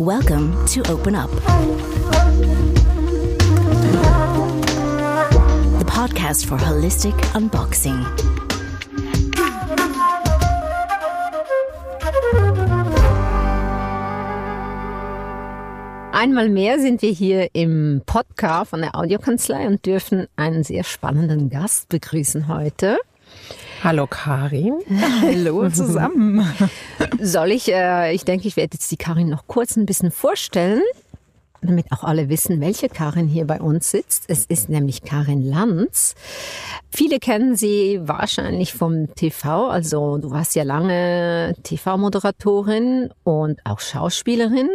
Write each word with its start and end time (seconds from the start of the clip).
Welcome 0.00 0.64
to 0.68 0.80
Open 0.90 1.14
Up, 1.14 1.28
the 5.78 5.84
podcast 5.84 6.46
for 6.46 6.56
holistic 6.56 7.12
unboxing. 7.34 8.02
Einmal 16.12 16.48
mehr 16.48 16.80
sind 16.80 17.02
wir 17.02 17.10
hier 17.10 17.50
im 17.52 18.00
Podcast 18.06 18.70
von 18.70 18.80
der 18.80 18.96
Audiokanzlei 18.96 19.66
und 19.66 19.84
dürfen 19.84 20.28
einen 20.34 20.64
sehr 20.64 20.84
spannenden 20.84 21.50
Gast 21.50 21.90
begrüßen 21.90 22.48
heute. 22.48 22.96
Hallo 23.82 24.06
Karin. 24.06 24.74
Hallo 25.22 25.70
zusammen. 25.72 26.46
Soll 27.18 27.52
ich, 27.52 27.72
äh, 27.72 28.12
ich 28.14 28.26
denke, 28.26 28.46
ich 28.46 28.56
werde 28.56 28.74
jetzt 28.74 28.90
die 28.90 28.98
Karin 28.98 29.30
noch 29.30 29.46
kurz 29.46 29.76
ein 29.76 29.86
bisschen 29.86 30.10
vorstellen, 30.10 30.82
damit 31.62 31.86
auch 31.90 32.04
alle 32.04 32.28
wissen, 32.28 32.60
welche 32.60 32.90
Karin 32.90 33.26
hier 33.26 33.46
bei 33.46 33.58
uns 33.58 33.90
sitzt. 33.90 34.24
Es 34.28 34.44
ist 34.44 34.68
nämlich 34.68 35.02
Karin 35.02 35.42
Lanz. 35.42 36.14
Viele 36.90 37.18
kennen 37.18 37.56
sie 37.56 38.00
wahrscheinlich 38.02 38.74
vom 38.74 39.14
TV, 39.14 39.68
also 39.68 40.18
du 40.18 40.30
warst 40.30 40.54
ja 40.56 40.62
lange 40.62 41.54
TV-Moderatorin 41.62 43.10
und 43.24 43.60
auch 43.64 43.80
Schauspielerin 43.80 44.68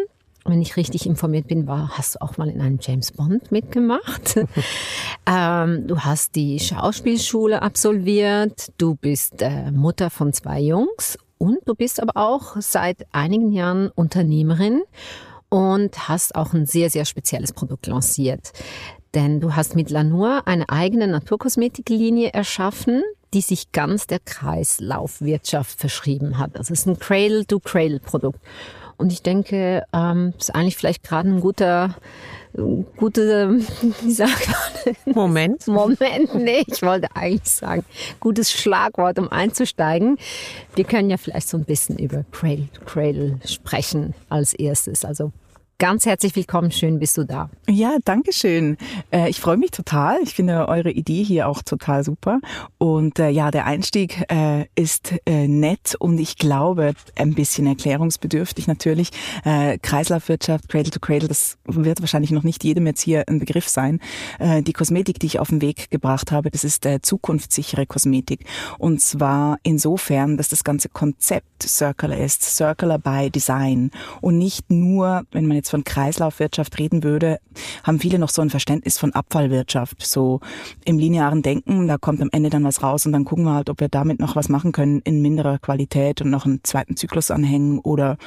wenn 0.46 0.62
ich 0.62 0.78
richtig 0.78 1.06
informiert 1.06 1.48
bin, 1.48 1.68
war, 1.68 1.98
hast 1.98 2.16
du 2.16 2.22
auch 2.22 2.38
mal 2.38 2.50
in 2.50 2.62
einem 2.62 2.78
James 2.80 3.12
Bond 3.12 3.52
mitgemacht. 3.52 4.36
ähm, 5.26 5.88
du 5.88 6.00
hast 6.00 6.36
die 6.36 6.60
Schauspielschule 6.60 7.62
absolviert, 7.62 8.72
du 8.78 8.96
bist 8.96 9.42
äh, 9.42 9.72
Mutter 9.72 10.10
von 10.10 10.34
zwei 10.34 10.62
Jungs 10.62 11.18
und 11.38 11.58
du 11.66 11.74
bist 11.74 12.02
aber 12.02 12.16
auch 12.16 12.56
seit 12.60 13.08
einigen 13.12 13.52
Jahren 13.52 13.90
Unternehmerin 13.90 14.84
und 15.50 16.08
hast 16.08 16.36
auch 16.36 16.54
ein 16.54 16.66
sehr, 16.66 16.90
sehr 16.90 17.06
spezielles 17.06 17.52
Produkt 17.52 17.88
lanciert. 17.88 18.52
Denn 19.16 19.40
du 19.40 19.56
hast 19.56 19.76
mit 19.76 19.90
Lanur 19.90 20.46
eine 20.46 20.70
eigene 20.70 21.08
Naturkosmetiklinie 21.08 22.34
erschaffen, 22.34 23.02
die 23.34 23.42
sich 23.42 23.72
ganz 23.72 24.08
der 24.08 24.20
Kreislaufwirtschaft 24.20 25.80
verschrieben 25.80 26.38
hat. 26.38 26.58
Also 26.58 26.74
es 26.74 26.82
ist 26.82 26.88
ein 26.88 27.00
Cradle-to-Cradle-Produkt. 27.00 28.40
Und 28.98 29.12
ich 29.12 29.22
denke, 29.22 29.84
ähm, 29.94 30.34
ist 30.38 30.54
eigentlich 30.54 30.78
vielleicht 30.78 31.04
gerade 31.04 31.30
ein 31.30 31.42
guter, 31.42 31.96
gute, 32.98 33.60
wie 34.02 34.12
sagt 34.12 34.48
man? 34.48 35.16
Moment. 35.16 35.68
Moment, 35.68 36.34
nee, 36.36 36.64
ich 36.68 36.82
wollte 36.82 37.08
eigentlich 37.16 37.52
sagen, 37.52 37.84
gutes 38.20 38.52
Schlagwort, 38.52 39.20
um 39.20 39.30
einzusteigen. 39.30 40.18
Wir 40.76 40.86
können 40.86 41.10
ja 41.10 41.18
vielleicht 41.18 41.50
so 41.50 41.58
ein 41.58 41.66
bisschen 41.66 41.98
über 41.98 42.24
Cradle 42.32 42.68
to 42.74 42.86
Cradle 42.86 43.40
sprechen 43.46 44.14
als 44.30 44.54
erstes. 44.54 45.04
Also 45.04 45.32
Ganz 45.78 46.06
herzlich 46.06 46.34
willkommen, 46.38 46.72
schön 46.72 47.00
bist 47.00 47.18
du 47.18 47.26
da. 47.26 47.50
Ja, 47.70 47.98
danke 48.06 48.32
schön. 48.32 48.78
Äh, 49.12 49.30
ich 49.30 49.42
freue 49.42 49.58
mich 49.58 49.72
total. 49.72 50.20
Ich 50.24 50.34
finde 50.34 50.70
eure 50.70 50.90
Idee 50.90 51.22
hier 51.22 51.50
auch 51.50 51.62
total 51.64 52.06
super. 52.06 52.40
Und 52.78 53.20
äh, 53.20 53.28
ja, 53.28 53.52
der 53.52 53.66
Einstieg 53.66 54.24
äh, 54.32 54.68
ist 54.76 55.16
nett 55.28 55.96
und 56.00 56.18
ich 56.18 56.38
glaube 56.38 56.94
ein 57.18 57.34
bisschen 57.34 57.68
erklärungsbedürftig 57.68 58.68
natürlich. 58.68 59.10
Kreislaufwirtschaft, 59.44 60.70
Cradle 60.70 60.92
to 60.92 61.00
Cradle, 61.00 61.28
das 61.28 61.58
wird 61.66 62.02
wahrscheinlich 62.02 62.32
noch 62.32 62.44
nicht 62.44 62.64
jedem 62.64 62.88
jetzt 62.88 63.02
hier 63.02 63.24
ein 63.28 63.40
Begriff 63.40 63.68
sein. 63.68 64.00
Die 64.40 64.74
Kosmetik, 64.74 65.20
die 65.20 65.28
ich 65.28 65.40
auf 65.40 65.50
den 65.50 65.62
Weg 65.62 65.90
gebracht 65.90 66.32
habe, 66.32 66.52
das 66.52 66.64
ist 66.64 66.88
zukunftssichere 67.02 67.86
Kosmetik. 67.86 68.46
Und 68.78 69.02
zwar 69.02 69.58
insofern, 69.64 70.38
dass 70.38 70.50
das 70.50 70.64
ganze 70.64 70.90
Konzept 70.90 71.64
circular 71.64 72.18
ist, 72.18 72.44
circular 72.44 73.00
by 73.00 73.30
Design 73.30 73.92
und 74.22 74.38
nicht 74.38 74.70
nur, 74.70 75.24
wenn 75.32 75.48
man 75.48 75.58
jetzt 75.58 75.65
jetzt 75.66 75.72
von 75.72 75.84
Kreislaufwirtschaft 75.84 76.78
reden 76.78 77.04
würde, 77.04 77.40
haben 77.84 78.00
viele 78.00 78.20
noch 78.20 78.30
so 78.30 78.42
ein 78.42 78.52
Verständnis 78.52 79.00
von 79.00 79.14
Abfallwirtschaft. 79.14 80.06
So 80.06 80.40
im 80.86 81.00
linearen 81.00 81.42
Denken, 81.42 81.88
da 81.88 81.98
kommt 81.98 82.22
am 82.22 82.30
Ende 82.32 82.52
dann 82.52 82.64
was 82.64 82.84
raus 82.84 83.06
und 83.06 83.14
dann 83.14 83.26
gucken 83.26 83.46
wir 83.46 83.54
halt, 83.54 83.70
ob 83.70 83.80
wir 83.80 83.90
damit 83.90 84.20
noch 84.20 84.36
was 84.36 84.48
machen 84.48 84.72
können 84.72 85.02
in 85.02 85.22
minderer 85.22 85.58
Qualität 85.58 86.22
und 86.22 86.30
noch 86.30 86.46
einen 86.46 86.64
zweiten 86.64 86.96
Zyklus 86.96 87.32
anhängen 87.32 87.80
oder 87.80 88.18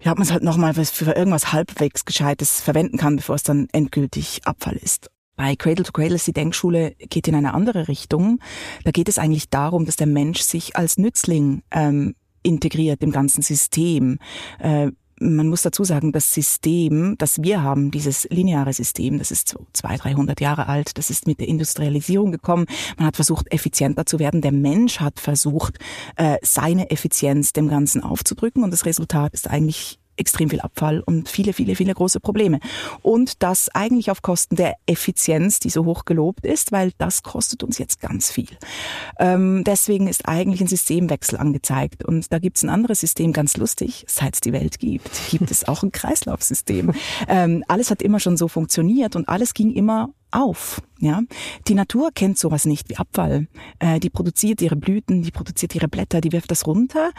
ja, 0.00 0.12
ob 0.12 0.18
man 0.18 0.26
es 0.26 0.32
halt 0.32 0.44
nochmal 0.44 0.74
für 0.74 1.12
irgendwas 1.12 1.52
halbwegs 1.52 2.04
Gescheites 2.04 2.60
verwenden 2.60 2.98
kann, 2.98 3.16
bevor 3.16 3.34
es 3.34 3.42
dann 3.42 3.68
endgültig 3.72 4.40
Abfall 4.44 4.76
ist. 4.76 5.10
Bei 5.36 5.54
Cradle 5.54 5.84
to 5.84 5.92
Cradle 5.92 6.16
ist 6.16 6.26
die 6.26 6.32
Denkschule 6.32 6.94
geht 6.98 7.28
in 7.28 7.34
eine 7.34 7.54
andere 7.54 7.86
Richtung. 7.88 8.40
Da 8.84 8.90
geht 8.90 9.08
es 9.08 9.18
eigentlich 9.18 9.50
darum, 9.50 9.86
dass 9.86 9.96
der 9.96 10.06
Mensch 10.08 10.40
sich 10.40 10.76
als 10.76 10.98
Nützling 10.98 11.62
ähm, 11.70 12.14
integriert 12.42 13.02
im 13.02 13.12
ganzen 13.12 13.42
System. 13.42 14.18
Äh, 14.58 14.90
man 15.20 15.48
muss 15.48 15.62
dazu 15.62 15.84
sagen, 15.84 16.12
das 16.12 16.32
System, 16.32 17.16
das 17.18 17.42
wir 17.42 17.62
haben, 17.62 17.90
dieses 17.90 18.28
lineare 18.30 18.72
System, 18.72 19.18
das 19.18 19.30
ist 19.30 19.48
so 19.48 19.66
200, 19.72 20.04
300 20.04 20.40
Jahre 20.40 20.66
alt, 20.68 20.98
das 20.98 21.10
ist 21.10 21.26
mit 21.26 21.40
der 21.40 21.48
Industrialisierung 21.48 22.32
gekommen. 22.32 22.66
Man 22.96 23.06
hat 23.06 23.16
versucht, 23.16 23.52
effizienter 23.52 24.06
zu 24.06 24.18
werden. 24.18 24.40
Der 24.40 24.52
Mensch 24.52 25.00
hat 25.00 25.20
versucht, 25.20 25.78
äh, 26.16 26.36
seine 26.42 26.90
Effizienz 26.90 27.52
dem 27.52 27.68
Ganzen 27.68 28.02
aufzudrücken 28.02 28.62
und 28.62 28.70
das 28.70 28.86
Resultat 28.86 29.34
ist 29.34 29.48
eigentlich 29.48 29.98
extrem 30.18 30.50
viel 30.50 30.60
Abfall 30.60 31.00
und 31.00 31.28
viele, 31.28 31.52
viele, 31.52 31.74
viele 31.76 31.94
große 31.94 32.20
Probleme. 32.20 32.60
Und 33.02 33.42
das 33.42 33.68
eigentlich 33.74 34.10
auf 34.10 34.22
Kosten 34.22 34.56
der 34.56 34.74
Effizienz, 34.86 35.60
die 35.60 35.70
so 35.70 35.84
hoch 35.84 36.04
gelobt 36.04 36.44
ist, 36.44 36.72
weil 36.72 36.92
das 36.98 37.22
kostet 37.22 37.62
uns 37.62 37.78
jetzt 37.78 38.00
ganz 38.00 38.30
viel. 38.30 38.48
Ähm, 39.18 39.64
deswegen 39.64 40.08
ist 40.08 40.28
eigentlich 40.28 40.60
ein 40.60 40.66
Systemwechsel 40.66 41.38
angezeigt. 41.38 42.04
Und 42.04 42.32
da 42.32 42.38
gibt 42.38 42.56
es 42.56 42.62
ein 42.62 42.70
anderes 42.70 43.00
System, 43.00 43.32
ganz 43.32 43.56
lustig, 43.56 44.04
seit 44.08 44.34
es 44.34 44.40
die 44.40 44.52
Welt 44.52 44.78
gibt, 44.78 45.10
gibt 45.30 45.50
es 45.50 45.66
auch 45.66 45.82
ein 45.82 45.92
Kreislaufsystem. 45.92 46.92
Ähm, 47.26 47.64
alles 47.68 47.90
hat 47.90 48.00
immer 48.00 48.20
schon 48.20 48.36
so 48.36 48.48
funktioniert 48.48 49.16
und 49.16 49.28
alles 49.28 49.52
ging 49.52 49.72
immer 49.72 50.10
auf. 50.30 50.82
Ja, 51.00 51.22
die 51.68 51.74
Natur 51.74 52.10
kennt 52.14 52.38
sowas 52.38 52.64
nicht 52.64 52.88
wie 52.88 52.96
Abfall. 52.96 53.48
Äh, 53.78 54.00
die 54.00 54.10
produziert 54.10 54.60
ihre 54.60 54.76
Blüten, 54.76 55.22
die 55.22 55.30
produziert 55.30 55.74
ihre 55.74 55.88
Blätter, 55.88 56.20
die 56.20 56.32
wirft 56.32 56.50
das 56.50 56.66
runter. 56.66 57.10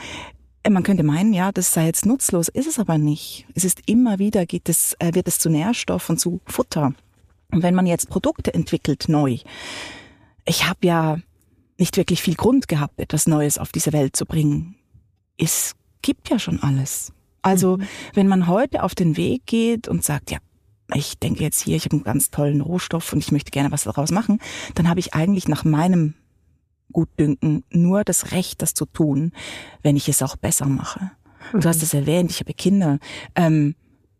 Man 0.70 0.84
könnte 0.84 1.04
meinen, 1.04 1.34
ja, 1.34 1.52
das 1.52 1.74
sei 1.74 1.86
jetzt 1.86 2.06
nutzlos, 2.06 2.48
ist 2.48 2.68
es 2.68 2.80
aber 2.80 2.98
nicht. 2.98 3.46
Es 3.56 3.64
ist 3.64 3.82
immer 3.88 4.20
wieder, 4.20 4.46
geht 4.46 4.70
es, 4.70 4.96
äh, 5.00 5.14
wird 5.14 5.28
es 5.28 5.40
zu 5.40 5.50
Nährstoff 5.50 6.10
und 6.10 6.20
zu 6.20 6.42
Futter. 6.46 6.94
Und 7.52 7.64
wenn 7.64 7.76
man 7.76 7.88
jetzt 7.88 8.10
Produkte 8.10 8.54
entwickelt 8.54 9.10
neu, 9.10 9.38
ich 10.46 10.68
habe 10.68 10.80
ja 10.84 11.18
nicht 11.78 11.98
wirklich 11.98 12.22
viel 12.22 12.36
Grund 12.36 12.68
gehabt, 12.68 13.00
etwas 13.00 13.26
Neues 13.26 13.58
auf 13.58 13.72
diese 13.72 13.94
Welt 13.94 14.16
zu 14.16 14.26
bringen. 14.26 14.76
Es 15.38 15.76
gibt 16.02 16.30
ja 16.30 16.38
schon 16.38 16.62
alles. 16.62 17.14
Also 17.42 17.78
mhm. 17.78 17.88
wenn 18.14 18.28
man 18.28 18.48
heute 18.48 18.84
auf 18.84 18.96
den 18.96 19.18
Weg 19.18 19.46
geht 19.46 19.88
und 19.88 20.04
sagt, 20.04 20.32
ja, 20.32 20.40
ich 20.94 21.18
denke 21.20 21.44
jetzt 21.44 21.62
hier, 21.62 21.78
ich 21.78 21.86
habe 21.86 21.96
einen 21.96 22.04
ganz 22.04 22.32
tollen 22.32 22.62
Rohstoff 22.62 23.14
und 23.14 23.20
ich 23.20 23.32
möchte 23.32 23.52
gerne 23.52 23.72
was 23.72 23.84
daraus 23.84 24.12
machen, 24.12 24.40
dann 24.76 24.90
habe 24.90 25.00
ich 25.00 25.14
eigentlich 25.14 25.48
nach 25.48 25.64
meinem 25.64 26.16
Gutdünken 26.92 27.64
nur 27.70 28.04
das 28.04 28.32
Recht, 28.32 28.62
das 28.62 28.74
zu 28.74 28.86
tun, 28.86 29.32
wenn 29.84 29.96
ich 29.96 30.10
es 30.10 30.22
auch 30.22 30.36
besser 30.36 30.66
mache. 30.66 31.12
Mhm. 31.54 31.62
Du 31.62 31.70
hast 31.70 31.84
es 31.84 31.94
erwähnt, 31.94 32.32
ich 32.32 32.40
habe 32.40 32.54
Kinder. 32.54 33.00
Ähm, 33.36 33.76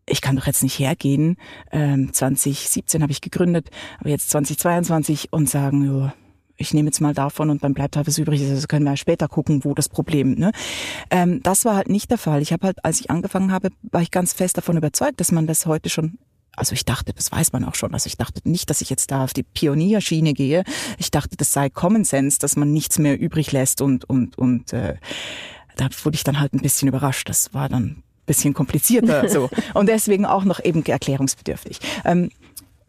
ich 0.06 0.20
kann 0.20 0.36
doch 0.36 0.46
jetzt 0.46 0.62
nicht 0.62 0.78
hergehen. 0.78 1.36
Ähm, 1.70 2.12
2017 2.12 3.02
habe 3.02 3.12
ich 3.12 3.20
gegründet, 3.20 3.70
aber 3.98 4.10
jetzt 4.10 4.30
2022 4.30 5.32
und 5.32 5.48
sagen, 5.48 5.84
jo, 5.84 6.10
ich 6.56 6.74
nehme 6.74 6.88
jetzt 6.88 7.00
mal 7.00 7.14
davon 7.14 7.48
und 7.48 7.64
dann 7.64 7.74
bleibt 7.74 7.96
halt 7.96 8.06
was 8.06 8.18
übrig. 8.18 8.42
Also 8.42 8.66
können 8.66 8.84
wir 8.84 8.96
später 8.96 9.28
gucken, 9.28 9.64
wo 9.64 9.72
das 9.72 9.88
Problem. 9.88 10.34
Ne? 10.34 10.52
Ähm, 11.10 11.42
das 11.42 11.64
war 11.64 11.76
halt 11.76 11.88
nicht 11.88 12.10
der 12.10 12.18
Fall. 12.18 12.42
Ich 12.42 12.52
habe 12.52 12.66
halt, 12.66 12.84
als 12.84 13.00
ich 13.00 13.10
angefangen 13.10 13.50
habe, 13.50 13.70
war 13.82 14.02
ich 14.02 14.10
ganz 14.10 14.32
fest 14.32 14.58
davon 14.58 14.76
überzeugt, 14.76 15.20
dass 15.20 15.32
man 15.32 15.46
das 15.46 15.64
heute 15.66 15.88
schon 15.88 16.18
also 16.56 16.72
ich 16.74 16.84
dachte, 16.84 17.12
das 17.12 17.30
weiß 17.32 17.52
man 17.52 17.64
auch 17.64 17.74
schon. 17.74 17.94
Also 17.94 18.06
ich 18.06 18.16
dachte 18.16 18.40
nicht, 18.44 18.70
dass 18.70 18.80
ich 18.80 18.90
jetzt 18.90 19.10
da 19.10 19.24
auf 19.24 19.32
die 19.32 19.42
Pionierschiene 19.42 20.34
gehe. 20.34 20.64
Ich 20.98 21.10
dachte, 21.10 21.36
das 21.36 21.52
sei 21.52 21.70
Common 21.70 22.04
Sense, 22.04 22.38
dass 22.38 22.56
man 22.56 22.72
nichts 22.72 22.98
mehr 22.98 23.18
übrig 23.18 23.52
lässt 23.52 23.80
und 23.80 24.04
und 24.08 24.36
und 24.38 24.72
äh, 24.72 24.96
da 25.76 25.88
wurde 26.02 26.16
ich 26.16 26.24
dann 26.24 26.40
halt 26.40 26.52
ein 26.52 26.60
bisschen 26.60 26.88
überrascht. 26.88 27.28
Das 27.28 27.54
war 27.54 27.68
dann 27.68 27.84
ein 27.84 28.02
bisschen 28.26 28.54
komplizierter 28.54 29.28
so 29.30 29.48
und 29.74 29.88
deswegen 29.88 30.26
auch 30.26 30.44
noch 30.44 30.62
eben 30.62 30.84
erklärungsbedürftig. 30.84 31.78
Ähm, 32.04 32.30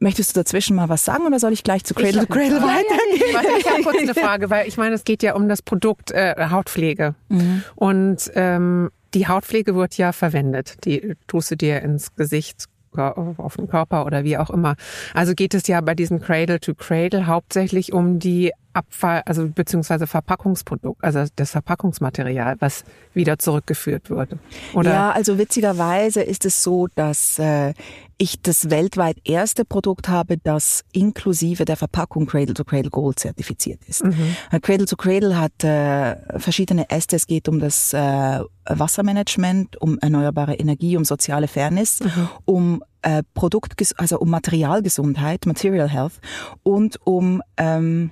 Möchtest 0.04 0.36
du 0.36 0.40
dazwischen 0.40 0.76
mal 0.76 0.90
was 0.90 1.06
sagen 1.06 1.28
oder 1.28 1.40
soll 1.40 1.54
ich 1.54 1.64
gleich 1.64 1.84
zu 1.84 1.94
Cradle 1.94 2.26
to 2.26 2.34
Cradle 2.34 2.60
weitergehen? 2.60 3.36
Warte, 3.36 3.50
ich 3.60 3.70
habe 3.70 3.84
kurz 3.84 4.00
eine 4.00 4.14
Frage, 4.16 4.50
weil 4.50 4.68
ich 4.68 4.76
meine, 4.76 4.96
es 4.96 5.04
geht 5.04 5.22
ja 5.22 5.36
um 5.36 5.48
das 5.48 5.62
Produkt 5.62 6.10
äh, 6.10 6.34
Hautpflege. 6.50 7.14
Mhm. 7.30 7.64
Und 7.76 8.32
ähm, 8.34 8.90
die 9.14 9.28
Hautpflege 9.28 9.76
wird 9.76 9.98
ja 9.98 10.12
verwendet. 10.12 10.84
Die 10.86 11.14
tust 11.28 11.52
du 11.52 11.56
dir 11.56 11.84
ins 11.84 12.16
Gesicht, 12.16 12.66
auf 12.98 13.56
den 13.56 13.68
Körper 13.68 14.06
oder 14.06 14.24
wie 14.24 14.38
auch 14.38 14.50
immer. 14.50 14.76
Also 15.14 15.34
geht 15.34 15.54
es 15.54 15.68
ja 15.68 15.82
bei 15.82 15.96
diesem 15.96 16.22
Cradle 16.22 16.60
to 16.60 16.74
Cradle 16.76 17.28
hauptsächlich 17.28 17.94
um 17.94 18.20
die 18.20 18.52
Abfall, 18.74 19.22
also 19.26 19.48
beziehungsweise 19.48 20.08
Verpackungsprodukt, 20.08 21.04
also 21.04 21.26
das 21.36 21.52
Verpackungsmaterial, 21.52 22.56
was 22.60 22.84
wieder 23.14 23.40
zurückgeführt 23.40 24.10
wird. 24.10 24.38
Oder? 24.74 24.92
Ja, 24.94 25.12
also 25.12 25.38
witzigerweise 25.38 26.22
ist 26.22 26.46
es 26.46 26.64
so, 26.64 26.88
dass 26.96 27.40
äh, 27.40 27.74
ich 28.22 28.40
das 28.40 28.70
weltweit 28.70 29.18
erste 29.24 29.66
Produkt 29.66 30.08
habe, 30.08 30.38
das 30.38 30.84
inklusive 30.94 31.66
der 31.66 31.76
Verpackung 31.76 32.28
Cradle 32.28 32.54
to 32.54 32.64
Cradle 32.64 32.92
Gold 32.92 33.18
zertifiziert 33.18 33.80
ist. 33.88 34.04
Mhm. 34.04 34.36
Cradle 34.62 34.86
to 34.86 34.96
Cradle 34.96 35.40
hat 35.40 35.64
äh, 35.64 36.40
verschiedene 36.40 36.90
Äste. 36.92 37.16
Es 37.16 37.26
geht 37.26 37.50
um 37.50 37.60
das 37.60 37.94
äh, 37.94 38.40
Wassermanagement, 38.66 39.82
um 39.82 39.98
erneuerbare 39.98 40.54
Energie, 40.54 40.98
um 40.98 41.04
soziale 41.04 41.48
Fairness, 41.48 42.00
mhm. 42.02 42.30
um 42.46 42.84
äh, 43.02 43.24
Produkt, 43.34 43.74
also 43.98 44.20
um 44.20 44.30
Materialgesundheit, 44.30 45.48
Material 45.48 45.90
Health 45.90 46.20
und 46.62 47.00
um 47.04 47.42
ähm, 47.58 48.12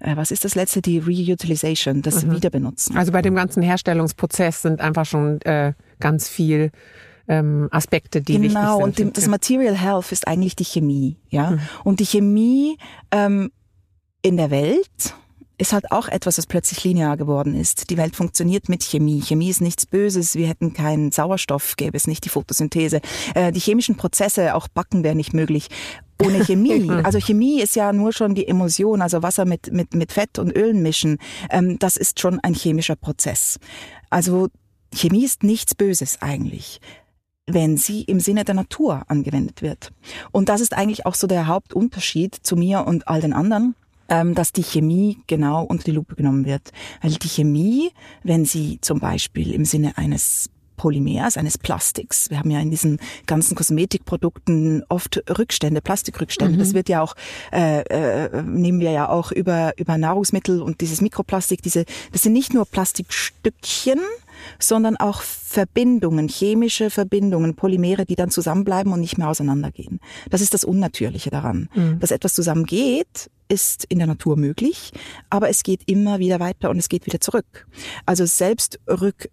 äh, 0.00 0.16
was 0.16 0.30
ist 0.30 0.44
das 0.44 0.54
letzte? 0.54 0.82
Die 0.82 0.98
Reutilization, 0.98 2.02
das 2.02 2.24
mhm. 2.24 2.34
Wiederbenutzen. 2.34 2.96
Also 2.96 3.12
bei 3.12 3.22
dem 3.22 3.34
ganzen 3.34 3.62
Herstellungsprozess 3.62 4.62
sind 4.62 4.80
einfach 4.80 5.06
schon 5.06 5.40
äh, 5.42 5.74
ganz 6.00 6.28
viel 6.28 6.70
ähm, 7.28 7.68
Aspekte, 7.70 8.20
die 8.20 8.32
genau, 8.32 8.42
wichtig 8.42 8.52
sind. 8.52 8.62
Genau, 8.62 8.82
und 8.82 8.98
dem, 8.98 9.12
das 9.12 9.28
Material 9.28 9.76
Health 9.76 10.12
ist 10.12 10.26
eigentlich 10.26 10.56
die 10.56 10.64
Chemie, 10.64 11.16
ja. 11.28 11.52
Mhm. 11.52 11.60
Und 11.84 12.00
die 12.00 12.06
Chemie 12.06 12.76
ähm, 13.12 13.52
in 14.22 14.36
der 14.36 14.50
Welt 14.50 15.14
ist 15.60 15.72
halt 15.72 15.92
auch 15.92 16.08
etwas, 16.08 16.38
was 16.38 16.46
plötzlich 16.46 16.82
linear 16.84 17.16
geworden 17.16 17.54
ist. 17.54 17.90
Die 17.90 17.96
Welt 17.96 18.16
funktioniert 18.16 18.68
mit 18.68 18.82
Chemie. 18.82 19.20
Chemie 19.20 19.50
ist 19.50 19.60
nichts 19.60 19.84
Böses. 19.84 20.34
Wir 20.34 20.48
hätten 20.48 20.72
keinen 20.72 21.12
Sauerstoff, 21.12 21.76
gäbe 21.76 21.96
es 21.96 22.06
nicht 22.06 22.24
die 22.24 22.30
Photosynthese. 22.30 23.00
Äh, 23.34 23.52
die 23.52 23.60
chemischen 23.60 23.96
Prozesse, 23.96 24.54
auch 24.54 24.68
Backen 24.68 25.04
wäre 25.04 25.14
nicht 25.14 25.34
möglich 25.34 25.68
ohne 26.22 26.44
Chemie. 26.44 26.90
Also 27.04 27.18
Chemie 27.18 27.60
ist 27.60 27.76
ja 27.76 27.92
nur 27.92 28.12
schon 28.12 28.34
die 28.34 28.46
Emulsion, 28.46 29.02
also 29.02 29.22
Wasser 29.22 29.44
mit, 29.44 29.72
mit, 29.72 29.94
mit 29.94 30.12
Fett 30.12 30.38
und 30.38 30.56
Ölen 30.56 30.82
mischen. 30.82 31.18
Ähm, 31.50 31.78
das 31.78 31.96
ist 31.96 32.20
schon 32.20 32.40
ein 32.40 32.54
chemischer 32.54 32.96
Prozess. 32.96 33.58
Also 34.08 34.48
Chemie 34.94 35.24
ist 35.24 35.42
nichts 35.42 35.74
Böses 35.74 36.20
eigentlich 36.20 36.80
wenn 37.52 37.76
sie 37.76 38.02
im 38.02 38.20
Sinne 38.20 38.44
der 38.44 38.54
Natur 38.54 39.02
angewendet 39.08 39.60
wird. 39.60 39.90
Und 40.30 40.48
das 40.48 40.60
ist 40.60 40.72
eigentlich 40.72 41.04
auch 41.04 41.16
so 41.16 41.26
der 41.26 41.48
Hauptunterschied 41.48 42.36
zu 42.40 42.54
mir 42.54 42.86
und 42.86 43.08
all 43.08 43.20
den 43.20 43.32
anderen 43.32 43.74
ähm, 44.10 44.34
dass 44.34 44.52
die 44.52 44.62
Chemie 44.62 45.18
genau 45.26 45.64
unter 45.64 45.84
die 45.84 45.92
Lupe 45.92 46.16
genommen 46.16 46.44
wird. 46.44 46.72
Weil 47.00 47.12
die 47.12 47.28
Chemie, 47.28 47.90
wenn 48.22 48.44
sie 48.44 48.78
zum 48.82 49.00
Beispiel 49.00 49.52
im 49.52 49.64
Sinne 49.64 49.96
eines 49.96 50.50
Polymers, 50.80 51.36
eines 51.36 51.58
Plastiks. 51.58 52.30
Wir 52.30 52.38
haben 52.38 52.50
ja 52.50 52.58
in 52.58 52.70
diesen 52.70 53.00
ganzen 53.26 53.54
Kosmetikprodukten 53.54 54.82
oft 54.88 55.22
Rückstände, 55.28 55.82
Plastikrückstände. 55.82 56.54
Mhm. 56.54 56.58
Das 56.58 56.72
wird 56.72 56.88
ja 56.88 57.02
auch, 57.02 57.14
äh, 57.52 57.82
äh, 57.82 58.42
nehmen 58.42 58.80
wir 58.80 58.90
ja 58.90 59.10
auch 59.10 59.30
über, 59.30 59.74
über 59.76 59.98
Nahrungsmittel 59.98 60.62
und 60.62 60.80
dieses 60.80 61.02
Mikroplastik, 61.02 61.60
diese, 61.60 61.84
das 62.12 62.22
sind 62.22 62.32
nicht 62.32 62.54
nur 62.54 62.64
Plastikstückchen, 62.64 64.00
sondern 64.58 64.96
auch 64.96 65.22
Verbindungen, 65.22 66.28
chemische 66.28 66.90
Verbindungen, 66.90 67.56
Polymere, 67.56 68.04
die 68.04 68.16
dann 68.16 68.30
zusammenbleiben 68.30 68.92
und 68.92 69.00
nicht 69.00 69.18
mehr 69.18 69.28
auseinandergehen. 69.28 70.00
Das 70.30 70.40
ist 70.40 70.54
das 70.54 70.64
Unnatürliche 70.64 71.30
daran. 71.30 71.68
Mhm. 71.74 71.98
Dass 72.00 72.10
etwas 72.10 72.34
zusammengeht, 72.34 73.30
ist 73.48 73.84
in 73.88 73.98
der 73.98 74.06
Natur 74.06 74.36
möglich, 74.36 74.92
aber 75.28 75.48
es 75.48 75.62
geht 75.62 75.82
immer 75.86 76.20
wieder 76.20 76.38
weiter 76.40 76.70
und 76.70 76.78
es 76.78 76.88
geht 76.88 77.06
wieder 77.06 77.20
zurück. 77.20 77.66
Also 78.06 78.24
selbst 78.24 78.78
rück 78.88 79.28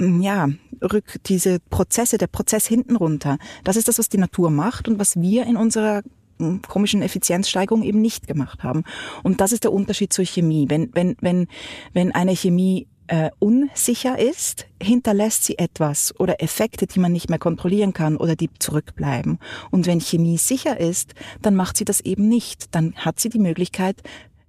ja, 0.00 0.48
rück 0.80 1.16
diese 1.26 1.58
Prozesse, 1.70 2.18
der 2.18 2.28
Prozess 2.28 2.66
hinten 2.66 2.96
runter. 2.96 3.38
Das 3.64 3.76
ist 3.76 3.88
das, 3.88 3.98
was 3.98 4.08
die 4.08 4.18
Natur 4.18 4.50
macht 4.50 4.86
und 4.86 4.98
was 4.98 5.20
wir 5.20 5.44
in 5.44 5.56
unserer 5.56 6.02
hm, 6.38 6.62
komischen 6.62 7.02
Effizienzsteigerung 7.02 7.82
eben 7.82 8.00
nicht 8.00 8.28
gemacht 8.28 8.62
haben. 8.62 8.84
Und 9.24 9.40
das 9.40 9.52
ist 9.52 9.64
der 9.64 9.72
Unterschied 9.72 10.12
zur 10.12 10.24
Chemie. 10.24 10.66
Wenn, 10.68 10.90
wenn, 10.94 11.16
wenn, 11.20 11.48
wenn 11.94 12.12
eine 12.12 12.36
Chemie 12.36 12.86
äh, 13.08 13.30
unsicher 13.38 14.18
ist, 14.18 14.66
hinterlässt 14.80 15.44
sie 15.44 15.58
etwas 15.58 16.14
oder 16.20 16.42
Effekte, 16.42 16.86
die 16.86 17.00
man 17.00 17.12
nicht 17.12 17.28
mehr 17.28 17.38
kontrollieren 17.38 17.92
kann 17.92 18.16
oder 18.16 18.36
die 18.36 18.50
zurückbleiben. 18.58 19.38
Und 19.70 19.86
wenn 19.86 20.00
Chemie 20.00 20.38
sicher 20.38 20.78
ist, 20.78 21.14
dann 21.42 21.54
macht 21.54 21.76
sie 21.76 21.84
das 21.84 22.00
eben 22.00 22.28
nicht. 22.28 22.74
Dann 22.74 22.94
hat 22.94 23.18
sie 23.18 23.30
die 23.30 23.38
Möglichkeit, 23.38 24.02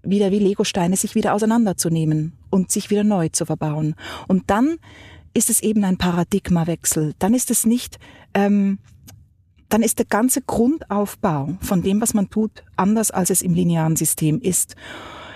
wieder 0.03 0.31
wie 0.31 0.39
Legosteine 0.39 0.95
sich 0.95 1.15
wieder 1.15 1.33
auseinanderzunehmen 1.33 2.33
und 2.49 2.71
sich 2.71 2.89
wieder 2.89 3.03
neu 3.03 3.29
zu 3.29 3.45
verbauen. 3.45 3.95
Und 4.27 4.49
dann 4.49 4.77
ist 5.33 5.49
es 5.49 5.61
eben 5.61 5.83
ein 5.83 5.97
Paradigmawechsel. 5.97 7.13
Dann 7.19 7.33
ist 7.33 7.51
es 7.51 7.65
nicht, 7.65 7.97
ähm, 8.33 8.79
dann 9.69 9.83
ist 9.83 9.99
der 9.99 10.05
ganze 10.05 10.41
Grundaufbau 10.41 11.57
von 11.61 11.81
dem, 11.81 12.01
was 12.01 12.13
man 12.13 12.29
tut, 12.29 12.63
anders 12.75 13.11
als 13.11 13.29
es 13.29 13.41
im 13.41 13.53
linearen 13.53 13.95
System 13.95 14.39
ist. 14.41 14.75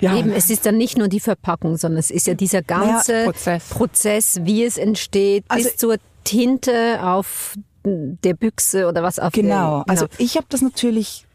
Ja. 0.04 0.18
Eben, 0.18 0.32
es 0.32 0.50
ist 0.50 0.66
dann 0.66 0.78
nicht 0.78 0.98
nur 0.98 1.08
die 1.08 1.22
Verpackung, 1.22 1.78
sondern 1.78 2.00
es 2.00 2.12
ist 2.12 2.28
ja 2.28 2.34
dieser 2.34 2.62
ganze 2.62 3.14
ja, 3.14 3.24
Prozess. 3.24 3.70
Prozess. 3.70 4.40
wie 4.44 4.66
es 4.66 4.78
entsteht, 4.78 5.46
also, 5.48 5.70
bis 5.70 5.78
zur 5.78 5.96
Tinte 6.26 7.02
auf 7.02 7.56
der 7.86 8.34
Büchse 8.34 8.88
oder 8.88 9.02
was 9.02 9.18
auch 9.20 9.32
genau. 9.32 9.84
Genau. 9.84 9.84
Also 9.88 10.08
ich 10.18 10.36
habe 10.36 10.46
das 10.50 10.62
natürlich 10.62 11.26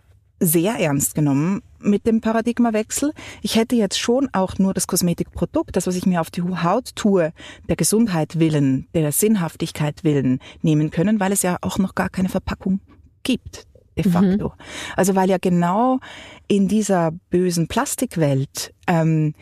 sehr 0.40 0.74
ernst 0.74 1.14
genommen 1.14 1.62
mit 1.80 2.06
dem 2.06 2.20
Paradigmawechsel. 2.20 3.12
Ich 3.42 3.56
hätte 3.56 3.74
jetzt 3.74 3.98
schon 3.98 4.28
auch 4.32 4.58
nur 4.58 4.74
das 4.74 4.86
Kosmetikprodukt, 4.86 5.74
das, 5.74 5.86
was 5.86 5.96
ich 5.96 6.06
mir 6.06 6.20
auf 6.20 6.30
die 6.30 6.42
Haut 6.42 6.94
tue, 6.94 7.32
der 7.68 7.76
Gesundheit 7.76 8.38
willen, 8.38 8.86
der 8.94 9.12
Sinnhaftigkeit 9.12 10.04
willen 10.04 10.40
nehmen 10.60 10.90
können, 10.90 11.20
weil 11.20 11.32
es 11.32 11.42
ja 11.42 11.56
auch 11.62 11.78
noch 11.78 11.94
gar 11.94 12.08
keine 12.08 12.28
Verpackung 12.28 12.80
gibt, 13.22 13.66
de 13.98 14.06
mhm. 14.06 14.12
facto. 14.12 14.48
Mhm. 14.48 14.62
Also 14.96 15.14
weil 15.14 15.28
ja 15.28 15.38
genau 15.38 15.98
in 16.46 16.68
dieser 16.68 17.12
bösen 17.30 17.68
Plastikwelt 17.68 18.72
ähm, 18.86 19.34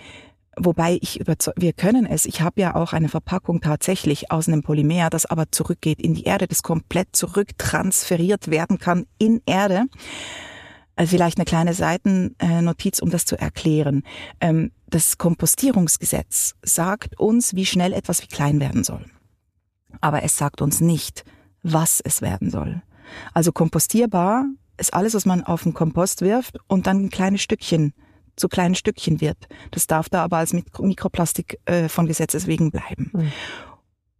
Wobei 0.58 0.98
ich 1.02 1.20
überzeugt, 1.20 1.60
wir 1.60 1.74
können 1.74 2.06
es. 2.06 2.24
Ich 2.24 2.40
habe 2.40 2.62
ja 2.62 2.74
auch 2.74 2.94
eine 2.94 3.10
Verpackung 3.10 3.60
tatsächlich 3.60 4.30
aus 4.30 4.48
einem 4.48 4.62
Polymer, 4.62 5.10
das 5.10 5.26
aber 5.26 5.52
zurückgeht 5.52 6.00
in 6.00 6.14
die 6.14 6.24
Erde, 6.24 6.46
das 6.46 6.62
komplett 6.62 7.14
zurücktransferiert 7.14 8.48
werden 8.48 8.78
kann 8.78 9.04
in 9.18 9.42
Erde. 9.44 9.84
Also 10.96 11.10
vielleicht 11.10 11.36
eine 11.36 11.44
kleine 11.44 11.74
Seitennotiz, 11.74 13.00
um 13.00 13.10
das 13.10 13.26
zu 13.26 13.38
erklären. 13.38 14.02
Ähm, 14.40 14.72
das 14.86 15.18
Kompostierungsgesetz 15.18 16.54
sagt 16.62 17.20
uns, 17.20 17.54
wie 17.54 17.66
schnell 17.66 17.92
etwas 17.92 18.22
wie 18.22 18.28
klein 18.28 18.58
werden 18.58 18.82
soll. 18.82 19.04
Aber 20.00 20.22
es 20.22 20.38
sagt 20.38 20.62
uns 20.62 20.80
nicht, 20.80 21.24
was 21.62 22.00
es 22.00 22.22
werden 22.22 22.50
soll. 22.50 22.82
Also 23.32 23.52
kompostierbar 23.52 24.46
ist 24.78 24.94
alles, 24.94 25.14
was 25.14 25.26
man 25.26 25.42
auf 25.42 25.62
den 25.62 25.74
Kompost 25.74 26.20
wirft 26.20 26.58
und 26.66 26.86
dann 26.86 27.04
ein 27.04 27.10
kleines 27.10 27.42
Stückchen 27.42 27.94
zu 28.36 28.48
kleinen 28.48 28.74
Stückchen 28.74 29.20
wird. 29.20 29.48
Das 29.70 29.86
darf 29.86 30.08
da 30.08 30.22
aber 30.22 30.36
als 30.36 30.52
Mikroplastik 30.52 31.58
äh, 31.64 31.88
von 31.88 32.06
Gesetzes 32.06 32.46
wegen 32.46 32.70
bleiben. 32.70 33.10
Mhm. 33.14 33.32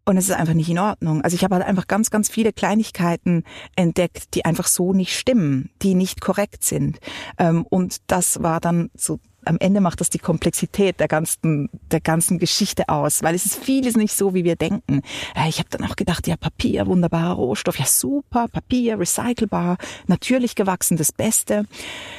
Und 0.09 0.17
es 0.17 0.29
ist 0.29 0.37
einfach 0.37 0.55
nicht 0.55 0.71
in 0.71 0.79
Ordnung. 0.79 1.21
Also 1.23 1.35
ich 1.35 1.43
habe 1.43 1.57
halt 1.57 1.67
einfach 1.67 1.89
ganz, 1.89 2.11
ganz 2.11 2.29
viele 2.29 2.53
Kleinigkeiten 2.53 3.43
entdeckt, 3.75 4.35
die 4.35 4.45
einfach 4.45 4.69
so 4.69 4.93
nicht 4.93 5.19
stimmen, 5.19 5.71
die 5.83 5.97
nicht 5.97 6.21
korrekt 6.21 6.63
sind. 6.63 6.99
Ähm, 7.39 7.67
und 7.69 7.99
das 8.07 8.41
war 8.41 8.61
dann 8.61 8.91
so 8.95 9.19
am 9.47 9.57
Ende 9.61 9.81
macht 9.81 10.01
das 10.01 10.11
die 10.11 10.19
Komplexität 10.19 11.01
der 11.01 11.09
ganzen, 11.09 11.71
der 11.91 12.01
ganzen 12.01 12.39
Geschichte 12.39 12.89
aus, 12.89 13.23
weil 13.23 13.35
es 13.35 13.47
ist 13.47 13.57
vieles 13.57 13.97
nicht 13.97 14.15
so, 14.15 14.35
wie 14.35 14.45
wir 14.45 14.57
denken. 14.57 15.03
Ich 15.49 15.59
habe 15.59 15.69
dann 15.71 15.85
auch 15.89 15.97
gedacht, 15.97 16.27
ja, 16.27 16.37
Papier, 16.37 16.87
wunderbarer 16.87 17.35
Rohstoff, 17.35 17.79
ja 17.79 17.87
super, 17.87 18.49
Papier, 18.49 18.99
recycelbar, 18.99 19.79
natürlich 20.07 20.55
gewachsen, 20.55 20.97
das 20.97 21.13
Beste. 21.13 21.65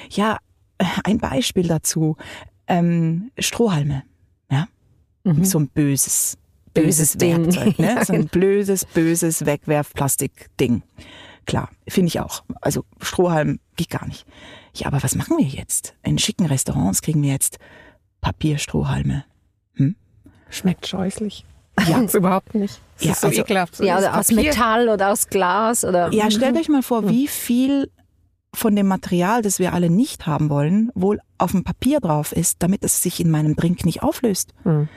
Ja, 0.10 0.38
ein 1.04 1.18
Beispiel 1.18 1.68
dazu, 1.68 2.18
ähm, 2.68 3.32
Strohhalme, 3.38 4.04
ja, 4.50 4.68
mhm. 5.24 5.44
so 5.44 5.60
ein 5.60 5.68
böses 5.68 6.38
böses 6.74 7.20
Werkzeug, 7.20 7.80
ne? 7.80 8.02
So 8.06 8.14
ein 8.14 8.28
blödes, 8.28 8.86
böses 8.86 9.46
Wegwerfplastik-Ding. 9.46 10.84
Klar, 11.48 11.70
finde 11.88 12.10
ich 12.10 12.20
auch. 12.20 12.44
Also 12.62 12.84
Strohhalm 13.02 13.60
geht 13.78 13.90
gar 13.90 14.06
nicht. 14.06 14.26
Ja, 14.76 14.88
aber 14.88 15.02
was 15.02 15.16
machen 15.16 15.38
wir 15.38 15.46
jetzt? 15.46 15.96
In 16.04 16.20
schicken 16.20 16.46
Restaurants 16.46 17.02
kriegen 17.02 17.24
wir 17.24 17.32
jetzt 17.32 17.58
Papierstrohhalme. 18.22 19.24
Hm? 19.76 19.96
Schmeckt 20.50 20.86
scheußlich. 20.86 21.46
Ja, 21.88 22.02
überhaupt 22.14 22.54
nicht. 22.54 22.82
Das 22.98 23.06
ja, 23.06 23.12
ist 23.14 23.22
so 23.22 23.28
also, 23.28 23.42
ekelhaft. 23.42 23.80
Ja, 23.80 23.98
oder 23.98 24.20
aus 24.20 24.30
Metall 24.32 24.90
oder 24.90 25.12
aus 25.12 25.30
Glas 25.30 25.86
oder. 25.86 26.12
Ja, 26.12 26.30
stellt 26.30 26.58
euch 26.58 26.68
mal 26.68 26.84
vor, 26.84 27.04
hm. 27.04 27.10
wie 27.10 27.28
viel 27.28 27.90
von 28.54 28.76
dem 28.76 28.88
Material, 28.88 29.42
das 29.42 29.60
wir 29.60 29.74
alle 29.74 29.90
nicht 29.90 30.26
haben 30.26 30.50
wollen, 30.50 30.92
wohl 30.96 31.20
auf 31.38 31.52
dem 31.52 31.64
Papier 31.64 32.00
drauf 32.00 32.32
ist, 32.32 32.58
damit 32.60 32.84
es 32.84 33.02
sich 33.02 33.20
in 33.20 33.30
meinem 33.30 33.56
Drink 33.56 33.86
nicht 33.86 34.02
auflöst. 34.04 34.54
Mhm. 34.64 34.90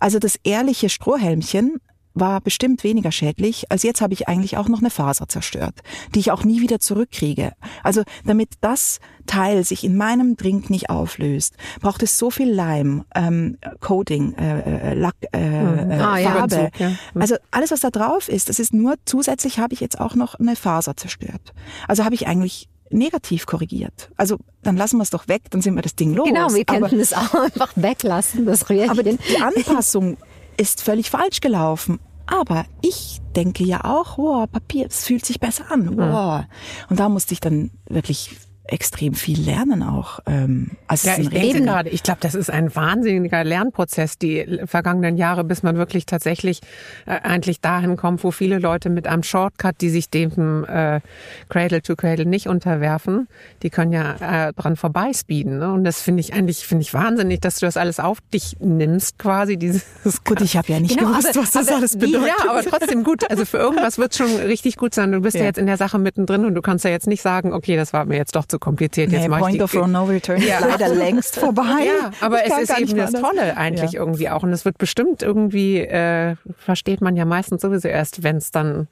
Also 0.00 0.18
das 0.18 0.36
ehrliche 0.44 0.88
Strohhelmchen 0.88 1.78
war 2.14 2.40
bestimmt 2.40 2.84
weniger 2.84 3.12
schädlich, 3.12 3.70
als 3.70 3.82
jetzt 3.82 4.00
habe 4.00 4.12
ich 4.12 4.28
eigentlich 4.28 4.56
auch 4.56 4.68
noch 4.68 4.80
eine 4.80 4.90
Faser 4.90 5.28
zerstört, 5.28 5.80
die 6.14 6.20
ich 6.20 6.30
auch 6.30 6.44
nie 6.44 6.60
wieder 6.60 6.78
zurückkriege. 6.78 7.52
Also 7.82 8.02
damit 8.24 8.50
das 8.60 9.00
Teil 9.26 9.64
sich 9.64 9.84
in 9.84 9.96
meinem 9.96 10.36
Drink 10.36 10.70
nicht 10.70 10.90
auflöst, 10.90 11.54
braucht 11.80 12.02
es 12.02 12.18
so 12.18 12.30
viel 12.30 12.52
Leim, 12.52 13.04
ähm, 13.14 13.58
Coating, 13.80 14.34
äh, 14.34 14.90
äh 14.90 14.94
Lack, 14.94 15.14
äh, 15.32 15.38
mhm. 15.38 15.92
ah, 15.92 16.16
Farbe. 16.18 16.70
Ja, 16.78 16.86
ja. 16.86 16.96
Mhm. 17.14 17.22
Also 17.22 17.36
alles, 17.50 17.70
was 17.70 17.80
da 17.80 17.90
drauf 17.90 18.28
ist, 18.28 18.48
das 18.48 18.58
ist 18.58 18.74
nur 18.74 18.94
zusätzlich 19.04 19.58
habe 19.58 19.74
ich 19.74 19.80
jetzt 19.80 20.00
auch 20.00 20.14
noch 20.14 20.34
eine 20.34 20.56
Faser 20.56 20.96
zerstört. 20.96 21.52
Also 21.88 22.04
habe 22.04 22.14
ich 22.14 22.26
eigentlich 22.26 22.68
negativ 22.92 23.46
korrigiert. 23.46 24.10
Also 24.16 24.36
dann 24.62 24.76
lassen 24.76 24.98
wir 24.98 25.02
es 25.02 25.10
doch 25.10 25.28
weg, 25.28 25.42
dann 25.50 25.62
sind 25.62 25.74
wir 25.74 25.82
das 25.82 25.96
Ding 25.96 26.14
los. 26.14 26.28
Genau, 26.28 26.52
wir 26.52 26.64
Aber- 26.66 26.80
könnten 26.80 27.00
es 27.00 27.12
auch 27.12 27.34
einfach 27.34 27.72
weglassen, 27.76 28.46
das 28.46 28.68
Röhrchen. 28.68 28.90
aber 28.90 29.02
die 29.02 29.18
Anpassung 29.40 30.18
ist 30.56 30.82
völlig 30.82 31.10
falsch 31.10 31.40
gelaufen. 31.40 32.00
Aber 32.26 32.64
ich 32.80 33.20
denke 33.34 33.64
ja 33.64 33.84
auch, 33.84 34.16
wow, 34.16 34.50
Papier, 34.50 34.86
es 34.86 35.04
fühlt 35.04 35.24
sich 35.24 35.40
besser 35.40 35.70
an. 35.70 35.96
Wow. 35.96 36.44
Und 36.88 37.00
da 37.00 37.08
musste 37.08 37.34
ich 37.34 37.40
dann 37.40 37.70
wirklich 37.88 38.36
extrem 38.64 39.14
viel 39.14 39.40
lernen 39.40 39.82
auch. 39.82 40.20
Ähm, 40.26 40.70
also 40.86 41.08
Ja, 41.08 41.18
ich 41.18 41.28
denke 41.30 41.62
gerade, 41.62 41.88
ich 41.90 42.02
glaube, 42.02 42.20
das 42.22 42.34
ist 42.34 42.48
ein 42.48 42.74
wahnsinniger 42.74 43.42
Lernprozess, 43.42 44.18
die 44.18 44.60
vergangenen 44.66 45.16
Jahre, 45.16 45.42
bis 45.44 45.62
man 45.62 45.76
wirklich 45.76 46.06
tatsächlich 46.06 46.60
äh, 47.06 47.10
eigentlich 47.22 47.60
dahin 47.60 47.96
kommt, 47.96 48.22
wo 48.22 48.30
viele 48.30 48.58
Leute 48.60 48.88
mit 48.88 49.06
einem 49.08 49.24
Shortcut, 49.24 49.80
die 49.80 49.90
sich 49.90 50.10
dem 50.10 50.64
äh, 50.64 51.00
Cradle 51.48 51.82
to 51.82 51.96
Cradle 51.96 52.24
nicht 52.24 52.46
unterwerfen, 52.46 53.26
die 53.62 53.70
können 53.70 53.92
ja 53.92 54.48
äh, 54.48 54.52
dran 54.52 54.76
vorbeispeeden. 54.76 55.58
Ne? 55.58 55.72
Und 55.72 55.82
das 55.84 56.00
finde 56.00 56.20
ich 56.20 56.32
eigentlich, 56.32 56.66
finde 56.66 56.82
ich 56.82 56.94
wahnsinnig, 56.94 57.40
dass 57.40 57.56
du 57.58 57.66
das 57.66 57.76
alles 57.76 57.98
auf 57.98 58.18
dich 58.32 58.56
nimmst, 58.60 59.18
quasi 59.18 59.56
dieses 59.56 59.82
Gut, 60.24 60.40
ich 60.40 60.56
habe 60.56 60.72
ja 60.72 60.78
nicht 60.80 60.96
Genau, 60.96 61.10
gewusst, 61.10 61.30
aber- 61.30 61.42
was 61.42 61.50
das 61.50 61.68
aber 61.68 61.78
alles 61.78 61.98
bedeutet. 61.98 62.28
Ja, 62.38 62.48
aber 62.50 62.62
trotzdem 62.62 63.02
gut. 63.02 63.28
Also 63.28 63.44
für 63.44 63.58
irgendwas 63.58 63.98
wird 63.98 64.14
schon 64.14 64.28
richtig 64.36 64.76
gut 64.76 64.94
sein. 64.94 65.10
Du 65.10 65.20
bist 65.20 65.34
ja. 65.34 65.40
Ja. 65.42 65.46
jetzt 65.48 65.58
in 65.58 65.66
der 65.66 65.76
Sache 65.76 65.98
mittendrin 65.98 66.44
und 66.44 66.54
du 66.54 66.62
kannst 66.62 66.84
ja 66.84 66.90
jetzt 66.92 67.08
nicht 67.08 67.22
sagen, 67.22 67.52
okay, 67.52 67.76
das 67.76 67.92
war 67.92 68.04
mir 68.04 68.16
jetzt 68.16 68.36
doch 68.36 68.46
zu 68.52 68.58
kompliziert. 68.60 69.10
Jetzt 69.10 69.28
Nee, 69.28 69.36
Point 69.38 69.60
of 69.60 69.74
No 69.88 70.04
Return 70.04 70.38
ist 70.38 70.46
Ja. 70.48 70.60
leider 70.64 70.88
längst 70.94 71.36
vorbei. 71.38 71.84
Ja, 71.86 72.12
aber 72.20 72.46
Ich 72.46 72.52
es 72.52 72.70
ist 72.70 72.78
eben 72.78 72.96
das. 72.96 73.10
Tolle 73.12 73.56
eigentlich 73.56 73.92
Ja. 73.92 74.00
irgendwie 74.00 74.28
auch. 74.28 74.44
Und 74.44 74.52
es 74.52 74.64
wird 74.64 74.78
bestimmt 74.78 75.22
irgendwie, 75.22 75.78
äh, 75.78 76.36
versteht 76.58 77.00
man 77.00 77.16
ja 77.16 77.24
meistens 77.24 77.62
sowieso 77.62 77.88
erst, 77.88 78.22
wenn 78.22 78.36
es 78.36 78.52
dann 78.52 78.86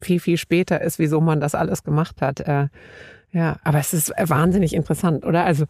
viel, 0.00 0.20
viel 0.20 0.36
später 0.36 0.80
ist, 0.82 0.98
wieso 0.98 1.20
man 1.20 1.40
das 1.40 1.54
alles 1.54 1.82
gemacht 1.84 2.20
hat. 2.20 2.40
Äh, 2.40 2.66
ja, 3.32 3.56
aber 3.64 3.78
es 3.78 3.94
ist 3.94 4.12
wahnsinnig 4.20 4.74
interessant, 4.74 5.24
oder? 5.24 5.44
Also, 5.44 5.64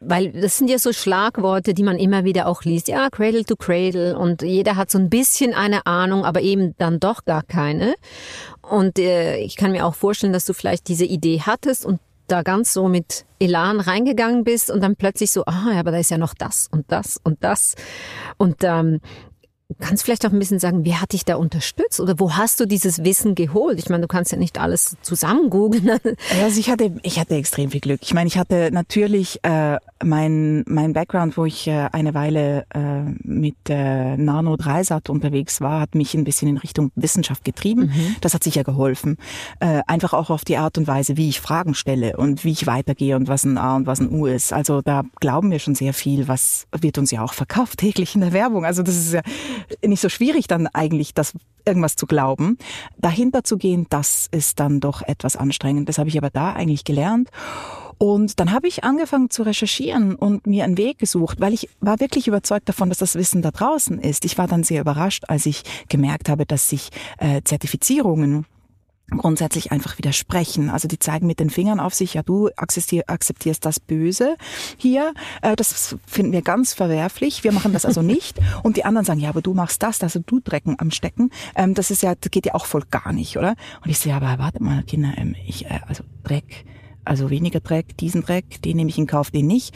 Weil 0.00 0.30
das 0.32 0.58
sind 0.58 0.68
ja 0.68 0.78
so 0.78 0.92
Schlagworte, 0.92 1.72
die 1.72 1.82
man 1.82 1.96
immer 1.98 2.24
wieder 2.24 2.46
auch 2.48 2.64
liest. 2.64 2.88
Ja, 2.88 3.08
Cradle 3.10 3.44
to 3.44 3.56
Cradle 3.56 4.18
und 4.18 4.42
jeder 4.42 4.76
hat 4.76 4.90
so 4.90 4.98
ein 4.98 5.08
bisschen 5.08 5.54
eine 5.54 5.86
Ahnung, 5.86 6.24
aber 6.24 6.40
eben 6.42 6.74
dann 6.78 7.00
doch 7.00 7.24
gar 7.24 7.42
keine. 7.42 7.94
Und 8.60 8.98
äh, 8.98 9.36
ich 9.38 9.56
kann 9.56 9.72
mir 9.72 9.86
auch 9.86 9.94
vorstellen, 9.94 10.32
dass 10.34 10.44
du 10.44 10.52
vielleicht 10.52 10.88
diese 10.88 11.04
Idee 11.04 11.40
hattest 11.46 11.86
und 11.86 12.00
da 12.26 12.42
ganz 12.42 12.72
so 12.72 12.88
mit 12.88 13.24
Elan 13.38 13.80
reingegangen 13.80 14.44
bist 14.44 14.70
und 14.70 14.82
dann 14.82 14.96
plötzlich 14.96 15.30
so, 15.30 15.44
ah, 15.46 15.72
ja, 15.72 15.80
aber 15.80 15.90
da 15.90 15.98
ist 15.98 16.10
ja 16.10 16.18
noch 16.18 16.34
das 16.34 16.68
und 16.70 16.90
das 16.90 17.20
und 17.22 17.42
das. 17.42 17.74
Und 18.36 18.56
ähm, 18.62 19.00
kannst 19.80 20.04
vielleicht 20.04 20.24
auch 20.24 20.32
ein 20.32 20.38
bisschen 20.38 20.60
sagen, 20.60 20.84
wer 20.84 21.00
hat 21.00 21.12
dich 21.12 21.24
da 21.24 21.36
unterstützt 21.36 21.98
oder 22.00 22.18
wo 22.18 22.32
hast 22.34 22.60
du 22.60 22.66
dieses 22.66 23.04
Wissen 23.04 23.34
geholt? 23.34 23.78
Ich 23.78 23.88
meine, 23.88 24.02
du 24.02 24.08
kannst 24.08 24.30
ja 24.30 24.38
nicht 24.38 24.60
alles 24.60 24.96
zusammen 25.02 25.50
googeln. 25.50 25.90
Also 26.42 26.60
ich 26.60 26.70
hatte, 26.70 26.92
ich 27.02 27.18
hatte 27.18 27.34
extrem 27.34 27.70
viel 27.70 27.80
Glück. 27.80 28.00
Ich 28.02 28.14
meine, 28.14 28.28
ich 28.28 28.38
hatte 28.38 28.70
natürlich 28.72 29.40
äh, 29.42 29.78
mein 30.02 30.64
mein 30.66 30.92
Background, 30.92 31.36
wo 31.36 31.44
ich 31.44 31.66
äh, 31.66 31.88
eine 31.92 32.14
Weile 32.14 32.66
äh, 32.74 33.02
mit 33.22 33.56
äh, 33.68 34.16
Nano 34.16 34.56
Dreisat 34.56 35.08
unterwegs 35.08 35.60
war, 35.60 35.80
hat 35.80 35.94
mich 35.94 36.14
ein 36.14 36.24
bisschen 36.24 36.48
in 36.48 36.56
Richtung 36.58 36.92
Wissenschaft 36.94 37.44
getrieben. 37.44 37.92
Das 38.20 38.34
hat 38.34 38.44
sicher 38.44 38.64
geholfen. 38.64 39.16
Äh, 39.60 39.82
einfach 39.86 40.12
auch 40.12 40.30
auf 40.30 40.44
die 40.44 40.56
Art 40.56 40.78
und 40.78 40.86
Weise, 40.86 41.16
wie 41.16 41.28
ich 41.28 41.40
Fragen 41.40 41.74
stelle 41.74 42.16
und 42.16 42.44
wie 42.44 42.52
ich 42.52 42.66
weitergehe 42.66 43.16
und 43.16 43.28
was 43.28 43.44
ein 43.44 43.58
A 43.58 43.76
und 43.76 43.86
was 43.86 44.00
ein 44.00 44.12
U 44.12 44.26
ist. 44.26 44.52
Also 44.52 44.82
da 44.82 45.02
glauben 45.20 45.50
wir 45.50 45.58
schon 45.58 45.74
sehr 45.74 45.94
viel, 45.94 46.28
was 46.28 46.66
wird 46.78 46.98
uns 46.98 47.10
ja 47.10 47.22
auch 47.22 47.32
verkauft 47.32 47.78
täglich 47.78 48.14
in 48.14 48.20
der 48.20 48.32
Werbung. 48.32 48.64
Also 48.64 48.82
das 48.82 48.96
ist 48.96 49.12
ja 49.12 49.22
nicht 49.84 50.00
so 50.00 50.08
schwierig 50.08 50.46
dann 50.46 50.66
eigentlich, 50.68 51.14
das 51.14 51.32
irgendwas 51.64 51.96
zu 51.96 52.06
glauben. 52.06 52.58
Dahinter 52.96 53.44
zu 53.44 53.58
gehen, 53.58 53.86
das 53.90 54.28
ist 54.30 54.60
dann 54.60 54.80
doch 54.80 55.02
etwas 55.02 55.36
anstrengend. 55.36 55.88
Das 55.88 55.98
habe 55.98 56.08
ich 56.08 56.16
aber 56.16 56.30
da 56.30 56.52
eigentlich 56.52 56.84
gelernt. 56.84 57.30
Und 57.98 58.40
dann 58.40 58.52
habe 58.52 58.68
ich 58.68 58.84
angefangen 58.84 59.30
zu 59.30 59.42
recherchieren 59.42 60.16
und 60.16 60.46
mir 60.46 60.64
einen 60.64 60.76
Weg 60.76 60.98
gesucht, 60.98 61.40
weil 61.40 61.54
ich 61.54 61.68
war 61.80 61.98
wirklich 61.98 62.28
überzeugt 62.28 62.68
davon, 62.68 62.90
dass 62.90 62.98
das 62.98 63.14
Wissen 63.14 63.40
da 63.40 63.50
draußen 63.50 63.98
ist. 63.98 64.24
Ich 64.26 64.36
war 64.36 64.46
dann 64.46 64.64
sehr 64.64 64.82
überrascht, 64.82 65.24
als 65.28 65.46
ich 65.46 65.62
gemerkt 65.88 66.28
habe, 66.28 66.44
dass 66.44 66.68
sich 66.68 66.90
äh, 67.18 67.40
Zertifizierungen 67.42 68.44
grundsätzlich 69.10 69.70
einfach 69.70 69.98
widersprechen. 69.98 70.68
Also 70.68 70.88
die 70.88 70.98
zeigen 70.98 71.26
mit 71.26 71.38
den 71.38 71.50
Fingern 71.50 71.80
auf 71.80 71.94
sich, 71.94 72.14
ja, 72.14 72.22
du 72.22 72.48
akzeptier- 72.56 73.04
akzeptierst 73.06 73.64
das 73.64 73.78
Böse 73.78 74.36
hier, 74.76 75.14
äh, 75.42 75.54
das 75.54 75.96
finden 76.06 76.32
wir 76.32 76.42
ganz 76.42 76.74
verwerflich, 76.74 77.44
wir 77.44 77.52
machen 77.52 77.72
das 77.72 77.84
also 77.84 78.02
nicht. 78.02 78.38
Und 78.62 78.76
die 78.76 78.84
anderen 78.84 79.04
sagen, 79.04 79.20
ja, 79.20 79.28
aber 79.28 79.42
du 79.42 79.54
machst 79.54 79.82
das, 79.82 80.02
also 80.02 80.20
du 80.24 80.40
Drecken 80.40 80.76
am 80.78 80.90
Stecken, 80.90 81.30
ähm, 81.54 81.74
das 81.74 81.90
ist 81.90 82.02
ja, 82.02 82.14
das 82.14 82.30
geht 82.30 82.46
ja 82.46 82.54
auch 82.54 82.66
voll 82.66 82.82
gar 82.90 83.12
nicht, 83.12 83.36
oder? 83.36 83.54
Und 83.84 83.90
ich 83.90 83.98
sehe, 83.98 84.14
aber 84.14 84.38
warte 84.38 84.62
mal, 84.62 84.82
Kinder, 84.82 85.12
ähm, 85.16 85.36
ich, 85.46 85.66
äh, 85.66 85.80
also 85.86 86.02
Dreck, 86.24 86.64
also 87.04 87.30
weniger 87.30 87.60
Dreck, 87.60 87.96
diesen 87.98 88.22
Dreck, 88.22 88.60
den 88.62 88.76
nehme 88.76 88.90
ich 88.90 88.98
in 88.98 89.06
Kauf, 89.06 89.30
den 89.30 89.46
nicht, 89.46 89.74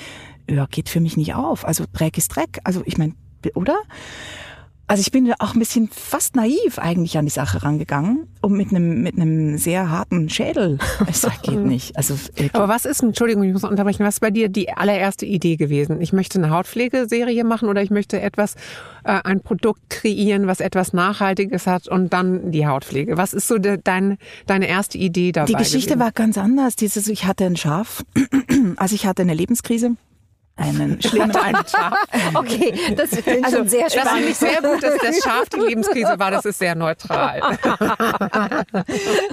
ja, 0.49 0.67
geht 0.67 0.89
für 0.89 1.01
mich 1.01 1.17
nicht 1.17 1.35
auf. 1.35 1.65
Also 1.65 1.85
Dreck 1.93 2.19
ist 2.19 2.35
Dreck, 2.35 2.59
also 2.65 2.83
ich 2.85 2.99
meine, 2.99 3.15
oder? 3.55 3.77
Also 4.91 5.03
ich 5.03 5.13
bin 5.13 5.33
auch 5.39 5.55
ein 5.55 5.61
bisschen 5.61 5.89
fast 5.89 6.35
naiv 6.35 6.81
eigentlich 6.81 7.17
an 7.17 7.25
die 7.25 7.31
Sache 7.31 7.63
rangegangen 7.63 8.27
und 8.41 8.55
mit 8.55 8.71
einem 8.71 9.05
mit 9.05 9.17
einem 9.17 9.57
sehr 9.57 9.89
harten 9.89 10.29
Schädel. 10.29 10.79
Es 11.09 11.25
geht 11.43 11.61
nicht. 11.61 11.97
Also 11.97 12.15
äh, 12.35 12.49
aber 12.53 12.67
was 12.67 12.87
ist, 12.87 13.01
Entschuldigung, 13.01 13.45
ich 13.45 13.53
muss 13.53 13.63
unterbrechen, 13.63 14.05
was 14.05 14.15
ist 14.15 14.21
bei 14.21 14.33
dir 14.33 14.49
die 14.49 14.73
allererste 14.73 15.27
Idee 15.27 15.55
gewesen? 15.55 16.01
Ich 16.01 16.13
möchte 16.13 16.41
eine 16.41 16.51
Hautpflegeserie 16.51 17.45
machen 17.45 17.69
oder 17.69 17.81
ich 17.83 17.91
möchte 17.91 18.21
etwas, 18.21 18.57
äh, 19.05 19.21
ein 19.23 19.43
Produkt 19.43 19.91
kreieren, 19.91 20.49
was 20.49 20.59
etwas 20.59 20.93
Nachhaltiges 20.93 21.69
hat 21.69 21.87
und 21.87 22.13
dann 22.13 22.51
die 22.51 22.67
Hautpflege. 22.67 23.17
Was 23.17 23.33
ist 23.33 23.47
so 23.47 23.59
de, 23.59 23.79
dein, 23.83 24.19
deine 24.47 24.67
erste 24.67 24.99
Idee 24.99 25.31
dabei? 25.31 25.47
die 25.47 25.53
Geschichte 25.55 25.91
gewesen? 25.91 26.01
war 26.01 26.11
ganz 26.11 26.37
anders. 26.37 26.75
Dieses, 26.75 27.07
ich 27.07 27.27
hatte 27.27 27.45
ein 27.45 27.57
Schaf, 27.57 28.03
also 28.77 28.97
ich 28.97 29.07
hatte 29.07 29.23
eine 29.23 29.35
Lebenskrise, 29.35 29.93
einen 30.61 31.01
schlimmen 31.03 31.33
Schaf. 31.67 31.95
Okay, 32.35 32.95
das 32.97 33.11
klingt 33.11 33.51
schon 33.51 33.69
sehr 33.69 33.85
Das 33.85 33.95
finde 33.95 34.09
spannend. 34.09 34.29
ich 34.31 34.37
sehr 34.37 34.63
gut, 34.63 34.83
dass 34.83 34.99
das 34.99 35.19
Schaf 35.23 35.49
die 35.49 35.61
Lebenskrise 35.61 36.19
war. 36.19 36.31
Das 36.31 36.45
ist 36.45 36.59
sehr 36.59 36.75
neutral. 36.75 37.41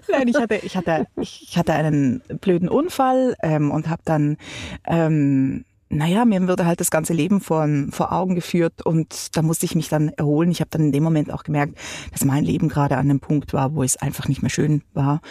Nein, 0.09 0.27
ich 0.27 0.37
hatte, 0.37 0.55
ich 0.55 0.75
hatte, 0.77 1.07
ich 1.17 1.57
hatte 1.57 1.73
einen 1.73 2.21
blöden 2.41 2.69
Unfall 2.69 3.35
ähm, 3.43 3.71
und 3.71 3.89
habe 3.89 4.01
dann, 4.05 4.37
ähm, 4.85 5.65
naja, 5.89 6.25
mir 6.25 6.45
wurde 6.47 6.65
halt 6.65 6.79
das 6.79 6.91
ganze 6.91 7.13
Leben 7.13 7.39
vor, 7.39 7.67
vor 7.91 8.11
Augen 8.11 8.35
geführt 8.35 8.85
und 8.85 9.35
da 9.37 9.41
musste 9.41 9.65
ich 9.65 9.75
mich 9.75 9.89
dann 9.89 10.09
erholen. 10.09 10.51
Ich 10.51 10.59
habe 10.59 10.69
dann 10.69 10.81
in 10.81 10.91
dem 10.91 11.03
Moment 11.03 11.31
auch 11.31 11.43
gemerkt, 11.43 11.77
dass 12.11 12.25
mein 12.25 12.43
Leben 12.43 12.67
gerade 12.69 12.95
an 12.97 13.09
einem 13.09 13.19
Punkt 13.19 13.53
war, 13.53 13.73
wo 13.73 13.83
es 13.83 13.97
einfach 13.97 14.27
nicht 14.27 14.41
mehr 14.41 14.49
schön 14.49 14.81
war. 14.93 15.21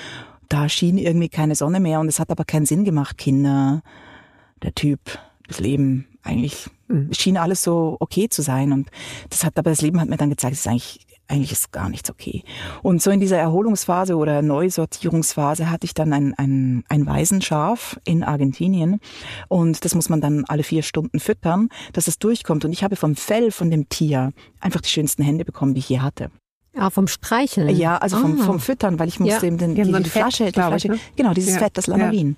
Da 0.48 0.68
schien 0.68 0.96
irgendwie 0.96 1.28
keine 1.28 1.54
Sonne 1.56 1.80
mehr 1.80 2.00
und 2.00 2.08
es 2.08 2.20
hat 2.20 2.30
aber 2.30 2.44
keinen 2.44 2.66
Sinn 2.66 2.84
gemacht. 2.84 3.18
Kinder, 3.18 3.82
der 4.62 4.74
Typ, 4.74 5.00
das 5.48 5.60
Leben, 5.60 6.06
eigentlich 6.22 6.68
es 7.10 7.18
schien 7.18 7.36
alles 7.36 7.62
so 7.62 7.96
okay 7.98 8.28
zu 8.28 8.42
sein 8.42 8.72
und 8.72 8.90
das 9.30 9.44
hat 9.44 9.58
aber 9.58 9.70
das 9.70 9.82
Leben 9.82 10.00
hat 10.00 10.08
mir 10.08 10.16
dann 10.16 10.30
gezeigt, 10.30 10.54
es 10.54 10.60
ist 10.60 10.68
eigentlich 10.68 11.06
eigentlich 11.28 11.52
ist 11.52 11.72
gar 11.72 11.88
nichts 11.88 12.08
okay. 12.08 12.44
Und 12.82 13.02
so 13.02 13.10
in 13.10 13.18
dieser 13.18 13.38
Erholungsphase 13.38 14.16
oder 14.16 14.42
Neusortierungsphase 14.42 15.70
hatte 15.70 15.84
ich 15.84 15.92
dann 15.92 16.12
ein, 16.12 16.34
ein, 16.34 16.84
ein 16.88 17.04
Waisenschaf 17.04 17.98
in 18.04 18.22
Argentinien 18.22 19.00
und 19.48 19.84
das 19.84 19.96
muss 19.96 20.08
man 20.08 20.20
dann 20.20 20.44
alle 20.44 20.62
vier 20.62 20.82
Stunden 20.82 21.18
füttern, 21.18 21.68
dass 21.92 22.06
es 22.06 22.20
durchkommt. 22.20 22.64
Und 22.64 22.72
ich 22.72 22.84
habe 22.84 22.94
vom 22.94 23.16
Fell 23.16 23.50
von 23.50 23.70
dem 23.70 23.88
Tier 23.88 24.32
einfach 24.60 24.80
die 24.80 24.88
schönsten 24.88 25.24
Hände 25.24 25.44
bekommen, 25.44 25.74
die 25.74 25.80
ich 25.80 25.88
je 25.88 25.98
hatte. 25.98 26.30
Ah, 26.78 26.90
vom 26.90 27.09
Streicheln. 27.09 27.75
Ja, 27.76 27.97
also 27.97 28.18
vom, 28.18 28.40
Ah. 28.40 28.45
vom 28.45 28.61
Füttern, 28.61 28.99
weil 28.99 29.09
ich 29.09 29.18
musste 29.18 29.37
Ja. 29.37 29.42
eben 29.45 29.59
den, 29.59 29.75
Die 29.75 29.83
die, 29.83 29.92
die 29.92 30.11
Fett, 30.11 30.23
Flasche, 30.23 30.45
die 30.47 30.52
glaub 30.52 30.75
ich, 30.75 30.83
Flasche 30.83 30.88
ne? 30.88 30.99
genau, 31.16 31.33
dieses 31.33 31.54
Ja. 31.54 31.59
Fett, 31.61 31.76
das 31.78 31.87
Lamarin. 31.87 32.37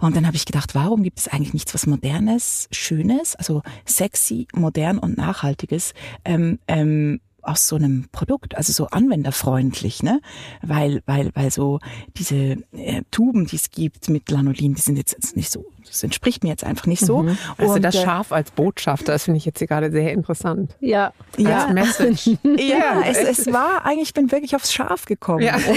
Und 0.00 0.16
dann 0.16 0.26
habe 0.26 0.36
ich 0.36 0.44
gedacht, 0.46 0.74
warum 0.74 1.02
gibt 1.02 1.18
es 1.20 1.28
eigentlich 1.28 1.54
nichts, 1.54 1.72
was 1.74 1.86
Modernes, 1.86 2.68
Schönes, 2.72 3.36
also 3.36 3.62
sexy, 3.86 4.48
modern 4.52 4.98
und 4.98 5.16
Nachhaltiges, 5.16 5.94
ähm, 6.24 6.58
ähm, 6.66 7.20
aus 7.40 7.66
so 7.68 7.76
einem 7.76 8.08
Produkt, 8.12 8.56
also 8.56 8.72
so 8.72 8.88
anwenderfreundlich, 8.88 10.02
ne? 10.02 10.20
Weil, 10.60 11.02
weil, 11.06 11.30
weil 11.34 11.50
so 11.50 11.78
diese 12.16 12.58
äh, 12.72 13.02
Tuben, 13.10 13.46
die 13.46 13.56
es 13.56 13.70
gibt 13.70 14.10
mit 14.10 14.30
Lanolin, 14.30 14.74
die 14.74 14.80
sind 14.82 14.96
jetzt, 14.96 15.12
jetzt 15.12 15.36
nicht 15.36 15.50
so, 15.50 15.64
das 15.88 16.02
entspricht 16.02 16.42
mir 16.42 16.50
jetzt 16.50 16.64
einfach 16.64 16.86
nicht 16.86 17.04
so. 17.04 17.26
Also 17.56 17.74
Und, 17.74 17.82
das 17.82 17.94
äh, 17.94 18.02
Schaf 18.02 18.32
als 18.32 18.50
Botschafter, 18.50 19.12
das 19.12 19.24
finde 19.24 19.38
ich 19.38 19.44
jetzt 19.44 19.58
hier 19.58 19.66
gerade 19.66 19.90
sehr 19.90 20.12
interessant. 20.12 20.76
Ja. 20.80 21.12
Ja. 21.36 21.66
Als 21.66 21.74
Message. 21.74 22.38
Ja, 22.58 23.02
es, 23.06 23.18
es 23.18 23.52
war 23.52 23.84
eigentlich, 23.84 24.08
ich 24.08 24.14
bin 24.14 24.30
wirklich 24.30 24.54
aufs 24.54 24.72
Schaf 24.72 25.04
gekommen. 25.04 25.42
Ja. 25.42 25.56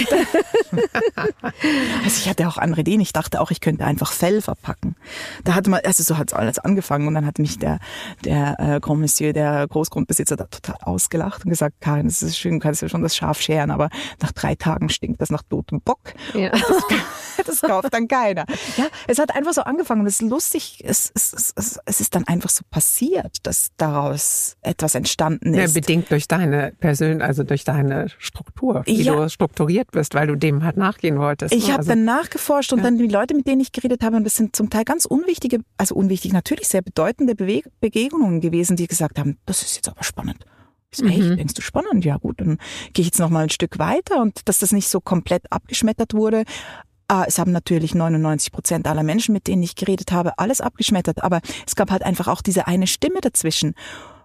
Also 2.04 2.18
ich 2.22 2.30
hatte 2.30 2.48
auch 2.48 2.58
andere 2.58 2.82
Ideen. 2.82 3.02
Ich 3.02 3.14
dachte 3.14 3.42
auch, 3.42 3.52
ich 3.52 3.62
könnte 3.62 3.86
einfach 3.86 4.12
Fell 4.12 4.42
verpacken. 4.42 4.96
Da 5.44 5.54
hatte 5.54 5.70
man, 5.70 5.82
also 5.84 6.02
so 6.04 6.18
hat 6.18 6.30
es 6.30 6.34
alles 6.34 6.60
angefangen 6.60 7.08
und 7.08 7.14
dann 7.14 7.26
hat 7.26 7.40
mich 7.40 7.60
der, 7.60 7.80
der 8.24 8.58
äh, 8.60 8.80
Grand 8.80 9.02
Monsieur, 9.02 9.34
der 9.34 9.68
Großgrundbesitzer, 9.68 10.36
da 10.36 10.46
total 10.46 10.78
ausgelacht 10.82 11.44
und 11.46 11.50
gesagt, 11.50 11.76
Karin, 11.82 12.08
das 12.08 12.22
ist 12.22 12.38
schön, 12.38 12.54
du 12.54 12.60
kannst 12.60 12.82
ja 12.82 12.90
schon 12.90 13.02
das 13.02 13.16
Schaf 13.16 13.42
scheren, 13.42 13.72
aber 13.72 13.90
nach 14.22 14.32
drei 14.32 14.56
Tagen 14.56 14.90
stinkt 14.90 15.22
das 15.22 15.30
nach 15.30 15.44
totem 15.44 15.82
Bock. 15.82 16.00
Ja. 16.34 16.52
das 17.48 17.62
kauft 17.62 17.94
dann 17.94 18.08
keiner. 18.08 18.46
Ja, 18.78 18.86
es 19.08 19.20
hat 19.20 19.36
einfach 19.36 19.54
so 19.54 19.62
angefangen 19.62 20.02
und 20.02 20.08
es 20.08 20.22
ist 20.22 20.30
lustig, 20.30 20.82
es, 20.86 21.12
es, 21.14 21.54
es, 21.56 21.80
es 21.86 22.00
ist 22.00 22.16
dann 22.16 22.26
einfach 22.26 22.50
so 22.50 22.64
passiert, 22.70 23.38
dass 23.44 23.72
daraus 23.76 24.56
etwas 24.62 24.96
entstanden 24.96 25.54
ist. 25.54 25.76
Ja, 25.76 25.82
bedingt 25.82 26.10
durch 26.10 26.28
deine 26.28 26.74
Persön, 26.80 27.22
also 27.22 27.44
durch 27.44 27.64
deine 27.64 28.08
Struktur, 28.18 28.84
wie 28.86 29.02
ja. 29.02 29.16
du 29.16 29.30
strukturiert 29.30 29.92
bist, 29.92 30.14
weil 30.14 30.28
du 30.28 30.36
dem 30.36 30.64
halt 30.64 30.78
nachgehen 30.78 31.20
wolltest. 31.20 31.54
Ich 31.54 31.68
ne? 31.68 31.74
habe 31.74 31.80
also, 31.80 31.90
dann 31.90 32.06
nachgeforscht 32.06 32.72
und 32.72 32.80
ja. 32.80 32.86
dann 32.86 32.98
die 32.98 33.08
Leute, 33.08 33.36
mit 33.36 33.48
denen 33.48 33.62
ich 33.62 33.72
geredet 33.72 34.04
habe, 34.04 34.16
und 34.16 34.24
das 34.24 34.36
sind 34.36 34.56
zum 34.56 34.70
Teil 34.70 34.86
ganz 34.86 35.06
unwichtige, 35.06 35.60
also 35.78 35.96
unwichtig, 35.96 36.34
natürlich 36.34 36.68
sehr 36.68 36.82
bedeutende 36.82 37.36
Bewe 37.36 37.64
Begegnungen 37.80 38.42
gewesen, 38.42 38.76
die 38.76 38.88
gesagt 38.88 39.20
haben, 39.20 39.38
das 39.46 39.62
ist 39.64 39.76
jetzt 39.76 39.90
aber 39.90 40.04
spannend. 40.04 40.46
Ich 40.92 41.00
so, 41.00 41.06
mhm. 41.06 41.38
denkst 41.38 41.54
du 41.54 41.62
spannend? 41.62 42.04
Ja 42.04 42.18
gut, 42.18 42.42
dann 42.42 42.58
gehe 42.94 43.04
ich 43.04 43.08
jetzt 43.08 43.20
noch 43.20 43.30
mal 43.30 43.44
ein 43.44 43.50
Stück 43.50 43.80
weiter 43.80 44.22
und 44.22 44.48
dass 44.50 44.60
das 44.60 44.74
nicht 44.74 44.90
so 44.90 45.00
komplett 45.00 45.50
abgeschmettert 45.50 46.14
wurde. 46.14 46.44
Ah, 47.12 47.26
es 47.28 47.40
haben 47.40 47.52
natürlich 47.52 47.94
99 47.94 48.54
Prozent 48.54 48.88
aller 48.88 49.04
Menschen, 49.04 49.34
mit 49.34 49.48
denen 49.48 49.62
ich 49.64 49.76
geredet 49.76 50.14
habe, 50.14 50.40
alles 50.40 50.62
abgeschmettert, 50.62 51.22
aber 51.22 51.42
es 51.68 51.76
gab 51.76 51.92
halt 51.92 52.04
einfach 52.04 52.30
auch 52.30 52.42
diese 52.42 52.68
eine 52.68 52.88
Stimme 52.88 53.20
dazwischen. 53.20 53.76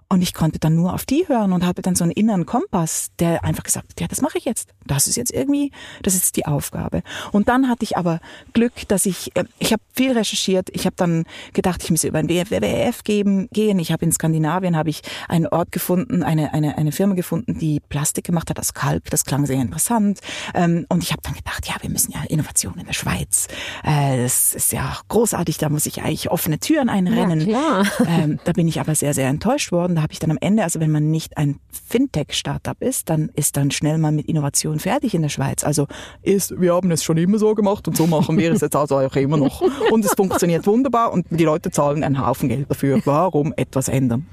Und 0.09 0.23
ich 0.23 0.35
konnte 0.35 0.61
dann 0.61 0.77
nur 0.77 0.95
auf 0.95 1.05
die 1.05 1.27
hören 1.27 1.53
und 1.53 1.67
hatte 1.67 1.83
dann 1.83 1.97
so 1.97 2.05
einen 2.05 2.13
inneren 2.13 2.47
Kompass, 2.47 3.11
der 3.19 3.45
einfach 3.45 3.65
gesagt 3.65 3.91
hat, 3.91 4.01
ja, 4.01 4.07
das 4.07 4.21
mache 4.21 4.39
ich 4.39 4.45
jetzt. 4.45 4.69
Das 4.87 5.09
ist 5.09 5.17
jetzt 5.17 5.33
irgendwie, 5.33 5.73
das 6.03 6.15
ist 6.15 6.37
die 6.37 6.47
Aufgabe. 6.47 7.03
Und 7.33 7.49
dann 7.49 7.69
hatte 7.69 7.83
ich 7.83 7.97
aber 7.97 8.21
Glück, 8.53 8.73
dass 8.87 9.05
ich, 9.05 9.35
äh, 9.37 9.45
ich 9.59 9.73
habe 9.73 9.83
viel 9.93 10.13
recherchiert. 10.13 10.69
Ich 10.73 10.87
habe 10.87 10.95
dann 10.97 11.25
gedacht, 11.55 11.83
ich 11.83 11.91
müsse 11.91 12.07
über 12.07 12.19
ein 12.19 12.29
WWF 12.29 13.03
geben, 13.03 13.49
gehen. 13.53 13.81
Ich 13.81 13.91
habe 13.91 14.05
in 14.05 14.13
Skandinavien 14.13 14.77
habe 14.77 14.91
ich 14.91 15.03
einen 15.29 15.49
Ort 15.49 15.73
gefunden, 15.73 16.23
eine, 16.23 16.55
eine, 16.55 16.79
eine 16.79 16.93
Firma 16.93 17.15
gefunden, 17.15 17.59
die 17.59 17.81
Plastik 17.81 18.25
gemacht 18.25 18.49
hat 18.49 18.61
aus 18.61 18.75
Kalk. 18.75 19.11
Das 19.11 19.25
klang 19.25 19.45
sehr 19.45 19.61
interessant. 19.61 20.21
Ähm, 20.55 20.87
und 20.89 21.03
ich 21.03 21.11
habe 21.11 21.23
dann 21.23 21.35
gedacht, 21.35 21.67
ja, 21.67 21.75
wir 21.81 21.91
müssen 21.91 22.13
ja 22.13 22.21
Innovation 22.29 22.79
in 22.79 22.87
der 22.87 22.93
Schweiz. 22.93 23.49
Äh, 23.83 24.23
das 24.23 24.55
ist 24.55 24.71
ja 24.71 24.99
großartig. 25.09 25.59
Da 25.59 25.69
muss 25.69 25.85
ich 25.87 26.03
eigentlich 26.03 26.31
offene 26.31 26.61
Türen 26.61 26.89
einrennen. 26.89 27.49
Ja. 27.49 27.83
Ähm, 28.07 28.39
da 28.45 28.53
bin 28.53 28.69
ich 28.69 28.79
aber 28.79 28.95
sehr, 28.95 29.15
sehr 29.15 29.29
enttäuscht 29.29 29.73
worden 29.73 29.96
da 29.97 30.03
habe 30.03 30.13
ich 30.13 30.19
dann 30.19 30.31
am 30.31 30.39
Ende, 30.41 30.63
also 30.63 30.79
wenn 30.81 30.91
man 30.91 31.11
nicht 31.11 31.37
ein 31.39 31.59
Fintech-Startup 31.89 32.81
ist, 32.81 33.09
dann 33.09 33.31
ist 33.35 33.57
dann 33.57 33.71
schnell 33.71 33.99
mal 33.99 34.13
mit 34.13 34.27
Innovation 34.27 34.79
fertig 34.79 35.15
in 35.15 35.23
der 35.23 35.29
Schweiz. 35.29 35.65
Also 35.65 35.87
ist, 36.23 36.61
wir 36.61 36.75
haben 36.75 36.91
es 36.91 37.03
schon 37.03 37.17
immer 37.17 37.39
so 37.39 37.55
gemacht 37.55 37.89
und 37.89 37.97
so 37.97 38.07
machen 38.07 38.39
wir 38.39 38.53
es 38.53 38.61
jetzt 38.61 38.77
also 38.77 38.99
auch 38.99 39.17
immer 39.17 39.37
noch. 39.37 39.63
Und 39.91 40.05
es 40.05 40.15
funktioniert 40.15 40.67
wunderbar 40.67 41.13
und 41.13 41.27
die 41.31 41.45
Leute 41.45 41.71
zahlen 41.71 42.05
einen 42.05 42.25
Haufen 42.25 42.49
Geld 42.49 42.71
dafür. 42.71 43.01
Warum 43.05 43.55
etwas 43.57 43.89
ändern? 43.89 44.27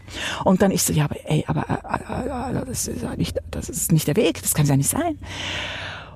Und 0.44 0.62
dann 0.62 0.72
ist 0.72 0.88
so, 0.88 0.94
ja, 0.94 1.06
aber 1.06 1.16
ey, 1.26 1.44
aber 1.48 1.66
äh, 1.70 2.52
äh, 2.52 2.62
äh 2.62 2.66
das, 2.66 2.88
ist 2.88 3.18
nicht, 3.18 3.40
das 3.50 3.70
ist 3.70 3.92
nicht 3.92 4.08
der 4.08 4.16
Weg, 4.16 4.42
das 4.42 4.54
kann 4.54 4.66
ja 4.66 4.76
nicht 4.76 4.90
sein 4.90 5.18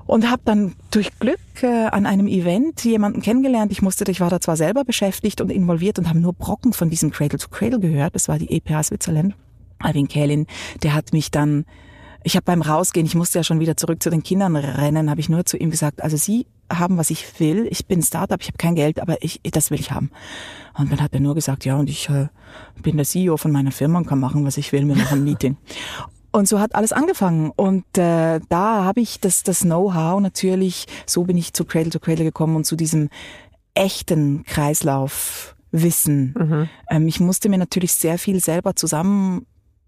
und 0.08 0.30
habe 0.30 0.42
dann 0.44 0.74
durch 0.90 1.16
Glück 1.20 1.38
äh, 1.62 1.86
an 1.86 2.06
einem 2.06 2.26
Event 2.26 2.82
jemanden 2.82 3.20
kennengelernt. 3.20 3.70
Ich 3.70 3.82
musste, 3.82 4.10
ich 4.10 4.20
war 4.20 4.30
da 4.30 4.40
zwar 4.40 4.56
selber 4.56 4.84
beschäftigt 4.84 5.40
und 5.40 5.50
involviert 5.52 5.98
und 5.98 6.08
habe 6.08 6.18
nur 6.18 6.32
Brocken 6.32 6.72
von 6.72 6.88
diesem 6.88 7.10
Cradle 7.10 7.38
to 7.38 7.48
Cradle 7.50 7.78
gehört. 7.78 8.14
Das 8.14 8.26
war 8.26 8.38
die 8.38 8.50
EPA 8.50 8.82
Switzerland. 8.82 9.34
Alvin 9.78 10.08
Kählin, 10.08 10.46
der 10.82 10.94
hat 10.94 11.12
mich 11.12 11.30
dann 11.30 11.66
ich 12.24 12.34
habe 12.34 12.44
beim 12.44 12.62
Rausgehen, 12.62 13.06
ich 13.06 13.14
musste 13.14 13.38
ja 13.38 13.44
schon 13.44 13.60
wieder 13.60 13.76
zurück 13.76 14.02
zu 14.02 14.10
den 14.10 14.24
Kindern 14.24 14.56
rennen, 14.56 15.08
habe 15.08 15.20
ich 15.20 15.28
nur 15.28 15.46
zu 15.46 15.56
ihm 15.56 15.70
gesagt, 15.70 16.02
also 16.02 16.16
Sie 16.16 16.46
haben, 16.70 16.98
was 16.98 17.10
ich 17.10 17.38
will. 17.38 17.68
Ich 17.70 17.86
bin 17.86 18.02
Startup, 18.02 18.40
ich 18.40 18.48
habe 18.48 18.58
kein 18.58 18.74
Geld, 18.74 19.00
aber 19.00 19.22
ich, 19.22 19.40
das 19.52 19.70
will 19.70 19.78
ich 19.78 19.92
haben. 19.92 20.10
Und 20.76 20.90
dann 20.90 21.00
hat 21.00 21.14
er 21.14 21.20
nur 21.20 21.36
gesagt, 21.36 21.64
ja, 21.64 21.76
und 21.76 21.88
ich 21.88 22.08
äh, 22.10 22.26
bin 22.82 22.96
der 22.96 23.06
CEO 23.06 23.36
von 23.36 23.52
meiner 23.52 23.70
Firma 23.70 23.98
und 23.98 24.06
kann 24.06 24.18
machen, 24.18 24.44
was 24.44 24.56
ich 24.56 24.72
will. 24.72 24.86
Wir 24.86 24.96
machen 24.96 25.20
ein 25.20 25.24
Meeting. 25.24 25.56
Und 26.30 26.48
so 26.48 26.60
hat 26.60 26.74
alles 26.74 26.92
angefangen. 26.92 27.50
Und 27.56 27.84
äh, 27.96 28.40
da 28.48 28.84
habe 28.84 29.00
ich 29.00 29.20
das, 29.20 29.42
das 29.42 29.60
Know-how 29.60 30.20
natürlich, 30.20 30.86
so 31.06 31.24
bin 31.24 31.36
ich 31.36 31.52
zu 31.52 31.64
Cradle 31.64 31.90
to 31.90 31.98
Cradle 31.98 32.24
gekommen 32.24 32.56
und 32.56 32.64
zu 32.64 32.76
diesem 32.76 33.08
echten 33.74 34.44
Kreislaufwissen. 34.44 36.34
Mhm. 36.38 36.68
Ähm, 36.90 37.08
ich 37.08 37.20
musste 37.20 37.48
mir 37.48 37.58
natürlich 37.58 37.92
sehr 37.94 38.18
viel 38.18 38.40
selber 38.40 38.76
zusammen 38.76 39.46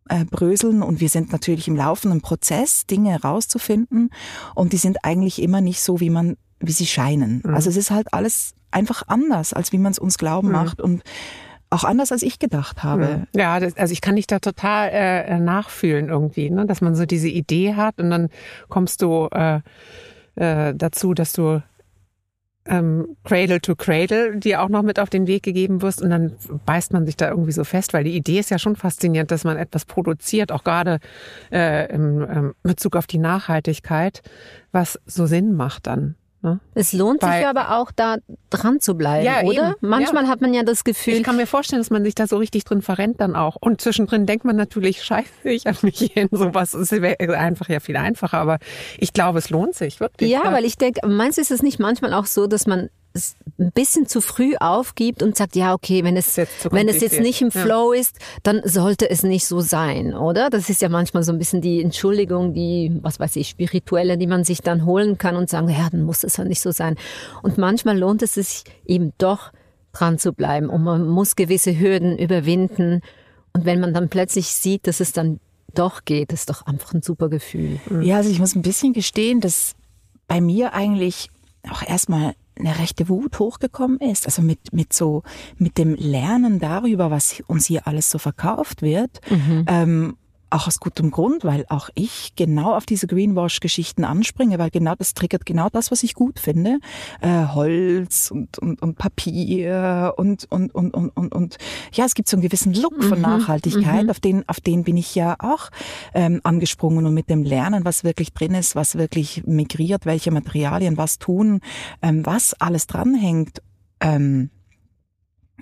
äh, 0.08 0.24
bröseln 0.24 0.82
und 0.82 1.00
wir 1.00 1.08
sind 1.08 1.32
natürlich 1.32 1.68
im 1.68 1.76
laufenden 1.76 2.20
Prozess, 2.20 2.86
Dinge 2.86 3.20
rauszufinden 3.20 4.10
und 4.54 4.72
die 4.72 4.78
sind 4.78 5.04
eigentlich 5.04 5.42
immer 5.42 5.60
nicht 5.60 5.80
so, 5.80 6.00
wie 6.00 6.10
man, 6.10 6.36
wie 6.58 6.72
sie 6.72 6.86
scheinen. 6.86 7.42
Mhm. 7.44 7.54
Also 7.54 7.70
es 7.70 7.76
ist 7.76 7.90
halt 7.90 8.12
alles 8.12 8.54
einfach 8.70 9.02
anders, 9.08 9.52
als 9.52 9.72
wie 9.72 9.78
man 9.78 9.92
es 9.92 9.98
uns 9.98 10.18
glauben 10.18 10.48
mhm. 10.48 10.54
macht 10.54 10.80
und 10.80 11.02
auch 11.70 11.84
anders, 11.84 12.10
als 12.10 12.22
ich 12.22 12.38
gedacht 12.38 12.82
habe. 12.82 13.08
Hm. 13.08 13.26
Ja, 13.34 13.60
das, 13.60 13.76
also 13.76 13.92
ich 13.92 14.00
kann 14.00 14.16
dich 14.16 14.26
da 14.26 14.40
total 14.40 14.90
äh, 14.92 15.38
nachfühlen 15.38 16.08
irgendwie, 16.08 16.50
ne? 16.50 16.66
dass 16.66 16.80
man 16.80 16.94
so 16.94 17.06
diese 17.06 17.28
Idee 17.28 17.74
hat 17.74 18.00
und 18.00 18.10
dann 18.10 18.28
kommst 18.68 19.02
du 19.02 19.28
äh, 19.32 19.60
äh, 20.34 20.74
dazu, 20.74 21.14
dass 21.14 21.32
du 21.32 21.62
ähm, 22.66 23.16
Cradle 23.24 23.60
to 23.60 23.74
Cradle 23.74 24.36
dir 24.36 24.62
auch 24.62 24.68
noch 24.68 24.82
mit 24.82 24.98
auf 25.00 25.10
den 25.10 25.26
Weg 25.26 25.42
gegeben 25.42 25.80
wirst 25.80 26.02
und 26.02 26.10
dann 26.10 26.32
beißt 26.66 26.92
man 26.92 27.06
sich 27.06 27.16
da 27.16 27.30
irgendwie 27.30 27.52
so 27.52 27.64
fest, 27.64 27.94
weil 27.94 28.04
die 28.04 28.16
Idee 28.16 28.38
ist 28.38 28.50
ja 28.50 28.58
schon 28.58 28.76
faszinierend, 28.76 29.30
dass 29.30 29.44
man 29.44 29.56
etwas 29.56 29.84
produziert, 29.84 30.52
auch 30.52 30.64
gerade 30.64 31.00
äh, 31.50 31.92
im 31.92 32.22
ähm, 32.22 32.54
Bezug 32.62 32.96
auf 32.96 33.06
die 33.06 33.18
Nachhaltigkeit, 33.18 34.22
was 34.72 35.00
so 35.06 35.26
Sinn 35.26 35.54
macht 35.54 35.86
dann. 35.86 36.16
Ne? 36.42 36.58
Es 36.74 36.94
lohnt 36.94 37.20
Bei, 37.20 37.38
sich 37.38 37.46
aber 37.46 37.76
auch, 37.76 37.90
da 37.92 38.16
dran 38.48 38.80
zu 38.80 38.94
bleiben, 38.94 39.26
ja, 39.26 39.42
oder? 39.42 39.70
Eben. 39.70 39.74
Manchmal 39.80 40.24
ja. 40.24 40.30
hat 40.30 40.40
man 40.40 40.54
ja 40.54 40.62
das 40.62 40.84
Gefühl. 40.84 41.14
Ich 41.14 41.22
kann 41.22 41.36
mir 41.36 41.46
vorstellen, 41.46 41.82
dass 41.82 41.90
man 41.90 42.02
sich 42.02 42.14
da 42.14 42.26
so 42.26 42.38
richtig 42.38 42.64
drin 42.64 42.80
verrennt 42.80 43.20
dann 43.20 43.36
auch. 43.36 43.56
Und 43.60 43.82
zwischendrin 43.82 44.24
denkt 44.24 44.46
man 44.46 44.56
natürlich, 44.56 45.04
scheiße, 45.04 45.50
ich 45.50 45.66
habe 45.66 45.78
mich 45.82 45.98
hier 45.98 46.16
in 46.16 46.28
sowas. 46.32 46.72
Es 46.72 46.92
wäre 46.92 47.36
einfach 47.36 47.68
ja 47.68 47.80
viel 47.80 47.96
einfacher, 47.96 48.38
aber 48.38 48.58
ich 48.98 49.12
glaube, 49.12 49.38
es 49.38 49.50
lohnt 49.50 49.74
sich 49.74 50.00
wirklich. 50.00 50.30
Ja, 50.30 50.44
ja. 50.44 50.52
weil 50.52 50.64
ich 50.64 50.78
denke, 50.78 51.06
meinst 51.06 51.36
du, 51.36 51.42
ist 51.42 51.50
es 51.50 51.62
nicht 51.62 51.78
manchmal 51.78 52.14
auch 52.14 52.26
so, 52.26 52.46
dass 52.46 52.66
man 52.66 52.88
ein 53.58 53.72
bisschen 53.72 54.06
zu 54.06 54.20
früh 54.20 54.54
aufgibt 54.58 55.22
und 55.22 55.36
sagt, 55.36 55.56
ja, 55.56 55.74
okay, 55.74 56.04
wenn 56.04 56.16
es, 56.16 56.36
wenn 56.70 56.88
es 56.88 57.00
jetzt 57.00 57.20
nicht 57.20 57.42
im 57.42 57.50
Flow 57.50 57.92
ja. 57.92 58.00
ist, 58.00 58.16
dann 58.42 58.62
sollte 58.64 59.10
es 59.10 59.22
nicht 59.22 59.46
so 59.46 59.60
sein, 59.60 60.14
oder? 60.14 60.48
Das 60.48 60.70
ist 60.70 60.80
ja 60.80 60.88
manchmal 60.88 61.22
so 61.22 61.32
ein 61.32 61.38
bisschen 61.38 61.60
die 61.60 61.82
Entschuldigung, 61.82 62.54
die, 62.54 62.98
was 63.02 63.18
weiß 63.18 63.36
ich, 63.36 63.48
spirituelle, 63.48 64.16
die 64.16 64.26
man 64.26 64.44
sich 64.44 64.60
dann 64.60 64.84
holen 64.84 65.18
kann 65.18 65.36
und 65.36 65.50
sagen, 65.50 65.68
ja, 65.68 65.88
dann 65.90 66.04
muss 66.04 66.24
es 66.24 66.36
ja 66.36 66.44
nicht 66.44 66.60
so 66.60 66.70
sein. 66.70 66.96
Und 67.42 67.58
manchmal 67.58 67.98
lohnt 67.98 68.22
es 68.22 68.34
sich 68.34 68.64
eben 68.86 69.12
doch 69.18 69.52
dran 69.92 70.18
zu 70.18 70.32
bleiben 70.32 70.68
und 70.68 70.84
man 70.84 71.08
muss 71.08 71.34
gewisse 71.34 71.78
Hürden 71.78 72.16
überwinden. 72.16 73.00
Und 73.52 73.64
wenn 73.64 73.80
man 73.80 73.92
dann 73.92 74.08
plötzlich 74.08 74.46
sieht, 74.46 74.86
dass 74.86 75.00
es 75.00 75.12
dann 75.12 75.40
doch 75.74 76.04
geht, 76.04 76.32
ist 76.32 76.48
doch 76.48 76.66
einfach 76.66 76.94
ein 76.94 77.02
super 77.02 77.28
Gefühl. 77.28 77.80
Ja, 78.02 78.18
also 78.18 78.30
ich 78.30 78.38
muss 78.38 78.54
ein 78.54 78.62
bisschen 78.62 78.92
gestehen, 78.92 79.40
dass 79.40 79.74
bei 80.28 80.40
mir 80.40 80.74
eigentlich 80.74 81.28
auch 81.68 81.82
erstmal 81.82 82.34
eine 82.58 82.78
rechte 82.78 83.08
Wut 83.08 83.38
hochgekommen 83.38 83.98
ist. 83.98 84.26
Also 84.26 84.42
mit, 84.42 84.72
mit 84.72 84.92
so, 84.92 85.22
mit 85.56 85.78
dem 85.78 85.94
Lernen 85.94 86.58
darüber, 86.58 87.10
was 87.10 87.42
uns 87.46 87.66
hier 87.66 87.86
alles 87.86 88.10
so 88.10 88.18
verkauft 88.18 88.82
wird. 88.82 89.20
Mhm. 89.30 89.64
Ähm, 89.66 90.16
auch 90.50 90.66
aus 90.66 90.80
gutem 90.80 91.10
Grund, 91.10 91.44
weil 91.44 91.64
auch 91.68 91.90
ich 91.94 92.34
genau 92.36 92.74
auf 92.76 92.86
diese 92.86 93.06
Greenwash-Geschichten 93.06 94.04
anspringe, 94.04 94.58
weil 94.58 94.70
genau 94.70 94.94
das 94.96 95.14
triggert 95.14 95.46
genau 95.46 95.68
das, 95.70 95.90
was 95.90 96.02
ich 96.02 96.14
gut 96.14 96.38
finde. 96.38 96.78
Äh, 97.20 97.46
Holz 97.54 98.30
und, 98.30 98.58
und, 98.58 98.82
und 98.82 98.98
Papier 98.98 100.14
und, 100.16 100.46
und, 100.50 100.74
und, 100.74 100.94
und, 100.94 101.10
und, 101.16 101.34
und 101.34 101.58
ja, 101.92 102.04
es 102.04 102.14
gibt 102.14 102.28
so 102.28 102.36
einen 102.36 102.42
gewissen 102.42 102.74
Look 102.74 103.02
von 103.02 103.18
mhm, 103.18 103.22
Nachhaltigkeit, 103.22 104.04
mhm. 104.04 104.10
auf 104.10 104.20
den, 104.20 104.48
auf 104.48 104.60
den 104.60 104.84
bin 104.84 104.96
ich 104.96 105.14
ja 105.14 105.36
auch 105.38 105.70
ähm, 106.14 106.40
angesprungen 106.44 107.06
und 107.06 107.14
mit 107.14 107.30
dem 107.30 107.42
Lernen, 107.42 107.84
was 107.84 108.04
wirklich 108.04 108.32
drin 108.32 108.54
ist, 108.54 108.74
was 108.74 108.96
wirklich 108.96 109.44
migriert, 109.46 110.06
welche 110.06 110.30
Materialien 110.30 110.96
was 110.96 111.18
tun, 111.18 111.60
ähm, 112.02 112.26
was 112.26 112.54
alles 112.54 112.86
dranhängt. 112.86 113.62
Ähm, 114.00 114.50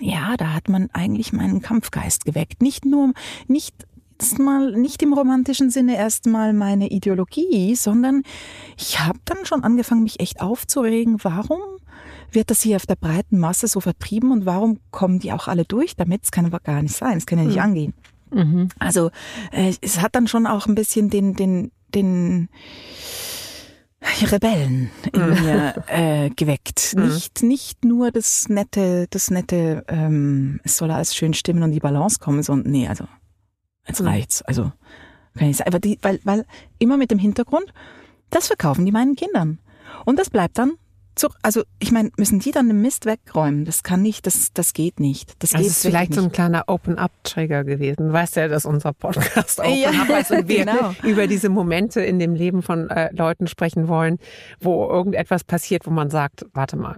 ja, 0.01 0.35
da 0.37 0.53
hat 0.53 0.69
man 0.69 0.89
eigentlich 0.93 1.33
meinen 1.33 1.61
Kampfgeist 1.61 2.25
geweckt. 2.25 2.61
Nicht 2.61 2.85
nur, 2.85 3.13
nicht 3.47 3.85
erstmal 4.19 4.71
nicht 4.73 5.01
im 5.01 5.13
romantischen 5.13 5.69
Sinne 5.69 5.97
erstmal 5.97 6.53
meine 6.53 6.89
Ideologie, 6.89 7.75
sondern 7.75 8.23
ich 8.77 8.99
habe 8.99 9.19
dann 9.25 9.45
schon 9.45 9.63
angefangen, 9.63 10.03
mich 10.03 10.19
echt 10.19 10.41
aufzuregen. 10.41 11.17
Warum 11.23 11.61
wird 12.31 12.51
das 12.51 12.61
hier 12.61 12.75
auf 12.75 12.85
der 12.85 12.95
breiten 12.95 13.39
Masse 13.39 13.67
so 13.67 13.79
vertrieben 13.79 14.31
und 14.31 14.45
warum 14.45 14.79
kommen 14.91 15.19
die 15.19 15.31
auch 15.31 15.47
alle 15.47 15.65
durch 15.65 15.95
damit? 15.95 16.23
Es 16.23 16.31
kann 16.31 16.45
aber 16.45 16.59
gar 16.59 16.81
nicht 16.81 16.95
sein, 16.95 17.17
es 17.17 17.25
kann 17.25 17.39
ja 17.39 17.45
nicht 17.45 17.55
mhm. 17.55 17.61
angehen. 17.61 17.93
Mhm. 18.31 18.69
Also 18.77 19.09
äh, 19.51 19.73
es 19.81 20.01
hat 20.01 20.15
dann 20.15 20.27
schon 20.27 20.45
auch 20.45 20.67
ein 20.67 20.75
bisschen 20.75 21.09
den, 21.09 21.33
den, 21.33 21.71
den 21.95 22.49
Rebellen 24.31 24.91
in 25.11 25.21
mhm. 25.21 25.43
mir 25.43 25.83
äh, 25.87 26.29
geweckt. 26.29 26.93
Mhm. 26.95 27.07
Nicht, 27.07 27.43
nicht 27.43 27.85
nur 27.85 28.11
das 28.11 28.47
nette, 28.49 29.07
das 29.09 29.31
nette, 29.31 29.83
ähm, 29.87 30.59
es 30.63 30.77
soll 30.77 30.91
alles 30.91 31.15
schön 31.15 31.33
stimmen 31.33 31.63
und 31.63 31.71
die 31.71 31.79
Balance 31.79 32.19
kommen, 32.19 32.43
sondern 32.43 32.71
nee, 32.71 32.87
also 32.87 33.05
Jetzt 33.89 34.03
reicht's. 34.03 34.41
Also 34.43 34.71
kann 35.37 35.49
ich 35.49 35.57
sagen. 35.57 35.69
Aber 35.69 35.79
die, 35.79 35.99
weil, 36.01 36.19
weil 36.23 36.45
immer 36.77 36.97
mit 36.97 37.11
dem 37.11 37.19
Hintergrund, 37.19 37.73
das 38.29 38.47
verkaufen 38.47 38.85
die 38.85 38.91
meinen 38.91 39.15
Kindern. 39.15 39.59
Und 40.05 40.19
das 40.19 40.29
bleibt 40.29 40.57
dann 40.57 40.73
zu, 41.15 41.27
also 41.41 41.63
ich 41.79 41.91
meine, 41.91 42.11
müssen 42.17 42.39
die 42.39 42.51
dann 42.51 42.67
den 42.67 42.81
Mist 42.81 43.05
wegräumen? 43.05 43.65
Das 43.65 43.83
kann 43.83 44.01
nicht, 44.01 44.25
das, 44.25 44.53
das 44.53 44.73
geht 44.73 44.99
nicht. 44.99 45.33
Das, 45.43 45.51
das 45.51 45.61
ist 45.61 45.81
vielleicht 45.81 46.13
so 46.13 46.21
ein 46.21 46.31
kleiner 46.31 46.63
Open-up-Trigger 46.67 47.65
gewesen. 47.65 48.07
Du 48.07 48.13
weißt 48.13 48.37
ja, 48.37 48.47
dass 48.47 48.65
unser 48.65 48.93
Podcast 48.93 49.59
Open 49.59 49.77
ja, 49.77 49.89
ist 50.17 50.31
und 50.31 50.47
wir 50.47 50.65
genau. 50.65 50.95
über 51.03 51.27
diese 51.27 51.49
Momente 51.49 52.01
in 52.01 52.19
dem 52.19 52.35
Leben 52.35 52.61
von 52.61 52.89
äh, 52.89 53.13
Leuten 53.13 53.47
sprechen 53.47 53.87
wollen, 53.87 54.17
wo 54.61 54.87
irgendetwas 54.87 55.43
passiert, 55.43 55.85
wo 55.85 55.91
man 55.91 56.09
sagt, 56.09 56.45
warte 56.53 56.77
mal, 56.77 56.97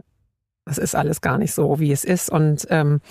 das 0.65 0.77
ist 0.77 0.95
alles 0.95 1.21
gar 1.21 1.38
nicht 1.38 1.54
so, 1.54 1.80
wie 1.80 1.91
es 1.91 2.04
ist. 2.04 2.30
Und 2.30 2.67
ähm, 2.69 3.01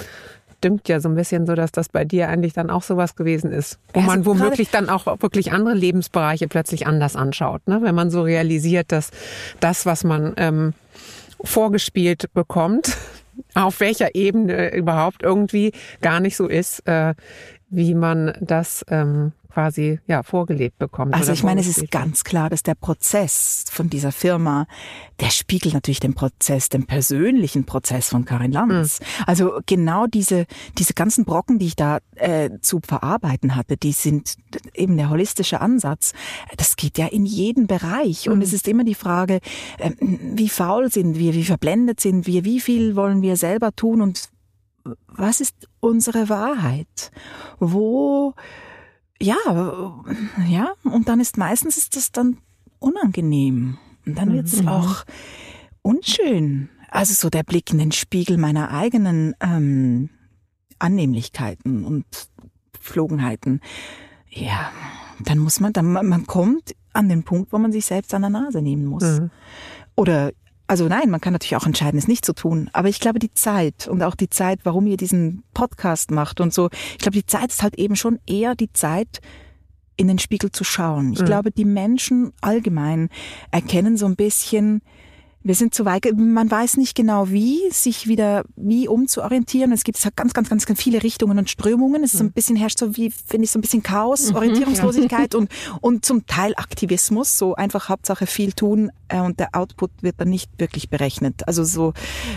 dünkt 0.61 0.89
ja 0.89 1.01
so 1.01 1.09
ein 1.09 1.15
bisschen 1.15 1.47
so, 1.47 1.55
dass 1.55 1.73
das 1.73 1.89
bei 1.89 2.05
dir 2.05 2.29
eigentlich 2.29 2.53
dann 2.53 2.71
auch 2.71 2.83
sowas 2.83 3.17
gewesen 3.17 3.53
ist. 3.53 3.79
Wo 3.93 4.01
man 4.01 4.27
womöglich 4.27 4.71
dann 4.71 4.89
auch 4.89 5.07
wirklich 5.21 5.53
andere 5.53 5.75
Lebensbereiche 5.75 6.49
plötzlich 6.49 6.87
anders 6.87 7.17
anschaut. 7.17 7.67
Ne? 7.67 7.81
Wenn 7.83 7.95
man 7.95 8.11
so 8.11 8.23
realisiert, 8.23 8.93
dass 8.93 9.11
das, 9.61 9.87
was 9.87 10.05
man 10.05 10.35
ähm, 10.37 10.75
vorgespielt 11.43 12.33
bekommt, 12.35 12.97
auf 13.55 13.81
welcher 13.81 14.15
Ebene 14.15 14.75
überhaupt 14.75 15.23
irgendwie 15.23 15.73
gar 16.01 16.21
nicht 16.21 16.37
so 16.37 16.47
ist, 16.47 16.87
äh, 16.87 17.15
wie 17.69 17.95
man 17.95 18.35
das 18.41 18.85
ähm, 18.89 19.33
quasi 19.51 20.01
ja 20.07 20.23
vorgelebt 20.23 20.79
bekommt. 20.79 21.15
Also 21.15 21.33
ich 21.33 21.43
meine, 21.43 21.61
es 21.61 21.69
ist 21.69 21.91
ganz 21.91 22.25
klar, 22.25 22.51
dass 22.51 22.63
der 22.63 22.75
Prozess 22.75 23.65
von 23.71 23.91
dieser 23.91 24.13
Firma, 24.13 24.67
der 25.21 25.31
spiegelt 25.31 25.75
natürlich 25.75 26.01
den 26.01 26.15
Prozess, 26.15 26.69
den 26.69 26.87
persönlichen 26.87 27.65
Prozess 27.65 28.09
von 28.09 28.25
Karin 28.25 28.53
Lanz. 28.53 29.01
Mhm. 29.01 29.25
Also 29.27 29.61
genau 29.67 30.07
diese 30.07 30.47
diese 30.79 30.95
ganzen 30.95 31.25
Brocken, 31.25 31.59
die 31.59 31.67
ich 31.67 31.77
da 31.77 31.99
äh, 32.17 32.51
zu 32.61 32.81
verarbeiten 32.87 33.57
hatte, 33.57 33.77
die 33.77 33.93
sind 33.93 34.37
eben 34.75 34.97
der 34.97 35.11
holistische 35.11 35.61
Ansatz. 35.61 36.13
Das 36.57 36.77
geht 36.77 36.99
ja 36.99 37.07
in 37.07 37.27
jeden 37.27 37.67
Bereich 37.67 38.27
mhm. 38.27 38.35
und 38.35 38.43
es 38.43 38.53
ist 38.53 38.69
immer 38.69 38.85
die 38.85 38.95
Frage, 38.95 39.41
äh, 39.79 39.91
wie 40.01 40.49
faul 40.49 40.91
sind 40.91 41.19
wir, 41.19 41.35
wie 41.35 41.45
verblendet 41.45 42.01
sind 42.01 42.27
wir, 42.27 42.45
wie 42.45 42.61
viel 42.61 42.97
wollen 42.97 43.23
wir 43.23 43.37
selber 43.37 43.73
tun 43.75 44.01
und 44.01 44.31
was 45.09 45.41
ist 45.41 45.69
unsere 45.81 46.29
Wahrheit? 46.29 47.11
Wo 47.59 48.35
ja, 49.21 49.37
ja, 50.49 50.73
und 50.85 51.09
dann 51.09 51.21
ist 51.21 51.37
meistens 51.37 51.77
ist 51.77 51.97
das 51.97 52.13
dann 52.13 52.39
unangenehm. 52.79 53.79
Und 54.07 54.19
dann 54.19 54.33
wird 54.33 54.47
es 54.47 54.63
mhm. 54.63 54.69
auch 54.69 55.05
unschön. 55.83 56.71
Also 56.89 57.15
so 57.15 57.31
der 57.31 57.43
Blick 57.43 57.71
in 57.71 57.79
den 57.79 57.93
Spiegel 57.93 58.37
meiner 58.37 58.71
eigenen 58.71 59.35
ähm, 59.41 60.11
Annehmlichkeiten 60.79 61.85
und 61.85 62.05
Flogenheiten. 62.81 63.61
Ja, 64.29 64.73
dann 65.21 65.39
muss 65.39 65.61
man, 65.61 65.73
dann 65.73 65.93
man 65.93 66.27
kommt 66.27 66.75
an 66.93 67.09
den 67.09 67.23
Punkt, 67.23 67.53
wo 67.53 67.59
man 67.59 67.73
sich 67.73 67.87
selbst 67.87 68.15
an 68.15 68.23
der 68.23 68.31
Nase 68.31 68.63
nehmen 68.63 68.87
muss. 68.87 69.05
Mhm. 69.05 69.31
Oder 69.97 70.33
also 70.71 70.87
nein, 70.87 71.11
man 71.11 71.21
kann 71.21 71.33
natürlich 71.33 71.57
auch 71.57 71.67
entscheiden, 71.67 71.99
es 71.99 72.07
nicht 72.07 72.25
zu 72.25 72.33
tun. 72.33 72.71
Aber 72.73 72.89
ich 72.89 73.01
glaube, 73.01 73.19
die 73.19 73.33
Zeit 73.33 73.89
und 73.89 74.05
auch 74.05 74.15
die 74.15 74.31
Zeit, 74.31 74.61
warum 74.63 74.87
ihr 74.87 74.97
diesen 74.97 75.43
Podcast 75.53 76.13
macht 76.13 76.41
und 76.41 76.55
so, 76.55 76.71
ich 76.93 76.99
glaube, 76.99 77.19
die 77.19 77.27
Zeit 77.27 77.49
ist 77.49 77.65
halt 77.65 77.75
eben 77.75 77.97
schon 77.97 78.21
eher 78.25 78.55
die 78.55 78.73
Zeit, 78.73 79.21
in 79.97 80.07
den 80.07 80.21
Spiegel 80.21 80.53
zu 80.53 80.63
schauen. 80.63 81.13
Ich 81.13 81.23
mhm. 81.23 81.25
glaube, 81.25 81.51
die 81.51 81.65
Menschen 81.65 82.33
allgemein 82.41 83.09
erkennen 83.51 83.97
so 83.97 84.07
ein 84.07 84.15
bisschen, 84.15 84.81
wir 85.43 85.55
sind 85.55 85.75
zu 85.75 85.87
weit, 85.87 86.07
man 86.17 86.51
weiß 86.51 86.77
nicht 86.77 86.95
genau 86.95 87.31
wie, 87.31 87.59
sich 87.71 88.07
wieder 88.07 88.45
wie 88.57 88.89
umzuorientieren. 88.89 89.73
Es 89.73 89.85
gibt 89.85 90.01
ganz, 90.15 90.35
ganz, 90.35 90.51
ganz, 90.51 90.67
ganz 90.67 90.83
viele 90.83 91.03
Richtungen 91.03 91.39
und 91.39 91.49
Strömungen. 91.49 92.05
Es 92.05 92.13
ist 92.13 92.19
so 92.19 92.25
ein 92.25 92.29
mhm. 92.29 92.33
bisschen 92.33 92.57
herrscht 92.57 92.79
so 92.79 92.97
wie, 92.97 93.11
finde 93.11 93.45
ich, 93.45 93.51
so 93.51 93.59
ein 93.59 93.63
bisschen 93.63 93.83
Chaos, 93.83 94.31
mhm, 94.31 94.37
Orientierungslosigkeit 94.37 95.33
ja. 95.33 95.41
und, 95.41 95.51
und 95.81 96.05
zum 96.05 96.27
Teil 96.27 96.53
Aktivismus. 96.57 97.39
So 97.39 97.55
einfach 97.55 97.89
Hauptsache 97.89 98.27
viel 98.27 98.53
tun 98.53 98.91
äh, 99.09 99.21
und 99.21 99.41
der 99.41 99.55
Output 99.55 99.91
wird 100.03 100.17
dann 100.21 100.29
nicht 100.29 100.51
wirklich 100.59 100.91
berechnet. 100.91 101.49
Also 101.49 101.65
so 101.65 101.95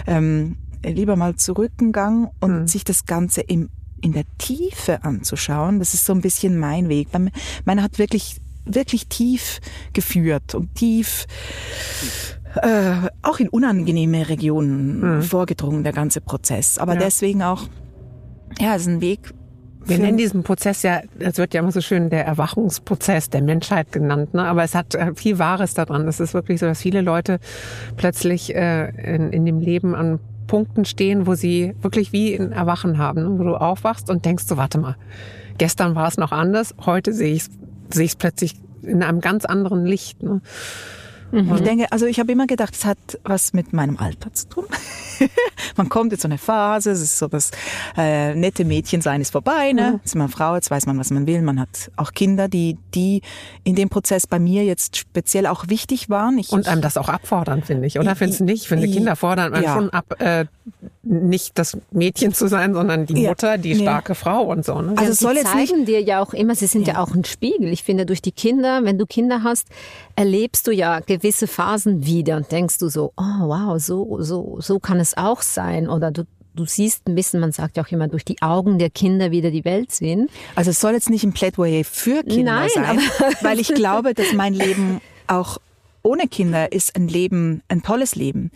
ähm, 0.08 0.56
lieber 0.86 1.18
mal 1.18 1.36
zurückgegangen 1.36 2.30
und 2.40 2.62
mhm. 2.62 2.68
sich 2.68 2.86
das 2.86 3.06
Ganze 3.06 3.42
im 3.42 3.70
in 4.02 4.12
der 4.12 4.26
Tiefe 4.38 5.06
anzuschauen. 5.06 5.80
Das 5.80 5.94
ist 5.94 6.06
so 6.06 6.12
ein 6.12 6.20
bisschen 6.20 6.60
mein 6.60 6.90
Weg. 6.90 7.08
Meiner 7.64 7.84
hat 7.84 8.00
wirklich 8.00 8.42
wirklich 8.66 9.08
tief 9.08 9.60
geführt 9.94 10.56
und 10.56 10.76
tief 10.76 11.26
äh, 12.62 13.10
auch 13.22 13.40
in 13.40 13.50
unangenehme 13.50 14.30
Regionen 14.30 15.18
mhm. 15.18 15.22
vorgedrungen, 15.24 15.84
der 15.84 15.94
ganze 15.94 16.22
Prozess. 16.22 16.78
Aber 16.78 16.94
ja. 16.94 17.00
deswegen 17.00 17.42
auch, 17.44 17.64
ja, 18.60 18.76
es 18.76 18.84
ist 18.84 18.88
ein 18.88 19.02
Weg. 19.02 19.34
Wir 19.86 19.98
nennen 19.98 20.18
diesen 20.18 20.44
Prozess 20.44 20.82
ja, 20.84 21.02
es 21.20 21.38
wird 21.38 21.54
ja 21.54 21.60
immer 21.60 21.74
so 21.74 21.82
schön 21.82 22.10
der 22.10 22.26
Erwachungsprozess 22.26 23.30
der 23.30 23.42
Menschheit 23.42 23.92
genannt, 23.92 24.34
ne? 24.34 24.46
aber 24.46 24.64
es 24.64 24.76
hat 24.76 24.96
äh, 24.96 25.14
viel 25.14 25.40
Wahres 25.40 25.74
daran. 25.74 26.08
Es 26.08 26.22
ist 26.22 26.34
wirklich 26.34 26.62
so, 26.62 26.66
dass 26.66 26.82
viele 26.82 27.02
Leute 27.02 27.40
plötzlich 27.98 28.56
äh, 28.56 28.90
in, 29.16 29.34
in 29.34 29.46
dem 29.46 29.60
Leben 29.60 29.94
an 29.94 30.20
Punkten 30.48 30.86
stehen, 30.86 31.28
wo 31.28 31.36
sie 31.36 31.76
wirklich 31.82 32.14
wie 32.14 32.36
ein 32.36 32.54
Erwachen 32.54 32.98
haben, 32.98 33.24
ne? 33.24 33.40
wo 33.40 33.44
du 33.44 33.56
aufwachst 33.56 34.10
und 34.10 34.24
denkst 34.24 34.46
so, 34.46 34.56
warte 34.56 34.78
mal, 34.78 34.96
gestern 35.58 35.96
war 35.96 36.08
es 36.08 36.18
noch 36.18 36.32
anders, 36.32 36.74
heute 36.86 37.12
sehe 37.12 37.34
ich 37.34 37.50
es 37.94 38.16
plötzlich 38.16 38.56
in 38.84 39.04
einem 39.04 39.20
ganz 39.20 39.44
anderen 39.44 39.86
Licht. 39.86 40.24
Ne? 40.24 40.42
Mhm. 41.34 41.56
Ich 41.56 41.62
denke, 41.62 41.92
also 41.92 42.06
ich 42.06 42.20
habe 42.20 42.32
immer 42.32 42.46
gedacht, 42.46 42.76
es 42.76 42.86
hat 42.86 42.98
was 43.24 43.54
mit 43.54 43.74
meinem 43.74 43.98
Alter 43.98 44.32
zu 44.34 44.48
tun. 44.50 44.66
man 45.78 45.90
kommt 45.90 46.14
in 46.14 46.20
so 46.20 46.28
eine 46.28 46.38
Phase, 46.38 46.92
es 46.92 47.02
ist 47.02 47.18
so 47.18 47.28
das 47.28 47.50
äh, 47.98 48.36
nette 48.36 48.66
Mädchensein 48.66 49.20
ist 49.20 49.32
vorbei, 49.32 49.74
ne? 49.74 49.82
Mhm. 49.82 49.94
Jetzt 49.96 50.06
ist 50.06 50.16
man 50.16 50.30
Frau, 50.30 50.54
jetzt 50.54 50.70
weiß 50.70 50.86
man, 50.86 51.00
was 51.00 51.10
man 51.10 51.26
will. 51.26 51.42
Man 51.42 51.60
hat 51.60 51.92
auch 51.96 52.12
Kinder, 52.12 52.48
die, 52.48 52.78
die 52.94 53.24
in 53.64 53.74
dem 53.76 53.90
Prozess 53.90 54.28
bei 54.28 54.38
mir 54.38 54.64
jetzt 54.64 54.96
speziell 54.96 55.48
auch 55.48 55.70
wichtig 55.70 56.08
waren. 56.08 56.38
Ich, 56.38 56.52
Und 56.52 56.68
einem 56.68 56.82
das 56.82 56.98
auch 56.98 57.10
abfordern, 57.10 57.64
finde 57.64 57.88
ich, 57.88 57.98
oder? 57.98 58.16
Findest 58.16 58.42
du 58.42 58.46
nicht? 58.46 58.62
Ich 58.62 58.68
finde, 58.68 58.88
Kinder 58.88 59.16
fordern 59.16 59.52
man 59.52 59.64
ja. 59.64 59.74
schon 59.74 59.90
ab, 59.90 60.14
äh, 60.20 60.46
nicht 61.04 61.60
das 61.60 61.78
Mädchen 61.92 62.34
zu 62.34 62.48
sein, 62.48 62.74
sondern 62.74 63.06
die 63.06 63.28
Mutter, 63.28 63.52
ja. 63.52 63.58
die 63.58 63.76
starke 63.76 64.14
nee. 64.14 64.18
Frau 64.18 64.44
und 64.44 64.64
so. 64.64 64.82
Ne? 64.82 64.94
Also 64.96 65.10
ja, 65.10 65.14
soll 65.14 65.36
jetzt 65.36 65.52
zeigen 65.52 65.80
nicht 65.80 65.90
dir 65.90 66.02
ja 66.02 66.22
auch 66.22 66.34
immer, 66.34 66.56
sie 66.56 66.68
sind 66.68 66.88
ja. 66.88 66.94
ja 66.94 67.00
auch 67.02 67.14
ein 67.14 67.26
Spiegel. 67.26 67.68
Ich 67.74 67.84
finde, 67.84 68.06
durch 68.06 68.22
die 68.22 68.32
Kinder, 68.32 68.84
wenn 68.86 68.98
du 68.98 69.06
Kinder 69.06 69.44
hast, 69.44 69.68
erlebst 70.16 70.66
du 70.66 70.72
ja 70.72 71.02
gewisse 71.02 71.48
Phasen 71.48 72.06
wieder 72.06 72.38
und 72.38 72.52
denkst 72.52 72.78
du 72.78 72.88
so, 72.88 73.12
oh 73.18 73.48
wow, 73.48 73.82
so, 73.82 74.22
so, 74.22 74.58
so 74.60 74.80
kann 74.80 75.00
es 75.02 75.18
auch 75.18 75.42
sein. 75.42 75.90
Oder 75.90 76.12
du, 76.12 76.24
du 76.56 76.66
siehst 76.66 77.06
ein 77.08 77.16
bisschen, 77.16 77.42
man 77.42 77.52
sagt 77.52 77.76
ja 77.76 77.84
auch 77.84 77.92
immer, 77.92 78.08
durch 78.08 78.24
die 78.24 78.42
Augen 78.42 78.80
der 78.80 78.90
Kinder 78.90 79.32
wieder 79.32 79.52
die 79.52 79.66
Welt 79.66 79.92
sehen. 79.92 80.30
Also 80.56 80.72
es 80.72 80.80
soll 80.80 80.94
jetzt 80.94 81.10
nicht 81.10 81.26
ein 81.26 81.34
Plädoyer 81.34 81.84
für 81.84 82.24
Kinder 82.24 82.54
Nein, 82.54 82.70
sein, 82.74 83.00
weil 83.42 83.60
ich 83.60 83.74
glaube, 83.74 84.14
dass 84.14 84.32
mein 84.32 84.54
Leben 84.54 85.02
auch 85.28 85.58
ohne 86.02 86.28
Kinder 86.28 86.72
ist 86.72 86.96
ein 86.96 87.10
Leben, 87.10 87.62
ein 87.68 87.82
tolles 87.82 88.16
Leben. 88.16 88.52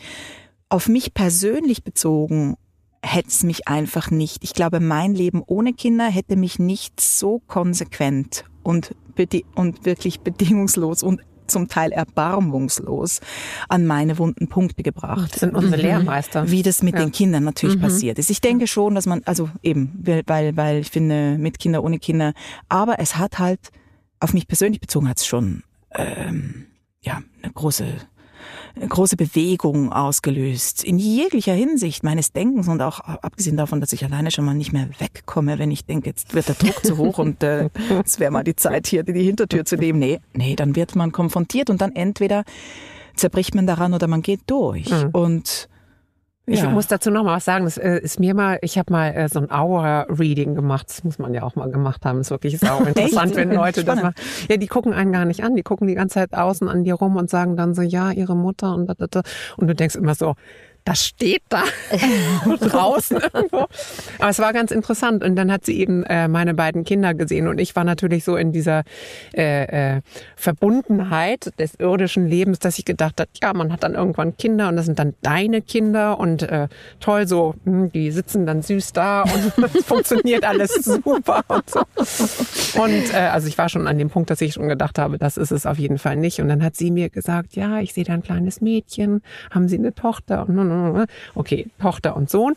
Auf 0.70 0.88
mich 0.90 1.14
persönlich 1.14 1.84
bezogen 1.84 2.58
hätte 3.02 3.30
es 3.30 3.44
mich 3.44 3.68
einfach 3.68 4.12
nicht. 4.12 4.44
Ich 4.44 4.54
glaube, 4.54 4.80
mein 4.80 5.14
Leben 5.14 5.42
ohne 5.46 5.74
Kinder 5.74 6.08
hätte 6.08 6.36
mich 6.36 6.60
nicht 6.60 7.00
so 7.00 7.40
konsequent 7.48 8.46
und, 8.64 8.96
und 9.56 9.86
wirklich 9.86 10.22
bedingungslos 10.22 11.04
und 11.04 11.22
zum 11.48 11.70
Teil 11.70 11.92
erbarmungslos 11.92 13.22
an 13.70 13.86
meine 13.86 14.18
wunden 14.18 14.50
Punkte 14.50 14.84
gebracht. 14.84 15.32
Das 15.34 15.40
sind 15.40 15.56
unsere 15.56 15.78
mhm. 15.78 15.82
Lehrmeister. 15.84 16.52
Wie 16.52 16.62
das 16.62 16.84
mit 16.84 16.96
ja. 16.96 17.02
den 17.02 17.12
Kindern 17.12 17.46
natürlich 17.46 17.78
mhm. 17.78 17.82
passiert 17.82 18.20
ist. 18.20 18.30
Ich 18.30 18.42
denke 18.42 18.68
schon, 18.68 18.96
dass 18.96 19.06
man, 19.06 19.22
also 19.26 19.50
eben, 19.64 20.04
weil, 20.26 20.58
weil 20.58 20.80
ich 20.80 20.92
finde, 20.92 21.38
mit 21.38 21.60
Kinder, 21.60 21.84
ohne 21.84 22.00
Kinder, 22.00 22.34
aber 22.68 23.00
es 23.00 23.16
hat 23.16 23.40
halt, 23.40 23.70
auf 24.20 24.34
mich 24.34 24.48
persönlich 24.48 24.82
bezogen 24.82 25.08
hat 25.08 25.20
es 25.20 25.26
schon, 25.26 25.64
ähm, 25.92 26.66
ja, 27.02 27.22
eine 27.42 27.54
große 27.54 27.86
große 28.88 29.18
Bewegung 29.18 29.92
ausgelöst 29.92 30.84
in 30.84 31.00
jeglicher 31.00 31.54
Hinsicht 31.54 32.04
meines 32.04 32.32
Denkens 32.32 32.68
und 32.68 32.82
auch 32.82 33.00
abgesehen 33.00 33.58
davon, 33.58 33.82
dass 33.82 33.94
ich 33.94 34.04
alleine 34.06 34.32
schon 34.32 34.46
mal 34.46 34.54
nicht 34.54 34.74
mehr 34.74 34.90
wegkomme, 35.00 35.60
wenn 35.60 35.72
ich 35.72 35.86
denke, 35.86 36.10
jetzt 36.10 36.34
wird 36.34 36.48
der 36.48 36.56
Druck 36.56 36.86
zu 36.86 36.98
hoch 36.98 37.18
und 37.18 37.44
äh, 37.44 37.70
es 38.06 38.20
wäre 38.20 38.32
mal 38.32 38.44
die 38.44 38.56
Zeit 38.56 38.88
hier, 38.88 39.04
die 39.04 39.24
Hintertür 39.24 39.66
zu 39.66 39.76
nehmen. 39.78 40.00
Nee, 40.00 40.20
nee, 40.34 40.56
dann 40.56 40.76
wird 40.76 40.96
man 40.96 41.12
konfrontiert 41.12 41.70
und 41.70 41.82
dann 41.82 41.96
entweder 41.96 42.44
zerbricht 43.16 43.56
man 43.56 43.68
daran 43.68 43.94
oder 43.94 44.08
man 44.08 44.22
geht 44.22 44.42
durch. 44.48 44.90
Mhm. 44.90 45.10
Und 45.12 45.70
ich 46.50 46.62
ja. 46.62 46.70
muss 46.70 46.88
dazu 46.88 47.12
noch 47.12 47.26
mal 47.26 47.36
was 47.36 47.46
sagen. 47.46 47.66
Das 47.66 47.78
äh, 47.78 48.00
ist 48.00 48.22
mir 48.22 48.34
mal, 48.34 48.58
ich 48.62 48.78
habe 48.78 48.94
mal 48.94 49.10
äh, 49.10 49.28
so 49.28 49.40
ein 49.40 49.52
Aura-Reading 49.52 50.56
gemacht. 50.56 50.88
Das 50.88 51.04
muss 51.04 51.20
man 51.20 51.34
ja 51.34 51.44
auch 51.44 51.56
mal 51.56 51.70
gemacht 51.70 52.06
haben. 52.06 52.20
Das 52.20 52.28
ist 52.28 52.32
wirklich 52.32 52.64
auch 52.64 52.80
interessant, 52.88 53.36
wenn 53.36 53.52
Leute 53.52 53.84
das 53.84 54.02
machen. 54.02 54.16
Ja, 54.50 54.56
die 54.56 54.68
gucken 54.68 54.94
einen 54.94 55.12
gar 55.12 55.26
nicht 55.26 55.44
an. 55.44 55.58
Die 55.58 55.64
gucken 55.64 55.88
die 55.88 55.96
ganze 55.96 56.16
Zeit 56.16 56.34
außen 56.34 56.70
an 56.70 56.86
dir 56.86 56.94
rum 56.94 57.18
und 57.18 57.30
sagen 57.30 57.58
dann 57.58 57.76
so, 57.76 57.82
ja, 57.82 58.12
ihre 58.12 58.38
Mutter 58.38 58.74
und 58.74 58.88
da, 58.88 58.94
da, 58.94 59.08
da. 59.08 59.24
Und 59.58 59.68
du 59.68 59.76
denkst 59.76 59.96
immer 59.96 60.16
so, 60.16 60.36
das 60.88 61.06
steht 61.06 61.42
da 61.50 61.64
draußen 62.62 63.18
irgendwo. 63.34 63.66
Aber 64.20 64.30
es 64.30 64.40
war 64.40 64.54
ganz 64.54 64.72
interessant. 64.72 65.22
Und 65.24 65.36
dann 65.36 65.52
hat 65.52 65.66
sie 65.66 65.78
eben 65.80 66.04
äh, 66.04 66.30
meine 66.30 66.54
beiden 66.54 66.86
Kinder 66.86 67.14
gesehen. 67.14 67.48
Und 67.48 67.60
ich 67.60 67.76
war 67.76 67.84
natürlich 67.84 68.24
so 68.24 68.38
in 68.38 68.54
dieser 68.54 68.84
äh, 69.34 69.96
äh, 69.98 70.02
Verbundenheit 70.38 71.52
des 71.60 71.76
irdischen 71.76 72.28
Lebens, 72.28 72.60
dass 72.60 72.80
ich 72.80 72.86
gedacht 72.86 73.20
habe, 73.20 73.30
ja, 73.42 73.54
man 73.54 73.74
hat 73.74 73.84
dann 73.84 73.96
irgendwann 73.96 74.38
Kinder 74.38 74.70
und 74.70 74.78
das 74.78 74.86
sind 74.86 74.98
dann 74.98 75.14
deine 75.22 75.62
Kinder. 75.62 76.20
Und 76.20 76.44
äh, 76.44 76.70
toll, 77.02 77.28
so, 77.28 77.56
hm, 77.66 77.92
die 77.92 78.12
sitzen 78.12 78.46
dann 78.46 78.62
süß 78.62 78.94
da 78.94 79.24
und 79.24 79.66
es 79.76 79.84
funktioniert 79.84 80.46
alles 80.46 80.74
super 80.74 81.42
und 81.50 81.70
so. 81.70 81.82
Und 82.82 83.14
äh, 83.14 83.30
also 83.34 83.50
ich 83.50 83.58
war 83.58 83.68
schon 83.68 83.88
an 83.88 83.98
dem 83.98 84.10
Punkt, 84.10 84.30
dass 84.30 84.40
ich 84.40 84.54
schon 84.54 84.70
gedacht 84.70 85.00
habe, 85.00 85.18
das 85.18 85.36
ist 85.36 85.52
es 85.52 85.66
auf 85.66 85.78
jeden 85.80 85.98
Fall 85.98 86.16
nicht. 86.16 86.40
Und 86.40 86.48
dann 86.48 86.64
hat 86.64 86.78
sie 86.78 86.92
mir 86.92 87.10
gesagt, 87.10 87.58
ja, 87.58 87.80
ich 87.82 87.94
sehe 87.94 88.06
da 88.06 88.14
ein 88.14 88.24
kleines 88.24 88.62
Mädchen, 88.62 89.22
haben 89.52 89.68
Sie 89.68 89.78
eine 89.78 89.94
Tochter? 89.94 90.48
Und, 90.48 90.58
und, 90.58 90.77
okay, 91.36 91.68
Tochter 91.80 92.16
und 92.16 92.30
Sohn. 92.30 92.54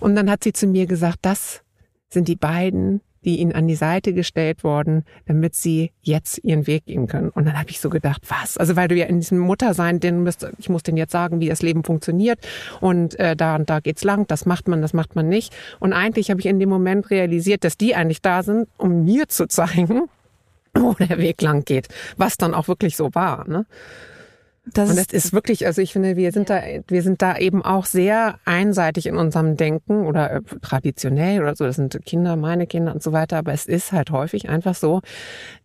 Und 0.00 0.16
dann 0.16 0.30
hat 0.30 0.44
sie 0.44 0.52
zu 0.52 0.66
mir 0.66 0.86
gesagt, 0.86 1.18
das 1.22 1.62
sind 2.08 2.28
die 2.28 2.36
beiden, 2.36 3.00
die 3.24 3.40
ihnen 3.40 3.52
an 3.52 3.66
die 3.66 3.74
Seite 3.74 4.12
gestellt 4.12 4.64
wurden, 4.64 5.04
damit 5.26 5.54
sie 5.54 5.92
jetzt 6.02 6.38
ihren 6.44 6.66
Weg 6.66 6.86
gehen 6.86 7.06
können. 7.06 7.30
Und 7.30 7.46
dann 7.46 7.58
habe 7.58 7.70
ich 7.70 7.80
so 7.80 7.90
gedacht, 7.90 8.22
was? 8.28 8.58
Also 8.58 8.76
weil 8.76 8.88
du 8.88 8.94
ja 8.94 9.06
in 9.06 9.20
diesem 9.20 9.38
Muttersein, 9.38 10.00
den 10.00 10.22
müsst, 10.22 10.46
ich 10.58 10.68
muss 10.68 10.82
denen 10.82 10.98
jetzt 10.98 11.12
sagen, 11.12 11.40
wie 11.40 11.48
das 11.48 11.62
Leben 11.62 11.84
funktioniert 11.84 12.38
und 12.80 13.18
äh, 13.18 13.34
da 13.34 13.56
und 13.56 13.70
da 13.70 13.80
geht's 13.80 14.04
lang, 14.04 14.26
das 14.26 14.46
macht 14.46 14.68
man, 14.68 14.82
das 14.82 14.92
macht 14.92 15.16
man 15.16 15.28
nicht. 15.28 15.54
Und 15.80 15.92
eigentlich 15.92 16.30
habe 16.30 16.40
ich 16.40 16.46
in 16.46 16.60
dem 16.60 16.68
Moment 16.68 17.10
realisiert, 17.10 17.64
dass 17.64 17.76
die 17.76 17.94
eigentlich 17.94 18.22
da 18.22 18.42
sind, 18.42 18.68
um 18.76 19.04
mir 19.04 19.28
zu 19.28 19.48
zeigen, 19.48 20.08
wo 20.74 20.92
der 20.94 21.18
Weg 21.18 21.40
lang 21.42 21.64
geht, 21.64 21.88
was 22.16 22.36
dann 22.36 22.54
auch 22.54 22.68
wirklich 22.68 22.96
so 22.96 23.14
war. 23.14 23.48
Ne? 23.48 23.66
Das 24.66 24.90
und 24.90 24.96
das 24.96 25.06
ist 25.12 25.32
wirklich, 25.34 25.66
also 25.66 25.82
ich 25.82 25.92
finde, 25.92 26.16
wir 26.16 26.32
sind 26.32 26.48
da, 26.48 26.62
wir 26.88 27.02
sind 27.02 27.20
da 27.20 27.36
eben 27.36 27.62
auch 27.62 27.84
sehr 27.84 28.38
einseitig 28.46 29.06
in 29.06 29.16
unserem 29.16 29.56
Denken 29.56 30.06
oder 30.06 30.32
äh, 30.32 30.40
traditionell 30.62 31.42
oder 31.42 31.54
so. 31.54 31.64
Das 31.64 31.76
sind 31.76 31.98
Kinder, 32.06 32.36
meine 32.36 32.66
Kinder 32.66 32.94
und 32.94 33.02
so 33.02 33.12
weiter. 33.12 33.36
Aber 33.36 33.52
es 33.52 33.66
ist 33.66 33.92
halt 33.92 34.10
häufig 34.10 34.48
einfach 34.48 34.74
so, 34.74 35.02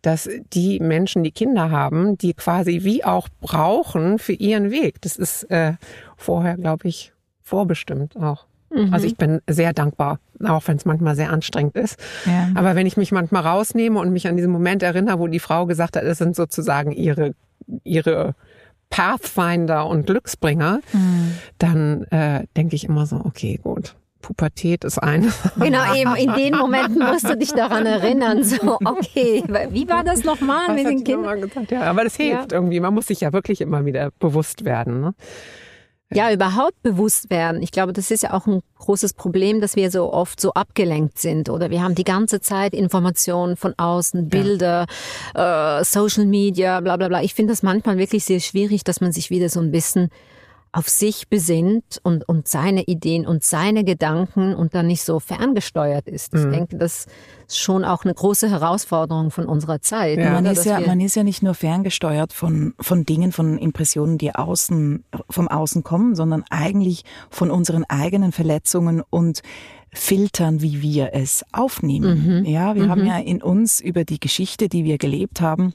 dass 0.02 0.28
die 0.52 0.80
Menschen, 0.80 1.22
die 1.22 1.32
Kinder 1.32 1.70
haben, 1.70 2.18
die 2.18 2.34
quasi 2.34 2.80
wie 2.82 3.02
auch 3.02 3.28
brauchen 3.40 4.18
für 4.18 4.34
ihren 4.34 4.70
Weg. 4.70 5.00
Das 5.00 5.16
ist 5.16 5.44
äh, 5.50 5.74
vorher, 6.16 6.56
glaube 6.56 6.86
ich, 6.88 7.12
vorbestimmt 7.42 8.16
auch. 8.16 8.44
Mhm. 8.68 8.92
Also 8.92 9.06
ich 9.06 9.16
bin 9.16 9.40
sehr 9.48 9.72
dankbar, 9.72 10.20
auch 10.44 10.62
wenn 10.66 10.76
es 10.76 10.84
manchmal 10.84 11.16
sehr 11.16 11.32
anstrengend 11.32 11.74
ist. 11.76 11.98
Ja. 12.26 12.50
Aber 12.54 12.76
wenn 12.76 12.86
ich 12.86 12.98
mich 12.98 13.12
manchmal 13.12 13.46
rausnehme 13.46 13.98
und 13.98 14.12
mich 14.12 14.28
an 14.28 14.36
diesen 14.36 14.52
Moment 14.52 14.82
erinnere, 14.82 15.18
wo 15.18 15.26
die 15.26 15.40
Frau 15.40 15.64
gesagt 15.64 15.96
hat, 15.96 16.04
es 16.04 16.18
sind 16.18 16.36
sozusagen 16.36 16.92
ihre 16.92 17.32
ihre 17.84 18.34
Pathfinder 18.90 19.86
und 19.86 20.06
Glücksbringer, 20.06 20.80
mhm. 20.92 21.38
dann 21.58 22.04
äh, 22.10 22.44
denke 22.56 22.76
ich 22.76 22.84
immer 22.84 23.06
so, 23.06 23.22
okay, 23.24 23.58
gut. 23.62 23.94
Pubertät 24.20 24.84
ist 24.84 24.98
eine. 24.98 25.32
Genau, 25.58 25.94
eben 25.94 26.14
in 26.14 26.34
den 26.34 26.56
Momenten 26.56 26.98
musst 26.98 27.28
du 27.28 27.36
dich 27.36 27.52
daran 27.52 27.86
erinnern. 27.86 28.44
So, 28.44 28.78
okay, 28.84 29.42
wie 29.70 29.88
war 29.88 30.04
das 30.04 30.24
nochmal 30.24 30.74
mit 30.74 30.86
den 30.86 31.04
Kindern? 31.04 31.50
Ja, 31.70 31.82
aber 31.82 32.04
das 32.04 32.16
hilft 32.16 32.52
ja. 32.52 32.58
irgendwie. 32.58 32.80
Man 32.80 32.92
muss 32.92 33.06
sich 33.06 33.22
ja 33.22 33.32
wirklich 33.32 33.62
immer 33.62 33.86
wieder 33.86 34.10
bewusst 34.18 34.66
werden. 34.66 35.00
Ne? 35.00 35.14
Ja, 36.12 36.32
überhaupt 36.32 36.82
bewusst 36.82 37.30
werden. 37.30 37.62
Ich 37.62 37.70
glaube, 37.70 37.92
das 37.92 38.10
ist 38.10 38.24
ja 38.24 38.32
auch 38.32 38.46
ein 38.48 38.62
großes 38.78 39.12
Problem, 39.12 39.60
dass 39.60 39.76
wir 39.76 39.92
so 39.92 40.12
oft 40.12 40.40
so 40.40 40.52
abgelenkt 40.54 41.18
sind 41.18 41.48
oder 41.48 41.70
wir 41.70 41.82
haben 41.82 41.94
die 41.94 42.04
ganze 42.04 42.40
Zeit 42.40 42.74
Informationen 42.74 43.56
von 43.56 43.74
außen, 43.78 44.28
Bilder, 44.28 44.86
ja. 45.36 45.78
äh, 45.78 45.84
Social 45.84 46.26
Media, 46.26 46.80
bla 46.80 46.96
bla 46.96 47.06
bla. 47.06 47.22
Ich 47.22 47.34
finde 47.34 47.52
das 47.52 47.62
manchmal 47.62 47.96
wirklich 47.96 48.24
sehr 48.24 48.40
schwierig, 48.40 48.82
dass 48.82 49.00
man 49.00 49.12
sich 49.12 49.30
wieder 49.30 49.48
so 49.48 49.60
ein 49.60 49.70
bisschen 49.70 50.10
auf 50.72 50.88
sich 50.88 51.28
besinnt 51.28 52.00
und, 52.04 52.28
und 52.28 52.46
seine 52.46 52.84
Ideen 52.84 53.26
und 53.26 53.42
seine 53.42 53.82
Gedanken 53.82 54.54
und 54.54 54.74
dann 54.74 54.86
nicht 54.86 55.02
so 55.02 55.18
ferngesteuert 55.18 56.06
ist. 56.06 56.32
Ich 56.34 56.44
mhm. 56.44 56.52
denke, 56.52 56.78
das 56.78 57.06
ist 57.48 57.58
schon 57.58 57.84
auch 57.84 58.04
eine 58.04 58.14
große 58.14 58.48
Herausforderung 58.48 59.32
von 59.32 59.46
unserer 59.46 59.80
Zeit. 59.80 60.18
Ja, 60.18 60.30
man, 60.30 60.46
ist 60.46 60.64
ja, 60.64 60.78
man 60.78 61.00
ist 61.00 61.16
ja 61.16 61.24
nicht 61.24 61.42
nur 61.42 61.54
ferngesteuert 61.54 62.32
von, 62.32 62.74
von 62.78 63.04
Dingen, 63.04 63.32
von 63.32 63.58
Impressionen, 63.58 64.16
die 64.16 64.32
außen, 64.32 65.04
vom 65.28 65.48
Außen 65.48 65.82
kommen, 65.82 66.14
sondern 66.14 66.44
eigentlich 66.50 67.02
von 67.30 67.50
unseren 67.50 67.84
eigenen 67.84 68.30
Verletzungen 68.30 69.02
und 69.10 69.42
filtern, 69.92 70.62
wie 70.62 70.82
wir 70.82 71.10
es 71.14 71.44
aufnehmen. 71.50 72.42
Mhm. 72.42 72.44
Ja, 72.44 72.76
wir 72.76 72.84
mhm. 72.84 72.90
haben 72.90 73.06
ja 73.06 73.18
in 73.18 73.42
uns 73.42 73.80
über 73.80 74.04
die 74.04 74.20
Geschichte, 74.20 74.68
die 74.68 74.84
wir 74.84 74.98
gelebt 74.98 75.40
haben, 75.40 75.74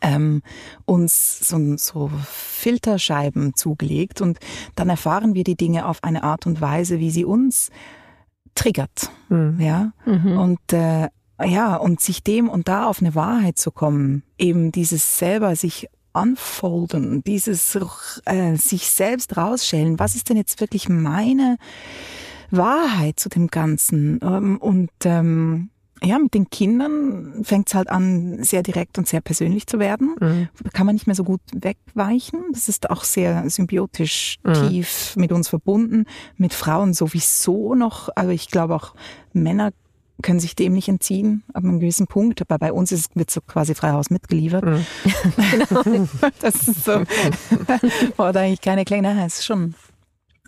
ähm, 0.00 0.42
uns 0.84 1.40
so, 1.48 1.76
so 1.76 2.10
Filterscheiben 2.26 3.54
zugelegt 3.54 4.20
und 4.20 4.38
dann 4.74 4.88
erfahren 4.88 5.34
wir 5.34 5.44
die 5.44 5.56
Dinge 5.56 5.86
auf 5.86 6.02
eine 6.02 6.22
Art 6.22 6.46
und 6.46 6.60
Weise, 6.60 6.98
wie 6.98 7.10
sie 7.10 7.24
uns 7.24 7.70
triggert, 8.54 9.10
mhm. 9.28 9.58
ja 9.60 9.92
mhm. 10.06 10.38
und 10.38 10.72
äh, 10.72 11.08
ja 11.44 11.76
und 11.76 12.00
sich 12.00 12.22
dem 12.22 12.48
und 12.48 12.68
da 12.68 12.86
auf 12.86 13.00
eine 13.00 13.14
Wahrheit 13.14 13.58
zu 13.58 13.70
kommen, 13.70 14.22
eben 14.38 14.72
dieses 14.72 15.18
selber 15.18 15.56
sich 15.56 15.88
unfolden, 16.12 17.24
dieses 17.24 17.76
äh, 18.24 18.54
sich 18.54 18.88
selbst 18.88 19.36
rausschälen, 19.36 19.98
was 19.98 20.14
ist 20.14 20.28
denn 20.28 20.36
jetzt 20.36 20.60
wirklich 20.60 20.88
meine 20.88 21.56
Wahrheit 22.50 23.18
zu 23.18 23.28
dem 23.28 23.48
Ganzen 23.48 24.20
ähm, 24.22 24.58
und 24.58 24.90
ähm, 25.04 25.70
ja, 26.04 26.18
mit 26.18 26.34
den 26.34 26.50
Kindern 26.50 27.44
fängt 27.44 27.68
es 27.68 27.74
halt 27.74 27.88
an, 27.90 28.42
sehr 28.42 28.62
direkt 28.62 28.98
und 28.98 29.08
sehr 29.08 29.20
persönlich 29.20 29.66
zu 29.66 29.78
werden. 29.78 30.14
Mhm. 30.20 30.48
Kann 30.72 30.86
man 30.86 30.94
nicht 30.94 31.06
mehr 31.06 31.16
so 31.16 31.24
gut 31.24 31.40
wegweichen. 31.52 32.40
Das 32.52 32.68
ist 32.68 32.90
auch 32.90 33.04
sehr 33.04 33.48
symbiotisch 33.50 34.38
mhm. 34.44 34.54
tief 34.54 35.16
mit 35.16 35.32
uns 35.32 35.48
verbunden. 35.48 36.04
Mit 36.36 36.54
Frauen 36.54 36.94
sowieso 36.94 37.74
noch. 37.74 38.08
Also 38.14 38.30
ich 38.30 38.50
glaube 38.50 38.74
auch 38.74 38.94
Männer 39.32 39.72
können 40.22 40.40
sich 40.40 40.54
dem 40.54 40.72
nicht 40.72 40.88
entziehen, 40.88 41.42
ab 41.52 41.64
einem 41.64 41.80
gewissen 41.80 42.06
Punkt. 42.06 42.40
Aber 42.40 42.58
bei 42.58 42.72
uns 42.72 42.92
ist, 42.92 43.16
wird 43.16 43.30
so 43.30 43.40
quasi 43.40 43.74
frei 43.74 43.90
Haus 43.90 44.10
mitgeliefert. 44.10 44.64
Mhm. 44.64 44.86
genau. 45.50 46.08
Das 46.40 46.68
ist 46.68 46.84
so. 46.84 47.02
Oder 48.22 48.40
eigentlich 48.40 48.60
keine 48.60 48.84
kleine, 48.84 49.24
es 49.24 49.40
ist 49.40 49.44
schon 49.44 49.74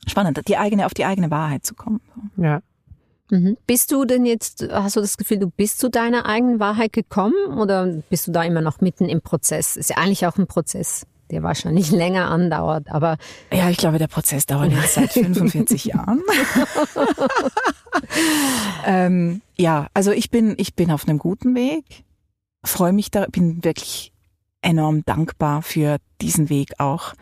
spannend, 0.06 0.40
die 0.48 0.56
eigene, 0.56 0.86
auf 0.86 0.94
die 0.94 1.04
eigene 1.04 1.30
Wahrheit 1.30 1.64
zu 1.64 1.74
kommen. 1.74 2.00
Ja. 2.36 2.60
Mhm. 3.30 3.56
Bist 3.66 3.92
du 3.92 4.04
denn 4.04 4.24
jetzt, 4.24 4.66
hast 4.70 4.96
du 4.96 5.00
das 5.00 5.16
Gefühl, 5.16 5.38
du 5.38 5.50
bist 5.50 5.78
zu 5.78 5.90
deiner 5.90 6.26
eigenen 6.26 6.60
Wahrheit 6.60 6.92
gekommen 6.92 7.58
oder 7.58 7.86
bist 8.08 8.28
du 8.28 8.32
da 8.32 8.42
immer 8.44 8.60
noch 8.60 8.80
mitten 8.80 9.08
im 9.08 9.20
Prozess? 9.20 9.76
Ist 9.76 9.90
ja 9.90 9.96
eigentlich 9.96 10.26
auch 10.26 10.38
ein 10.38 10.46
Prozess, 10.46 11.06
der 11.30 11.42
wahrscheinlich 11.42 11.90
länger 11.92 12.30
andauert, 12.30 12.90
aber. 12.90 13.18
Ja, 13.52 13.68
ich 13.68 13.78
glaube, 13.78 13.98
der 13.98 14.06
Prozess 14.06 14.46
dauert 14.46 14.72
jetzt 14.72 14.94
seit 14.94 15.12
45 15.12 15.86
Jahren. 15.86 16.22
ähm, 18.86 19.42
ja, 19.56 19.88
also 19.94 20.12
ich 20.12 20.30
bin, 20.30 20.54
ich 20.58 20.74
bin 20.74 20.90
auf 20.90 21.08
einem 21.08 21.18
guten 21.18 21.54
Weg, 21.54 22.04
freue 22.64 22.92
mich 22.92 23.10
da, 23.10 23.26
bin 23.26 23.64
wirklich 23.64 24.12
enorm 24.62 25.04
dankbar 25.04 25.62
für 25.62 25.98
diesen 26.20 26.48
Weg 26.48 26.72
auch, 26.78 27.14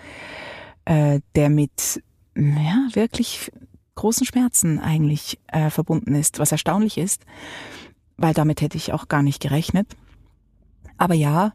äh, 0.85 1.21
der 1.35 1.51
mit, 1.51 2.03
ja, 2.37 2.89
wirklich 2.93 3.51
großen 3.95 4.27
Schmerzen 4.27 4.79
eigentlich 4.79 5.39
äh, 5.49 5.71
verbunden 5.71 6.15
ist, 6.15 6.39
was 6.39 6.53
erstaunlich 6.53 6.99
ist, 6.99 7.25
weil 8.17 8.35
damit 8.35 8.61
hätte 8.61 8.77
ich 8.77 8.93
auch 8.93 9.09
gar 9.09 9.23
nicht 9.23 9.41
gerechnet. 9.41 9.87
Aber 10.97 11.15
ja, 11.15 11.53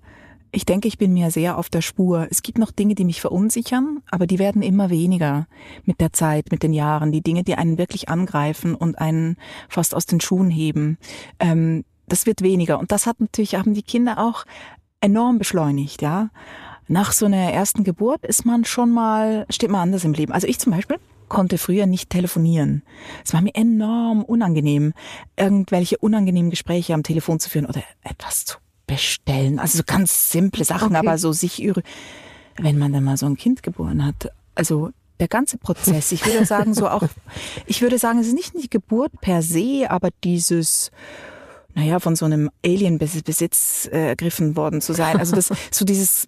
ich 0.51 0.65
denke, 0.65 0.87
ich 0.87 0.97
bin 0.97 1.13
mir 1.13 1.29
sehr 1.31 1.57
auf 1.57 1.69
der 1.69 1.81
Spur. 1.81 2.27
Es 2.31 2.41
gibt 2.41 2.57
noch 2.57 2.71
Dinge, 2.71 2.95
die 2.95 3.05
mich 3.05 3.21
verunsichern, 3.21 4.01
aber 4.09 4.25
die 4.25 4.39
werden 4.39 4.61
immer 4.61 4.89
weniger 4.89 5.47
mit 5.85 6.01
der 6.01 6.11
Zeit, 6.11 6.51
mit 6.51 6.63
den 6.63 6.73
Jahren. 6.73 7.11
Die 7.11 7.21
Dinge, 7.21 7.43
die 7.43 7.55
einen 7.55 7.77
wirklich 7.77 8.09
angreifen 8.09 8.73
und 8.73 8.97
einen 8.97 9.37
fast 9.67 9.93
aus 9.93 10.05
den 10.05 10.21
Schuhen 10.21 10.49
heben, 10.49 10.97
ähm, 11.39 11.85
das 12.07 12.25
wird 12.25 12.41
weniger. 12.41 12.79
Und 12.79 12.91
das 12.91 13.05
hat 13.05 13.19
natürlich, 13.19 13.55
haben 13.55 13.75
die 13.75 13.83
Kinder 13.83 14.17
auch 14.17 14.45
enorm 15.01 15.37
beschleunigt, 15.37 16.01
ja. 16.01 16.29
Nach 16.87 17.11
so 17.11 17.27
einer 17.27 17.53
ersten 17.53 17.83
Geburt 17.83 18.25
ist 18.25 18.45
man 18.45 18.65
schon 18.65 18.89
mal, 18.89 19.45
steht 19.51 19.69
man 19.69 19.81
anders 19.81 20.03
im 20.03 20.13
Leben. 20.13 20.33
Also 20.33 20.47
ich 20.47 20.57
zum 20.57 20.73
Beispiel, 20.73 20.97
konnte 21.29 21.57
früher 21.57 21.85
nicht 21.85 22.09
telefonieren. 22.09 22.83
Es 23.23 23.33
war 23.33 23.41
mir 23.41 23.55
enorm 23.55 24.23
unangenehm, 24.23 24.93
irgendwelche 25.37 25.97
unangenehmen 25.97 26.49
Gespräche 26.49 26.93
am 26.93 27.03
Telefon 27.03 27.39
zu 27.39 27.49
führen 27.49 27.65
oder 27.65 27.83
etwas 28.03 28.45
zu 28.45 28.57
bestellen. 28.87 29.59
Also 29.59 29.77
so 29.77 29.83
ganz 29.85 30.31
simple 30.31 30.65
Sachen, 30.65 30.95
okay. 30.95 31.07
aber 31.07 31.17
so 31.17 31.31
sich, 31.31 31.71
wenn 32.57 32.77
man 32.77 32.91
dann 32.91 33.03
mal 33.03 33.17
so 33.17 33.27
ein 33.27 33.37
Kind 33.37 33.63
geboren 33.63 34.05
hat, 34.05 34.31
also 34.55 34.89
der 35.19 35.27
ganze 35.27 35.57
Prozess, 35.57 36.11
ich 36.11 36.25
würde 36.25 36.45
sagen, 36.47 36.73
so 36.73 36.89
auch, 36.89 37.03
ich 37.65 37.81
würde 37.81 37.99
sagen, 37.99 38.19
es 38.19 38.27
ist 38.27 38.33
nicht 38.33 38.53
die 38.61 38.69
Geburt 38.69 39.11
per 39.21 39.41
se, 39.41 39.85
aber 39.89 40.09
dieses, 40.23 40.91
naja, 41.75 41.99
von 41.99 42.15
so 42.15 42.25
einem 42.25 42.49
Alien-Besitz 42.65 43.87
äh, 43.91 44.09
ergriffen 44.09 44.55
worden 44.55 44.81
zu 44.81 44.93
sein. 44.93 45.17
Also 45.17 45.35
das, 45.35 45.51
so 45.71 45.85
dieses, 45.85 46.27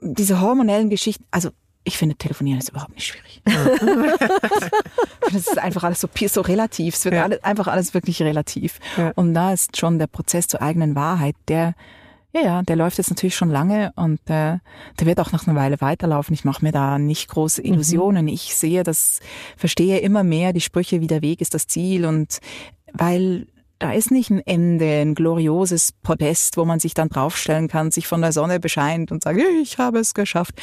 diese 0.00 0.40
hormonellen 0.40 0.90
Geschichten, 0.90 1.24
also 1.30 1.50
ich 1.84 1.96
finde, 1.96 2.16
telefonieren 2.16 2.58
ist 2.58 2.68
überhaupt 2.68 2.94
nicht 2.94 3.06
schwierig. 3.06 3.40
das 5.20 5.34
ist 5.34 5.58
einfach 5.58 5.84
alles 5.84 6.00
so, 6.00 6.08
so 6.28 6.40
relativ. 6.40 6.94
Es 6.94 7.04
wird 7.04 7.14
ja. 7.14 7.24
alles, 7.24 7.42
einfach 7.42 7.66
alles 7.66 7.94
wirklich 7.94 8.22
relativ. 8.22 8.78
Ja. 8.96 9.12
Und 9.14 9.34
da 9.34 9.52
ist 9.52 9.76
schon 9.76 9.98
der 9.98 10.06
Prozess 10.06 10.48
zur 10.48 10.60
eigenen 10.60 10.94
Wahrheit, 10.94 11.36
der, 11.48 11.74
ja, 12.34 12.42
ja, 12.42 12.62
der 12.62 12.76
läuft 12.76 12.98
jetzt 12.98 13.10
natürlich 13.10 13.36
schon 13.36 13.50
lange 13.50 13.92
und 13.96 14.20
äh, 14.26 14.58
der 15.00 15.06
wird 15.06 15.18
auch 15.20 15.32
noch 15.32 15.46
eine 15.46 15.58
Weile 15.58 15.80
weiterlaufen. 15.80 16.34
Ich 16.34 16.44
mache 16.44 16.64
mir 16.64 16.72
da 16.72 16.98
nicht 16.98 17.28
große 17.28 17.62
mhm. 17.62 17.68
Illusionen. 17.68 18.26
Mhm. 18.26 18.32
Ich 18.32 18.54
sehe 18.54 18.82
das, 18.82 19.20
verstehe 19.56 19.98
immer 19.98 20.24
mehr 20.24 20.52
die 20.52 20.60
Sprüche, 20.60 21.00
wie 21.00 21.06
der 21.06 21.22
Weg 21.22 21.40
ist 21.40 21.54
das 21.54 21.66
Ziel 21.66 22.04
und 22.04 22.38
weil 22.92 23.46
da 23.78 23.92
ist 23.92 24.10
nicht 24.10 24.30
ein 24.30 24.44
Ende, 24.44 25.00
ein 25.00 25.14
glorioses 25.14 25.92
Podest, 25.92 26.56
wo 26.56 26.64
man 26.64 26.80
sich 26.80 26.94
dann 26.94 27.08
draufstellen 27.08 27.68
kann, 27.68 27.92
sich 27.92 28.06
von 28.06 28.20
der 28.20 28.32
Sonne 28.32 28.58
bescheint 28.58 29.12
und 29.12 29.22
sagt, 29.22 29.38
ich 29.62 29.78
habe 29.78 30.00
es 30.00 30.14
geschafft. 30.14 30.54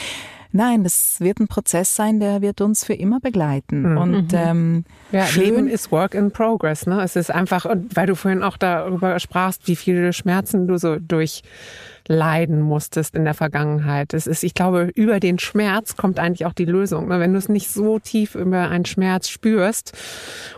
Nein, 0.56 0.86
das 0.86 1.20
wird 1.20 1.41
ein 1.41 1.50
Prozess 1.50 1.98
sein, 1.98 2.22
der 2.22 2.41
wird 2.41 2.62
uns 2.62 2.86
für 2.86 2.94
immer 2.94 3.20
begleiten. 3.20 3.91
Mhm. 3.91 3.98
Und 3.98 4.32
mhm. 4.32 4.38
ähm, 4.38 4.86
ja, 5.12 5.26
Leben 5.36 5.68
ist 5.68 5.91
Work 5.91 6.13
in 6.13 6.32
Progress. 6.32 6.88
Ne? 6.88 7.04
Es 7.04 7.18
ist 7.18 7.30
einfach, 7.30 7.65
weil 7.94 8.08
du 8.08 8.15
vorhin 8.15 8.41
auch 8.41 8.56
darüber 8.56 9.20
sprachst, 9.20 9.68
wie 9.68 9.76
viele 9.76 10.13
Schmerzen 10.13 10.65
du 10.65 10.78
so 10.78 10.96
durchleiden 10.98 12.62
musstest 12.62 13.15
in 13.15 13.26
der 13.26 13.34
Vergangenheit. 13.34 14.13
Es 14.13 14.28
ist, 14.28 14.44
ich 14.44 14.54
glaube, 14.54 14.91
über 14.96 15.20
den 15.20 15.39
Schmerz 15.39 15.98
kommt 15.98 16.20
eigentlich 16.20 16.46
auch 16.46 16.54
die 16.54 16.63
Lösung. 16.63 17.10
Ne? 17.10 17.20
Wenn 17.20 17.34
du 17.34 17.38
es 17.38 17.50
nicht 17.50 17.70
so 17.70 18.00
tief 18.00 18.34
über 18.36 18.70
einen 18.70 18.86
Schmerz 18.86 19.28
spürst 19.28 19.91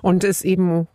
und 0.04 0.24
es 0.24 0.44
eben 0.44 0.88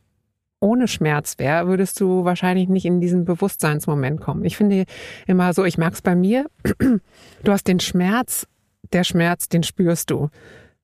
ohne 0.60 0.86
Schmerz 0.86 1.40
wäre, 1.40 1.66
würdest 1.66 1.98
du 1.98 2.24
wahrscheinlich 2.24 2.68
nicht 2.68 2.84
in 2.84 3.00
diesen 3.00 3.24
Bewusstseinsmoment 3.24 4.20
kommen. 4.20 4.44
Ich 4.44 4.56
finde 4.56 4.84
immer 5.26 5.52
so, 5.54 5.64
ich 5.64 5.76
merke 5.76 5.94
es 5.94 6.02
bei 6.02 6.14
mir, 6.14 6.46
du 7.42 7.52
hast 7.52 7.66
den 7.66 7.80
Schmerz, 7.80 8.46
der 8.92 9.04
Schmerz, 9.04 9.48
den 9.48 9.62
spürst 9.62 10.10
du. 10.10 10.28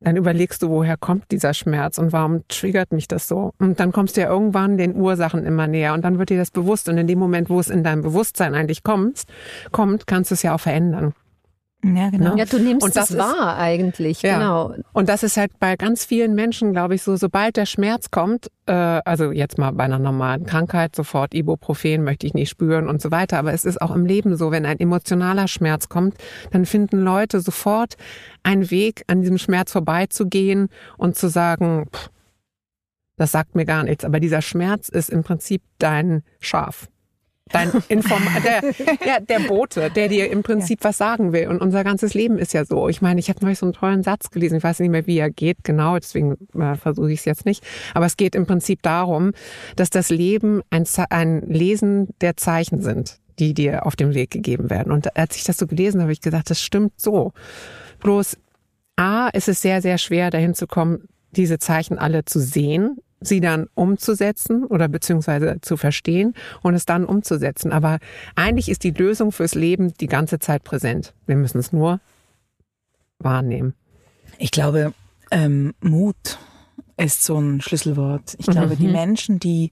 Dann 0.01 0.17
überlegst 0.17 0.63
du, 0.63 0.69
woher 0.69 0.97
kommt 0.97 1.31
dieser 1.33 1.55
Schmerz 1.55 1.99
und 1.99 2.13
warum 2.13 2.47
triggert 2.47 2.93
mich 2.93 3.09
das 3.09 3.27
so? 3.27 3.53
Und 3.59 3.81
dann 3.81 3.91
kommst 3.91 4.17
du 4.17 4.21
ja 4.21 4.29
irgendwann 4.29 4.77
den 4.79 4.95
Ursachen 4.95 5.45
immer 5.45 5.67
näher 5.67 5.93
und 5.93 6.05
dann 6.05 6.19
wird 6.21 6.31
dir 6.31 6.39
das 6.39 6.53
bewusst. 6.53 6.89
Und 6.89 6.99
in 6.99 7.09
dem 7.09 7.19
Moment, 7.19 7.51
wo 7.51 7.59
es 7.59 7.69
in 7.69 7.83
deinem 7.83 8.03
Bewusstsein 8.03 8.55
eigentlich 8.55 8.85
kommt, 8.85 9.25
kommt, 9.73 10.07
kannst 10.07 10.31
du 10.31 10.35
es 10.35 10.43
ja 10.43 10.55
auch 10.55 10.61
verändern. 10.61 11.15
Ja, 11.85 12.11
genau. 12.11 12.37
Ja, 12.37 12.45
du 12.45 12.59
nimmst 12.59 12.85
und 12.85 12.97
das 12.97 13.11
es 13.11 13.19
wahr 13.19 13.57
eigentlich, 13.57 14.23
ja. 14.23 14.39
genau. 14.39 14.75
Und 14.93 15.09
das 15.09 15.23
ist 15.23 15.37
halt 15.37 15.61
bei 15.61 15.77
ganz 15.77 16.05
vielen 16.05 16.35
Menschen, 16.35 16.73
glaube 16.73 16.97
ich, 16.97 17.03
so, 17.03 17.15
sobald 17.15 17.57
der 17.57 17.67
Schmerz 17.67 18.11
kommt, 18.11 18.51
äh, 18.67 18.73
also 18.73 19.31
jetzt 19.31 19.59
mal 19.59 19.71
bei 19.71 19.85
einer 19.85 20.01
normalen 20.01 20.45
Krankheit, 20.45 20.97
sofort 20.97 21.35
Ibuprofen 21.35 22.03
möchte 22.03 22.27
ich 22.27 22.35
nicht 22.35 22.51
spüren 22.51 22.89
und 22.89 23.01
so 23.01 23.13
weiter, 23.13 23.39
aber 23.39 23.53
es 23.53 23.65
ist 23.65 23.81
auch 23.81 23.95
im 23.95 24.07
Leben 24.07 24.37
so, 24.37 24.51
wenn 24.51 24.67
ein 24.67 24.81
emotionaler 24.81 25.47
Schmerz 25.47 25.89
kommt, 25.89 26.17
dann 26.51 26.67
finden 26.67 26.99
Leute 26.99 27.41
sofort 27.41 27.97
einen 28.43 28.73
Weg, 28.73 29.05
an 29.07 29.21
diesem 29.21 29.39
Schmerz 29.39 29.71
vorbeizugehen 29.71 30.71
und 30.97 31.17
zu 31.17 31.29
sagen, 31.29 31.87
pff, 31.95 32.11
das 33.17 33.31
sagt 33.31 33.55
mir 33.55 33.65
gar 33.65 33.85
nichts, 33.85 34.05
aber 34.05 34.19
dieser 34.19 34.43
Schmerz 34.43 34.89
ist 34.89 35.11
im 35.11 35.23
Prinzip 35.23 35.63
dein 35.79 36.23
Schaf 36.41 36.89
dein 37.53 37.71
Inform 37.89 38.23
der, 38.45 38.63
ja, 39.07 39.21
der 39.21 39.41
Bote, 39.41 39.91
der 39.91 40.09
dir 40.09 40.31
im 40.31 40.43
Prinzip 40.43 40.81
ja. 40.81 40.89
was 40.89 40.99
sagen 40.99 41.33
will. 41.33 41.49
Und 41.49 41.61
unser 41.61 41.85
ganzes 41.85 42.15
Leben 42.15 42.39
ist 42.39 42.53
ja 42.53 42.65
so. 42.65 42.89
Ich 42.89 43.03
meine, 43.03 43.21
ich 43.21 43.29
habe 43.29 43.41
neulich 43.43 43.59
so 43.59 43.67
einen 43.67 43.73
tollen 43.73 44.03
Satz 44.03 44.31
gelesen. 44.31 44.57
Ich 44.57 44.65
weiß 44.65 44.81
nicht 44.81 44.91
mehr, 44.91 45.07
wie 45.07 45.19
er 45.19 45.31
geht, 45.31 45.65
genau, 45.65 45.97
deswegen 45.97 46.37
äh, 46.55 46.77
versuche 46.77 47.13
ich 47.13 47.21
es 47.21 47.25
jetzt 47.25 47.45
nicht. 47.45 47.65
Aber 47.95 48.07
es 48.07 48.17
geht 48.17 48.35
im 48.35 48.47
Prinzip 48.47 48.83
darum, 48.83 49.33
dass 49.77 49.91
das 49.91 50.11
Leben 50.11 50.63
ein, 50.71 50.85
ein 51.11 51.43
Lesen 51.43 52.09
der 52.21 52.37
Zeichen 52.37 52.83
sind, 52.83 53.19
die 53.39 53.55
dir 53.55 53.87
auf 53.87 53.97
dem 53.97 54.15
Weg 54.15 54.31
gegeben 54.31 54.71
werden. 54.71 54.93
Und 54.93 55.17
als 55.17 55.37
ich 55.37 55.45
das 55.45 55.59
so 55.59 55.67
gelesen 55.67 56.01
habe, 56.01 56.09
habe 56.09 56.13
ich 56.13 56.21
gesagt, 56.21 56.51
das 56.51 56.63
stimmt 56.63 56.93
so. 56.97 57.33
Bloß 58.01 58.37
A, 58.97 59.29
ist 59.29 59.49
es 59.49 59.63
sehr, 59.63 59.81
sehr 59.83 59.99
schwer, 59.99 60.31
dahin 60.31 60.55
zu 60.55 60.67
kommen, 60.67 61.09
diese 61.31 61.59
Zeichen 61.59 61.99
alle 61.99 62.25
zu 62.25 62.41
sehen, 62.41 62.99
sie 63.21 63.41
dann 63.41 63.67
umzusetzen 63.75 64.65
oder 64.65 64.89
beziehungsweise 64.89 65.59
zu 65.61 65.77
verstehen 65.77 66.35
und 66.63 66.75
es 66.75 66.87
dann 66.87 67.05
umzusetzen. 67.05 67.73
Aber 67.73 67.99
eigentlich 68.37 68.69
ist 68.69 68.85
die 68.85 68.91
Lösung 68.91 69.33
fürs 69.33 69.55
Leben 69.55 69.95
die 69.95 70.07
ganze 70.07 70.39
Zeit 70.39 70.65
präsent. 70.65 71.15
Wir 71.27 71.37
müssen 71.37 71.59
es 71.59 71.73
nur 71.73 72.01
wahrnehmen. 73.19 73.75
Ich 74.39 74.51
glaube, 74.51 74.95
ähm, 75.31 75.75
Mut 75.81 76.39
ist 76.97 77.25
so 77.25 77.39
ein 77.39 77.61
Schlüsselwort. 77.61 78.37
Ich 78.39 78.47
glaube, 78.47 78.75
mhm. 78.75 78.79
die 78.79 78.89
Menschen, 78.89 79.39
die 79.39 79.71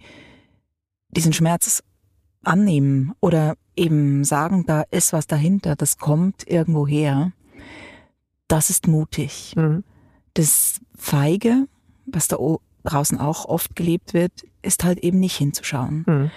diesen 1.11 1.33
Schmerz 1.33 1.83
annehmen 2.43 3.13
oder 3.21 3.57
eben 3.77 4.25
sagen, 4.25 4.65
da 4.67 4.83
ist 4.91 5.13
was 5.13 5.27
dahinter, 5.27 5.77
das 5.77 5.99
kommt 5.99 6.49
irgendwo 6.49 6.87
her, 6.87 7.33
das 8.49 8.71
ist 8.71 8.87
mutig. 8.87 9.55
Mhm. 9.57 9.85
Das 10.35 10.81
Feige, 10.97 11.67
was 12.07 12.29
da 12.29 12.37
draußen 12.87 13.19
auch 13.19 13.45
oft 13.45 13.77
gelebt 13.77 14.15
wird, 14.15 14.33
ist 14.63 14.85
halt 14.85 14.99
eben 14.99 15.21
nicht 15.21 15.37
hinzuschauen. 15.37 16.05
Mhm. 16.07 16.31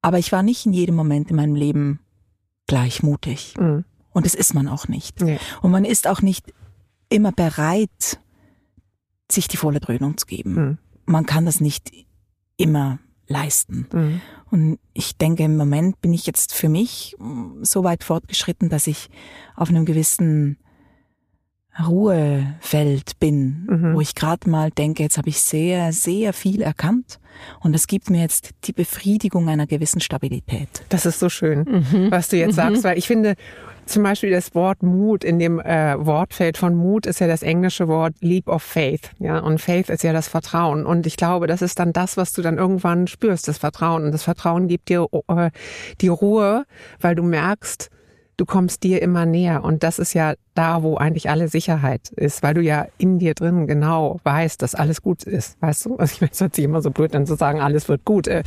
Aber 0.00 0.18
ich 0.18 0.32
war 0.32 0.42
nicht 0.42 0.66
in 0.66 0.72
jedem 0.72 0.94
Moment 0.94 1.30
in 1.30 1.36
meinem 1.36 1.54
Leben 1.54 2.00
gleich 2.66 3.02
mutig. 3.02 3.54
Mhm. 3.58 3.84
Und 4.12 4.26
das 4.26 4.34
ist 4.34 4.54
man 4.54 4.68
auch 4.68 4.88
nicht. 4.88 5.20
Nee. 5.20 5.38
Und 5.62 5.70
man 5.70 5.84
ist 5.84 6.06
auch 6.06 6.22
nicht 6.22 6.52
immer 7.08 7.32
bereit, 7.32 8.18
sich 9.30 9.48
die 9.48 9.56
volle 9.56 9.80
Dröhnung 9.80 10.16
zu 10.18 10.26
geben. 10.26 10.54
Mhm. 10.54 10.78
Man 11.06 11.26
kann 11.26 11.46
das 11.46 11.60
nicht 11.60 11.90
immer 12.56 12.98
leisten. 13.26 13.88
Mhm. 13.92 14.20
Und 14.50 14.78
ich 14.92 15.16
denke, 15.16 15.44
im 15.44 15.56
Moment 15.56 16.00
bin 16.00 16.12
ich 16.12 16.26
jetzt 16.26 16.52
für 16.52 16.68
mich 16.68 17.16
so 17.62 17.84
weit 17.84 18.04
fortgeschritten, 18.04 18.68
dass 18.68 18.86
ich 18.86 19.08
auf 19.56 19.70
einem 19.70 19.84
gewissen 19.84 20.58
Ruhefeld 21.80 23.18
bin, 23.18 23.66
mhm. 23.68 23.94
wo 23.94 24.00
ich 24.00 24.14
gerade 24.14 24.48
mal 24.48 24.70
denke, 24.70 25.02
jetzt 25.02 25.16
habe 25.16 25.28
ich 25.28 25.40
sehr, 25.40 25.92
sehr 25.92 26.32
viel 26.32 26.60
erkannt 26.60 27.18
und 27.60 27.74
es 27.74 27.86
gibt 27.86 28.10
mir 28.10 28.20
jetzt 28.20 28.50
die 28.64 28.72
Befriedigung 28.72 29.48
einer 29.48 29.66
gewissen 29.66 30.00
Stabilität. 30.00 30.68
Das 30.90 31.06
ist 31.06 31.18
so 31.18 31.28
schön, 31.28 31.64
mhm. 31.64 32.10
was 32.10 32.28
du 32.28 32.36
jetzt 32.36 32.52
mhm. 32.52 32.56
sagst, 32.56 32.84
weil 32.84 32.98
ich 32.98 33.06
finde, 33.06 33.36
zum 33.86 34.02
Beispiel 34.02 34.30
das 34.30 34.54
Wort 34.54 34.82
Mut 34.82 35.24
in 35.24 35.38
dem 35.38 35.60
äh, 35.60 35.94
Wortfeld 35.98 36.56
von 36.56 36.74
Mut 36.74 37.06
ist 37.06 37.20
ja 37.20 37.26
das 37.26 37.42
englische 37.42 37.88
Wort 37.88 38.14
Leap 38.20 38.48
of 38.48 38.62
Faith, 38.62 39.10
ja, 39.18 39.38
und 39.38 39.60
Faith 39.60 39.88
ist 39.88 40.04
ja 40.04 40.12
das 40.12 40.28
Vertrauen. 40.28 40.86
Und 40.86 41.06
ich 41.06 41.16
glaube, 41.16 41.46
das 41.46 41.62
ist 41.62 41.78
dann 41.78 41.92
das, 41.92 42.16
was 42.16 42.32
du 42.32 42.42
dann 42.42 42.58
irgendwann 42.58 43.06
spürst, 43.06 43.48
das 43.48 43.58
Vertrauen. 43.58 44.04
Und 44.04 44.12
das 44.12 44.22
Vertrauen 44.22 44.68
gibt 44.68 44.88
dir 44.88 45.08
äh, 45.28 45.50
die 46.00 46.08
Ruhe, 46.08 46.64
weil 47.00 47.14
du 47.14 47.22
merkst, 47.22 47.90
du 48.36 48.46
kommst 48.46 48.82
dir 48.82 49.02
immer 49.02 49.26
näher. 49.26 49.62
Und 49.64 49.82
das 49.82 49.98
ist 49.98 50.14
ja 50.14 50.34
da, 50.54 50.82
wo 50.82 50.96
eigentlich 50.96 51.30
alle 51.30 51.48
Sicherheit 51.48 52.10
ist, 52.10 52.42
weil 52.42 52.54
du 52.54 52.60
ja 52.60 52.86
in 52.98 53.18
dir 53.18 53.34
drin 53.34 53.66
genau 53.66 54.20
weißt, 54.24 54.60
dass 54.62 54.74
alles 54.74 55.02
gut 55.02 55.24
ist. 55.24 55.60
Weißt 55.60 55.86
du? 55.86 55.96
Also 55.96 56.14
ich 56.14 56.20
meine, 56.20 56.32
es 56.32 56.40
hört 56.40 56.54
sich 56.54 56.64
immer 56.64 56.82
so 56.82 56.90
blöd 56.90 57.14
an 57.14 57.26
zu 57.26 57.36
sagen, 57.36 57.60
alles 57.60 57.88
wird 57.88 58.04
gut. 58.04 58.28
Äh. 58.28 58.42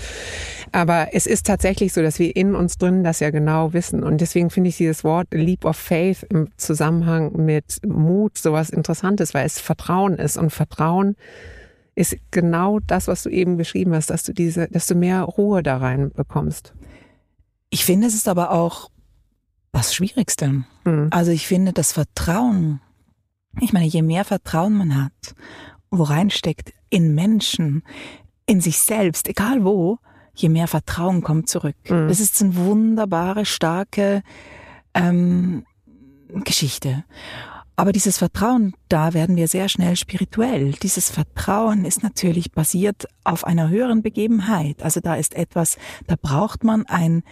Aber 0.71 1.09
es 1.13 1.27
ist 1.27 1.45
tatsächlich 1.45 1.93
so, 1.93 2.01
dass 2.01 2.19
wir 2.19 2.35
in 2.35 2.55
uns 2.55 2.77
drin 2.77 3.03
das 3.03 3.19
ja 3.19 3.29
genau 3.29 3.73
wissen. 3.73 4.03
Und 4.03 4.21
deswegen 4.21 4.49
finde 4.49 4.69
ich 4.69 4.77
dieses 4.77 5.03
Wort 5.03 5.27
Leap 5.31 5.65
of 5.65 5.77
Faith 5.77 6.25
im 6.29 6.49
Zusammenhang 6.57 7.33
mit 7.33 7.79
Mut 7.85 8.37
sowas 8.37 8.69
Interessantes, 8.69 9.33
weil 9.33 9.45
es 9.45 9.59
Vertrauen 9.59 10.15
ist. 10.15 10.37
Und 10.37 10.51
Vertrauen 10.51 11.15
ist 11.95 12.17
genau 12.31 12.79
das, 12.85 13.07
was 13.07 13.23
du 13.23 13.29
eben 13.29 13.57
beschrieben 13.57 13.93
hast, 13.93 14.09
dass 14.09 14.23
du 14.23 14.33
diese, 14.33 14.67
dass 14.67 14.87
du 14.87 14.95
mehr 14.95 15.21
Ruhe 15.21 15.63
da 15.63 15.77
rein 15.77 16.11
bekommst. 16.11 16.73
Ich 17.69 17.85
finde, 17.85 18.07
es 18.07 18.13
ist 18.13 18.27
aber 18.27 18.51
auch 18.51 18.89
das 19.75 19.93
Schwierigste. 19.93 20.63
Mhm. 20.85 21.07
Also 21.11 21.31
ich 21.31 21.47
finde, 21.47 21.73
das 21.73 21.91
Vertrauen, 21.91 22.79
ich 23.59 23.73
meine, 23.73 23.85
je 23.85 24.01
mehr 24.01 24.25
Vertrauen 24.25 24.73
man 24.73 25.03
hat, 25.03 25.35
wo 25.91 26.03
reinsteckt, 26.03 26.73
in 26.89 27.13
Menschen, 27.13 27.83
in 28.45 28.61
sich 28.61 28.79
selbst, 28.79 29.27
egal 29.27 29.63
wo, 29.65 29.99
je 30.33 30.49
mehr 30.49 30.67
Vertrauen 30.67 31.21
kommt 31.21 31.49
zurück. 31.49 31.75
Mhm. 31.89 32.07
Das 32.07 32.19
ist 32.19 32.41
eine 32.41 32.55
wunderbare, 32.55 33.45
starke 33.45 34.23
ähm, 34.93 35.65
Geschichte. 36.29 37.03
Aber 37.77 37.91
dieses 37.91 38.17
Vertrauen, 38.17 38.73
da 38.87 39.13
werden 39.13 39.35
wir 39.35 39.49
sehr 39.49 39.67
schnell 39.67 39.97
spirituell. 39.97 40.71
Dieses 40.81 41.09
Vertrauen 41.09 41.83
ist 41.83 42.03
natürlich 42.03 42.53
basiert 42.53 43.07
auf 43.25 43.43
einer 43.43 43.67
höheren 43.67 44.01
Begebenheit. 44.01 44.81
Also 44.81 45.01
da 45.01 45.15
ist 45.15 45.33
etwas, 45.33 45.77
da 46.07 46.15
braucht 46.21 46.63
man 46.63 46.85
ein 46.85 47.23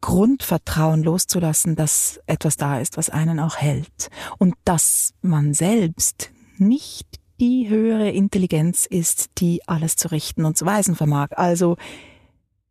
Grundvertrauen 0.00 1.02
loszulassen, 1.02 1.76
dass 1.76 2.20
etwas 2.26 2.56
da 2.56 2.80
ist, 2.80 2.96
was 2.96 3.10
einen 3.10 3.38
auch 3.38 3.56
hält. 3.56 4.10
Und 4.38 4.54
dass 4.64 5.14
man 5.22 5.54
selbst 5.54 6.30
nicht 6.58 7.20
die 7.40 7.68
höhere 7.68 8.10
Intelligenz 8.10 8.86
ist, 8.86 9.30
die 9.38 9.66
alles 9.66 9.96
zu 9.96 10.10
richten 10.10 10.44
und 10.44 10.56
zu 10.56 10.66
weisen 10.66 10.94
vermag. 10.94 11.28
Also 11.32 11.76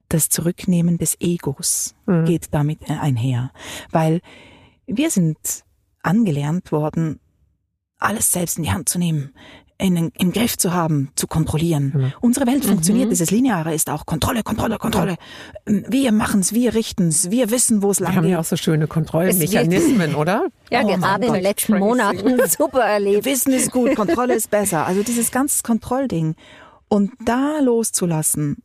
das 0.09 0.29
Zurücknehmen 0.29 0.97
des 0.97 1.17
Egos 1.19 1.95
mhm. 2.05 2.25
geht 2.25 2.53
damit 2.53 2.89
einher. 2.89 3.51
Weil 3.91 4.21
wir 4.85 5.11
sind 5.11 5.37
angelernt 6.01 6.71
worden, 6.71 7.19
alles 7.99 8.31
selbst 8.31 8.57
in 8.57 8.63
die 8.63 8.71
Hand 8.71 8.89
zu 8.89 8.97
nehmen 8.97 9.33
in, 9.79 10.11
im 10.17 10.31
Griff 10.33 10.57
zu 10.57 10.73
haben, 10.73 11.09
zu 11.15 11.25
kontrollieren. 11.25 11.91
Genau. 11.93 12.07
Unsere 12.19 12.45
Welt 12.45 12.65
funktioniert, 12.65 13.07
mhm. 13.07 13.11
dieses 13.11 13.31
Lineare 13.31 13.73
ist 13.73 13.89
auch 13.89 14.05
Kontrolle, 14.05 14.43
Kontrolle, 14.43 14.77
Kontrolle. 14.77 15.15
Wir 15.65 16.11
machen's, 16.11 16.53
wir 16.53 16.73
richten's, 16.73 17.31
wir 17.31 17.49
wissen, 17.49 17.81
wo 17.81 17.91
es 17.91 17.99
lang 17.99 18.11
geht. 18.11 18.15
Wir 18.15 18.23
haben 18.23 18.31
ja 18.31 18.39
auch 18.39 18.45
so 18.45 18.57
schöne 18.57 18.87
Kontrollmechanismen, 18.87 20.15
oder? 20.15 20.47
Ja, 20.69 20.81
oh 20.83 20.87
gerade 20.87 21.25
in 21.25 21.33
den 21.33 21.43
letzten 21.43 21.73
crazy. 21.73 21.85
Monaten 21.85 22.39
super 22.49 22.81
erlebt. 22.81 23.25
Wissen 23.25 23.53
ist 23.53 23.71
gut, 23.71 23.95
Kontrolle 23.95 24.35
ist 24.35 24.51
besser. 24.51 24.85
Also 24.85 25.01
dieses 25.01 25.31
ganze 25.31 25.63
Kontrollding. 25.63 26.35
Und 26.89 27.11
da 27.23 27.59
loszulassen, 27.61 28.57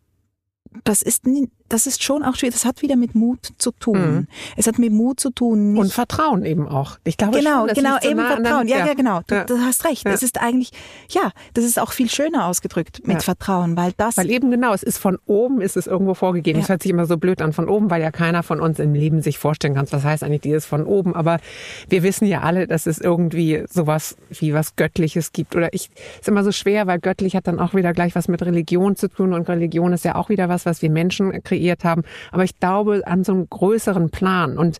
das 0.82 1.00
ist, 1.00 1.26
das 1.74 1.88
ist 1.88 2.04
schon 2.04 2.22
auch 2.22 2.36
schwierig. 2.36 2.54
Das 2.54 2.64
hat 2.64 2.82
wieder 2.82 2.94
mit 2.94 3.16
Mut 3.16 3.52
zu 3.58 3.72
tun. 3.72 3.98
Mhm. 3.98 4.26
Es 4.56 4.68
hat 4.68 4.78
mit 4.78 4.92
Mut 4.92 5.18
zu 5.18 5.30
tun. 5.30 5.76
und 5.76 5.92
Vertrauen 5.92 6.44
eben 6.44 6.68
auch. 6.68 6.98
Ich 7.02 7.16
glaube 7.16 7.38
genau, 7.38 7.66
schon, 7.66 7.74
genau, 7.74 7.96
eben 8.00 8.16
nah 8.16 8.36
Vertrauen. 8.36 8.68
Ja, 8.68 8.78
ja, 8.78 8.86
ja, 8.86 8.94
genau. 8.94 9.22
Du, 9.26 9.34
ja. 9.34 9.44
du 9.44 9.58
hast 9.58 9.84
recht. 9.84 10.06
Es 10.06 10.22
ist 10.22 10.40
eigentlich, 10.40 10.70
ja, 11.08 11.32
das 11.54 11.64
ist 11.64 11.80
auch 11.80 11.90
viel 11.90 12.08
schöner 12.08 12.46
ausgedrückt 12.46 13.06
mit 13.08 13.24
Vertrauen, 13.24 13.76
weil 13.76 13.92
das. 13.96 14.16
Weil 14.16 14.30
eben 14.30 14.52
genau, 14.52 14.72
es 14.72 14.84
ist 14.84 14.98
von 14.98 15.18
oben, 15.26 15.60
ist 15.60 15.76
es 15.76 15.88
irgendwo 15.88 16.14
vorgegeben. 16.14 16.60
Es 16.60 16.68
hört 16.68 16.82
sich 16.82 16.92
immer 16.92 17.06
so 17.06 17.16
blöd 17.16 17.42
an 17.42 17.52
von 17.52 17.68
oben, 17.68 17.90
weil 17.90 18.00
ja 18.00 18.12
keiner 18.12 18.44
von 18.44 18.60
uns 18.60 18.78
im 18.78 18.94
Leben 18.94 19.20
sich 19.20 19.38
vorstellen 19.38 19.74
kann, 19.74 19.88
was 19.90 20.04
heißt 20.04 20.22
eigentlich 20.22 20.42
dieses 20.42 20.66
von 20.66 20.86
oben. 20.86 21.16
Aber 21.16 21.40
wir 21.88 22.04
wissen 22.04 22.26
ja 22.26 22.42
alle, 22.42 22.68
dass 22.68 22.86
es 22.86 23.00
irgendwie 23.00 23.64
sowas 23.68 24.16
wie 24.30 24.54
was 24.54 24.76
Göttliches 24.76 25.32
gibt. 25.32 25.56
Oder 25.56 25.74
ich, 25.74 25.90
ist 26.20 26.28
immer 26.28 26.44
so 26.44 26.52
schwer, 26.52 26.86
weil 26.86 27.00
göttlich 27.00 27.34
hat 27.34 27.48
dann 27.48 27.58
auch 27.58 27.74
wieder 27.74 27.92
gleich 27.92 28.14
was 28.14 28.28
mit 28.28 28.42
Religion 28.42 28.94
zu 28.94 29.08
tun 29.08 29.32
und 29.32 29.48
Religion 29.48 29.92
ist 29.92 30.04
ja 30.04 30.14
auch 30.14 30.28
wieder 30.28 30.48
was, 30.48 30.66
was 30.66 30.80
wir 30.80 30.90
Menschen 30.90 31.32
kreiert 31.64 31.84
haben. 31.84 32.02
Aber 32.30 32.44
ich 32.44 32.58
glaube 32.58 33.02
an 33.06 33.24
so 33.24 33.32
einen 33.32 33.48
größeren 33.48 34.10
Plan 34.10 34.58
und 34.58 34.78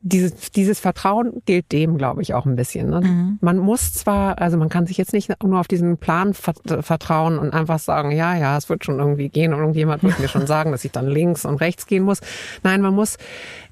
dieses, 0.00 0.50
dieses 0.52 0.80
Vertrauen 0.80 1.42
gilt 1.46 1.72
dem, 1.72 1.98
glaube 1.98 2.22
ich, 2.22 2.34
auch 2.34 2.46
ein 2.46 2.56
bisschen. 2.56 2.90
Ne? 2.90 3.00
Mhm. 3.00 3.38
Man 3.40 3.58
muss 3.58 3.92
zwar, 3.92 4.38
also 4.40 4.56
man 4.56 4.68
kann 4.68 4.86
sich 4.86 4.96
jetzt 4.96 5.12
nicht 5.12 5.30
nur 5.42 5.60
auf 5.60 5.68
diesen 5.68 5.98
Plan 5.98 6.34
vertrauen 6.34 7.38
und 7.38 7.52
einfach 7.52 7.78
sagen, 7.78 8.10
ja, 8.10 8.36
ja, 8.36 8.56
es 8.56 8.68
wird 8.68 8.84
schon 8.84 8.98
irgendwie 8.98 9.28
gehen 9.28 9.52
und 9.52 9.60
irgendjemand 9.60 10.02
wird 10.02 10.18
mir 10.18 10.28
schon 10.28 10.46
sagen, 10.46 10.72
dass 10.72 10.84
ich 10.84 10.92
dann 10.92 11.06
links 11.06 11.44
und 11.44 11.56
rechts 11.56 11.86
gehen 11.86 12.02
muss. 12.02 12.20
Nein, 12.62 12.80
man 12.80 12.94
muss, 12.94 13.16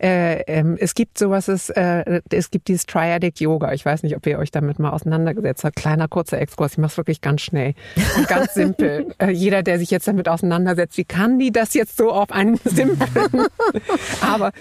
äh, 0.00 0.40
äh, 0.42 0.64
es 0.78 0.94
gibt 0.94 1.18
sowas, 1.18 1.48
es, 1.48 1.70
äh, 1.70 2.20
es 2.30 2.50
gibt 2.50 2.68
dieses 2.68 2.86
Triadic 2.86 3.40
Yoga. 3.40 3.72
Ich 3.72 3.84
weiß 3.84 4.02
nicht, 4.02 4.16
ob 4.16 4.26
ihr 4.26 4.38
euch 4.38 4.50
damit 4.50 4.78
mal 4.78 4.90
auseinandergesetzt 4.90 5.64
habt. 5.64 5.76
Kleiner, 5.76 6.08
kurzer 6.08 6.38
Exkurs. 6.38 6.72
Ich 6.72 6.78
mache 6.78 6.92
es 6.92 6.96
wirklich 6.96 7.20
ganz 7.20 7.42
schnell 7.42 7.74
und 8.16 8.28
ganz 8.28 8.54
simpel. 8.54 9.14
äh, 9.18 9.30
jeder, 9.30 9.62
der 9.62 9.78
sich 9.78 9.90
jetzt 9.90 10.08
damit 10.08 10.28
auseinandersetzt, 10.28 10.96
wie 10.96 11.04
kann 11.04 11.38
die 11.38 11.52
das 11.52 11.74
jetzt 11.74 11.96
so 11.96 12.10
auf 12.10 12.32
einen 12.32 12.56
simplen? 12.64 13.46
Aber 14.20 14.52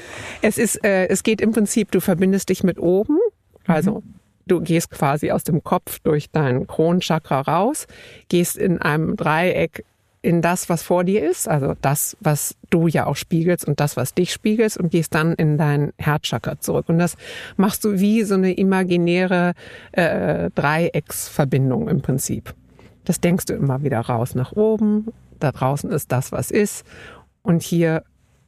es 0.42 0.58
ist, 0.58 0.84
äh, 0.84 1.08
es 1.08 1.24
geht 1.24 1.42
im 1.46 1.54
Prinzip, 1.54 1.92
du 1.92 2.02
verbindest 2.02 2.50
dich 2.50 2.64
mit 2.64 2.80
oben, 2.80 3.18
also 3.66 3.96
mhm. 3.96 4.16
du 4.48 4.62
gehst 4.62 4.92
quasi 4.92 5.32
aus 5.32 5.44
dem 5.44 5.64
Kopf 5.64 6.00
durch 6.00 6.30
dein 6.32 6.68
Kronenchakra 6.68 7.42
raus, 7.42 7.88
gehst 8.28 8.58
in 8.58 8.82
einem 8.82 9.16
Dreieck 9.16 9.86
in 10.26 10.42
das, 10.42 10.70
was 10.70 10.82
vor 10.82 11.04
dir 11.04 11.30
ist, 11.30 11.48
also 11.48 11.76
das, 11.82 12.18
was 12.20 12.56
du 12.72 12.88
ja 12.88 13.06
auch 13.06 13.16
spiegelst 13.16 13.64
und 13.64 13.80
das, 13.80 13.96
was 13.96 14.16
dich 14.16 14.34
spiegelst 14.34 14.76
und 14.76 14.90
gehst 14.90 15.14
dann 15.14 15.34
in 15.34 15.60
dein 15.60 15.94
Herzchakra 16.00 16.60
zurück. 16.60 16.90
Und 16.90 16.98
das 16.98 17.16
machst 17.58 17.86
du 17.86 18.00
wie 18.00 18.24
so 18.24 18.34
eine 18.34 18.54
imaginäre 18.54 19.54
äh, 19.92 20.50
Dreiecksverbindung 20.56 21.88
im 21.90 22.02
Prinzip. 22.02 22.56
Das 23.04 23.22
denkst 23.22 23.46
du 23.46 23.54
immer 23.54 23.84
wieder 23.84 24.00
raus 24.00 24.34
nach 24.34 24.54
oben. 24.54 25.14
Da 25.40 25.52
draußen 25.52 25.92
ist 25.92 26.12
das, 26.12 26.32
was 26.32 26.50
ist. 26.50 26.88
Und 27.44 27.62
hier 27.62 28.04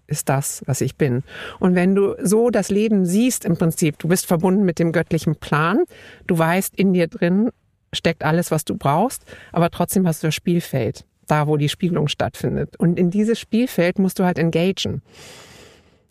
ist 0.08 0.30
das, 0.30 0.64
was 0.66 0.82
ich 0.82 0.96
bin. 0.96 1.24
Und 1.60 1.76
wenn 1.76 1.94
du 1.94 2.16
so 2.22 2.50
das 2.50 2.70
Leben 2.70 3.06
siehst 3.06 3.46
im 3.46 3.58
Prinzip, 3.58 4.00
du 4.00 4.08
bist 4.08 4.26
verbunden 4.26 4.64
mit 4.64 4.80
dem 4.80 4.92
göttlichen 4.92 5.36
Plan, 5.36 5.84
du 6.26 6.38
weißt, 6.38 6.76
in 6.76 6.94
dir 6.94 7.08
drin 7.08 7.52
steckt 7.94 8.24
alles, 8.24 8.52
was 8.52 8.66
du 8.66 8.76
brauchst, 8.76 9.24
aber 9.52 9.70
trotzdem 9.70 10.08
hast 10.08 10.24
du 10.24 10.28
das 10.28 10.36
Spielfeld, 10.36 11.06
da 11.28 11.48
wo 11.48 11.58
die 11.58 11.70
Spiegelung 11.70 12.08
stattfindet. 12.08 12.78
Und 12.78 12.98
in 12.98 13.12
dieses 13.12 13.40
Spielfeld 13.40 14.00
musst 14.00 14.20
du 14.20 14.24
halt 14.24 14.40
engagen. 14.40 15.02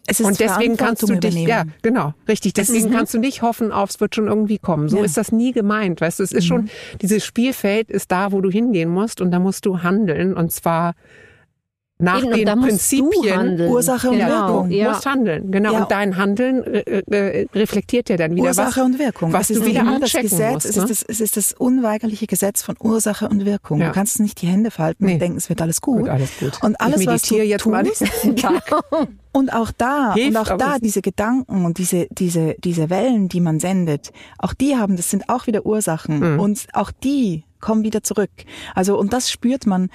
Es 0.08 0.20
ist 0.20 0.26
und 0.26 0.38
deswegen 0.38 0.76
kannst 0.76 1.02
du 1.02 1.06
dich, 1.06 1.16
übernehmen. 1.16 1.48
ja, 1.48 1.64
genau, 1.82 2.14
richtig. 2.28 2.52
Deswegen 2.52 2.92
kannst 2.92 3.12
du 3.12 3.18
nicht 3.18 3.42
hoffen 3.42 3.72
auf, 3.72 3.90
es 3.90 4.00
wird 4.00 4.14
schon 4.14 4.28
irgendwie 4.28 4.58
kommen. 4.58 4.88
So 4.88 4.98
ja. 4.98 5.04
ist 5.04 5.16
das 5.16 5.32
nie 5.32 5.50
gemeint, 5.50 6.00
weißt 6.00 6.20
du. 6.20 6.22
Es 6.22 6.30
ist 6.30 6.44
mhm. 6.44 6.48
schon, 6.48 6.70
dieses 7.02 7.24
Spielfeld 7.24 7.90
ist 7.90 8.12
da, 8.12 8.30
wo 8.30 8.40
du 8.40 8.48
hingehen 8.48 8.88
musst 8.88 9.20
und 9.20 9.32
da 9.32 9.40
musst 9.40 9.66
du 9.66 9.82
handeln 9.82 10.34
und 10.34 10.52
zwar 10.52 10.94
nach 11.98 12.22
Eben, 12.22 12.32
den 12.32 12.60
Prinzipien 12.60 13.60
Ursache 13.60 14.10
und 14.10 14.18
genau, 14.18 14.48
Wirkung. 14.48 14.70
Ja. 14.70 14.90
musst 14.90 15.06
handeln, 15.06 15.50
genau. 15.50 15.72
Ja. 15.72 15.82
Und 15.82 15.90
dein 15.90 16.16
Handeln 16.18 16.62
äh, 16.62 16.80
äh, 16.80 17.46
reflektiert 17.54 18.10
ja 18.10 18.18
dann 18.18 18.36
wieder 18.36 18.48
Ursache 18.48 18.80
was, 18.80 18.86
und 18.86 18.98
Wirkung. 18.98 19.32
Was 19.32 19.48
es 19.48 19.60
du 19.60 19.66
wieder 19.66 19.98
das 19.98 20.12
Gesetz, 20.12 20.52
musst, 20.52 20.66
es, 20.66 20.76
ist 20.76 20.82
ne? 20.82 20.88
das, 20.88 21.02
es 21.02 21.20
ist 21.20 21.36
das 21.38 21.52
unweigerliche 21.54 22.26
Gesetz 22.26 22.62
von 22.62 22.76
Ursache 22.80 23.28
und 23.28 23.46
Wirkung. 23.46 23.80
Ja. 23.80 23.86
Du 23.86 23.92
kannst 23.92 24.20
nicht 24.20 24.42
die 24.42 24.46
Hände 24.46 24.70
falten 24.70 25.06
nee. 25.06 25.14
und 25.14 25.20
denken, 25.20 25.38
es 25.38 25.48
wird 25.48 25.62
alles 25.62 25.80
gut. 25.80 26.00
Wird 26.00 26.10
alles 26.10 26.38
gut. 26.38 26.62
Und 26.62 26.78
alles, 26.80 27.00
ich 27.00 27.06
was 27.06 27.22
du 27.22 27.36
jetzt 27.36 27.62
tust, 27.62 27.72
mal 27.72 28.34
Tag. 28.36 28.82
Und 29.32 29.54
auch 29.54 29.70
da, 29.70 30.12
Hilft, 30.14 30.28
und 30.28 30.36
auch 30.36 30.58
da, 30.58 30.78
diese 30.78 31.00
Gedanken 31.00 31.64
und 31.64 31.78
diese, 31.78 32.08
diese, 32.10 32.56
diese 32.58 32.90
Wellen, 32.90 33.28
die 33.28 33.40
man 33.40 33.58
sendet, 33.58 34.12
auch 34.38 34.52
die 34.52 34.76
haben, 34.76 34.96
das 34.96 35.10
sind 35.10 35.30
auch 35.30 35.46
wieder 35.46 35.64
Ursachen. 35.64 36.34
Mhm. 36.34 36.40
Und 36.40 36.66
auch 36.74 36.90
die 36.90 37.44
kommen 37.60 37.84
wieder 37.84 38.02
zurück. 38.02 38.30
Also, 38.74 38.98
und 38.98 39.12
das 39.12 39.30
spürt 39.30 39.66
man 39.66 39.88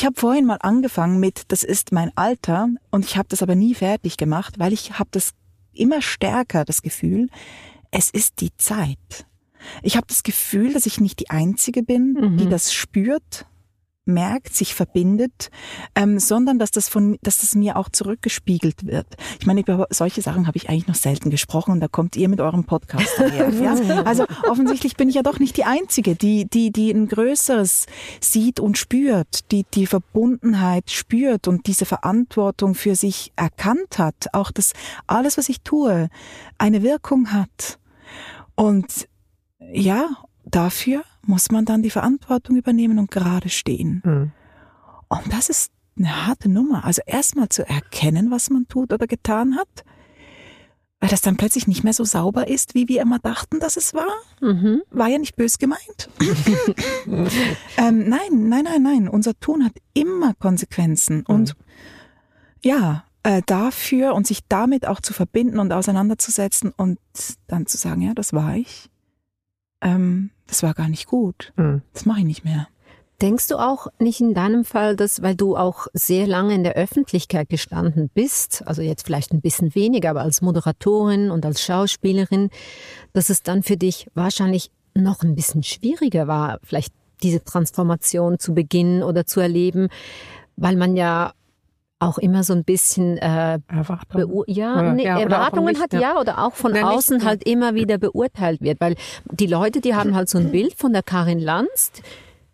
ich 0.00 0.06
habe 0.06 0.18
vorhin 0.18 0.46
mal 0.46 0.56
angefangen 0.62 1.20
mit, 1.20 1.42
das 1.48 1.62
ist 1.62 1.92
mein 1.92 2.10
Alter 2.16 2.70
und 2.90 3.04
ich 3.04 3.18
habe 3.18 3.28
das 3.28 3.42
aber 3.42 3.54
nie 3.54 3.74
fertig 3.74 4.16
gemacht, 4.16 4.58
weil 4.58 4.72
ich 4.72 4.98
habe 4.98 5.10
das 5.12 5.32
immer 5.74 6.00
stärker, 6.00 6.64
das 6.64 6.80
Gefühl, 6.80 7.28
es 7.90 8.08
ist 8.08 8.40
die 8.40 8.56
Zeit. 8.56 9.26
Ich 9.82 9.98
habe 9.98 10.06
das 10.06 10.22
Gefühl, 10.22 10.72
dass 10.72 10.86
ich 10.86 11.02
nicht 11.02 11.20
die 11.20 11.28
Einzige 11.28 11.82
bin, 11.82 12.14
mhm. 12.14 12.38
die 12.38 12.48
das 12.48 12.72
spürt 12.72 13.44
merkt, 14.10 14.54
sich 14.54 14.74
verbindet, 14.74 15.50
ähm, 15.94 16.18
sondern 16.18 16.58
dass 16.58 16.70
das 16.70 16.88
von, 16.88 17.18
dass 17.22 17.38
das 17.38 17.54
mir 17.54 17.76
auch 17.76 17.88
zurückgespiegelt 17.88 18.86
wird. 18.86 19.06
Ich 19.38 19.46
meine, 19.46 19.60
über 19.60 19.86
solche 19.90 20.22
Sachen 20.22 20.46
habe 20.46 20.56
ich 20.56 20.68
eigentlich 20.68 20.86
noch 20.86 20.94
selten 20.94 21.30
gesprochen 21.30 21.72
und 21.72 21.80
da 21.80 21.88
kommt 21.88 22.16
ihr 22.16 22.28
mit 22.28 22.40
eurem 22.40 22.64
Podcast 22.64 23.08
daher. 23.18 23.48
ja? 23.62 24.02
Also 24.02 24.24
offensichtlich 24.48 24.96
bin 24.96 25.08
ich 25.08 25.14
ja 25.14 25.22
doch 25.22 25.38
nicht 25.38 25.56
die 25.56 25.64
Einzige, 25.64 26.14
die, 26.14 26.46
die, 26.48 26.70
die 26.70 26.90
ein 26.90 27.08
Größeres 27.08 27.86
sieht 28.20 28.60
und 28.60 28.78
spürt, 28.78 29.50
die 29.50 29.64
die 29.74 29.86
Verbundenheit 29.86 30.90
spürt 30.90 31.48
und 31.48 31.66
diese 31.66 31.86
Verantwortung 31.86 32.74
für 32.74 32.94
sich 32.94 33.32
erkannt 33.36 33.98
hat, 33.98 34.26
auch 34.32 34.50
dass 34.50 34.72
alles, 35.06 35.38
was 35.38 35.48
ich 35.48 35.62
tue, 35.62 36.08
eine 36.58 36.82
Wirkung 36.82 37.32
hat. 37.32 37.78
Und 38.54 39.08
ja, 39.72 40.08
dafür 40.44 41.02
muss 41.22 41.50
man 41.50 41.64
dann 41.64 41.82
die 41.82 41.90
Verantwortung 41.90 42.56
übernehmen 42.56 42.98
und 42.98 43.10
gerade 43.10 43.48
stehen. 43.48 44.02
Mhm. 44.04 44.32
Und 45.08 45.32
das 45.32 45.48
ist 45.48 45.72
eine 45.98 46.26
harte 46.26 46.48
Nummer. 46.48 46.84
Also 46.84 47.02
erstmal 47.04 47.48
zu 47.48 47.68
erkennen, 47.68 48.30
was 48.30 48.50
man 48.50 48.66
tut 48.68 48.92
oder 48.92 49.06
getan 49.06 49.56
hat, 49.56 49.84
weil 51.00 51.08
das 51.08 51.22
dann 51.22 51.36
plötzlich 51.36 51.66
nicht 51.66 51.82
mehr 51.82 51.94
so 51.94 52.04
sauber 52.04 52.48
ist, 52.48 52.74
wie 52.74 52.86
wir 52.86 53.00
immer 53.00 53.18
dachten, 53.18 53.58
dass 53.58 53.76
es 53.76 53.94
war. 53.94 54.12
Mhm. 54.40 54.82
War 54.90 55.08
ja 55.08 55.18
nicht 55.18 55.34
bös 55.36 55.58
gemeint. 55.58 56.10
ähm, 57.78 58.08
nein, 58.08 58.48
nein, 58.48 58.64
nein, 58.64 58.82
nein. 58.82 59.08
Unser 59.08 59.38
Tun 59.40 59.64
hat 59.64 59.72
immer 59.94 60.34
Konsequenzen. 60.34 61.18
Mhm. 61.18 61.24
Und 61.26 61.56
ja, 62.62 63.04
äh, 63.22 63.42
dafür 63.46 64.14
und 64.14 64.26
sich 64.26 64.40
damit 64.48 64.86
auch 64.86 65.00
zu 65.00 65.14
verbinden 65.14 65.58
und 65.58 65.72
auseinanderzusetzen 65.72 66.72
und 66.76 66.98
dann 67.46 67.66
zu 67.66 67.78
sagen, 67.78 68.02
ja, 68.02 68.14
das 68.14 68.32
war 68.32 68.56
ich. 68.56 68.90
Ähm, 69.80 70.30
das 70.50 70.62
war 70.62 70.74
gar 70.74 70.88
nicht 70.88 71.06
gut. 71.06 71.52
Mhm. 71.56 71.82
Das 71.94 72.04
mache 72.04 72.20
ich 72.20 72.26
nicht 72.26 72.44
mehr. 72.44 72.66
Denkst 73.22 73.48
du 73.48 73.56
auch 73.56 73.86
nicht 73.98 74.20
in 74.20 74.34
deinem 74.34 74.64
Fall, 74.64 74.96
dass, 74.96 75.22
weil 75.22 75.34
du 75.34 75.56
auch 75.56 75.86
sehr 75.92 76.26
lange 76.26 76.54
in 76.54 76.64
der 76.64 76.74
Öffentlichkeit 76.74 77.50
gestanden 77.50 78.10
bist, 78.12 78.66
also 78.66 78.80
jetzt 78.80 79.04
vielleicht 79.04 79.32
ein 79.32 79.42
bisschen 79.42 79.74
weniger, 79.74 80.10
aber 80.10 80.22
als 80.22 80.40
Moderatorin 80.40 81.30
und 81.30 81.44
als 81.44 81.62
Schauspielerin, 81.62 82.48
dass 83.12 83.28
es 83.28 83.42
dann 83.42 83.62
für 83.62 83.76
dich 83.76 84.08
wahrscheinlich 84.14 84.70
noch 84.94 85.22
ein 85.22 85.34
bisschen 85.34 85.62
schwieriger 85.62 86.26
war, 86.28 86.60
vielleicht 86.62 86.94
diese 87.22 87.44
Transformation 87.44 88.38
zu 88.38 88.54
beginnen 88.54 89.02
oder 89.02 89.26
zu 89.26 89.40
erleben, 89.40 89.88
weil 90.56 90.76
man 90.76 90.96
ja 90.96 91.32
auch 92.00 92.18
immer 92.18 92.42
so 92.42 92.54
ein 92.54 92.64
bisschen 92.64 93.18
äh, 93.18 93.60
Erwartungen. 93.68 94.44
ja, 94.46 94.92
nee, 94.94 95.04
ja 95.04 95.20
Erwartungen 95.20 95.78
hat 95.78 95.92
ja. 95.92 96.00
ja 96.00 96.20
oder 96.20 96.44
auch 96.44 96.54
von 96.54 96.72
Nein, 96.72 96.84
außen 96.84 97.18
nicht, 97.18 97.26
halt 97.26 97.44
immer 97.44 97.74
wieder 97.74 97.98
beurteilt 97.98 98.60
wird, 98.60 98.80
weil 98.80 98.96
die 99.30 99.46
Leute, 99.46 99.80
die 99.80 99.94
haben 99.94 100.16
halt 100.16 100.28
so 100.28 100.38
ein 100.38 100.50
Bild 100.50 100.74
von 100.74 100.92
der 100.92 101.02
Karin 101.02 101.38
Lanz, 101.38 101.92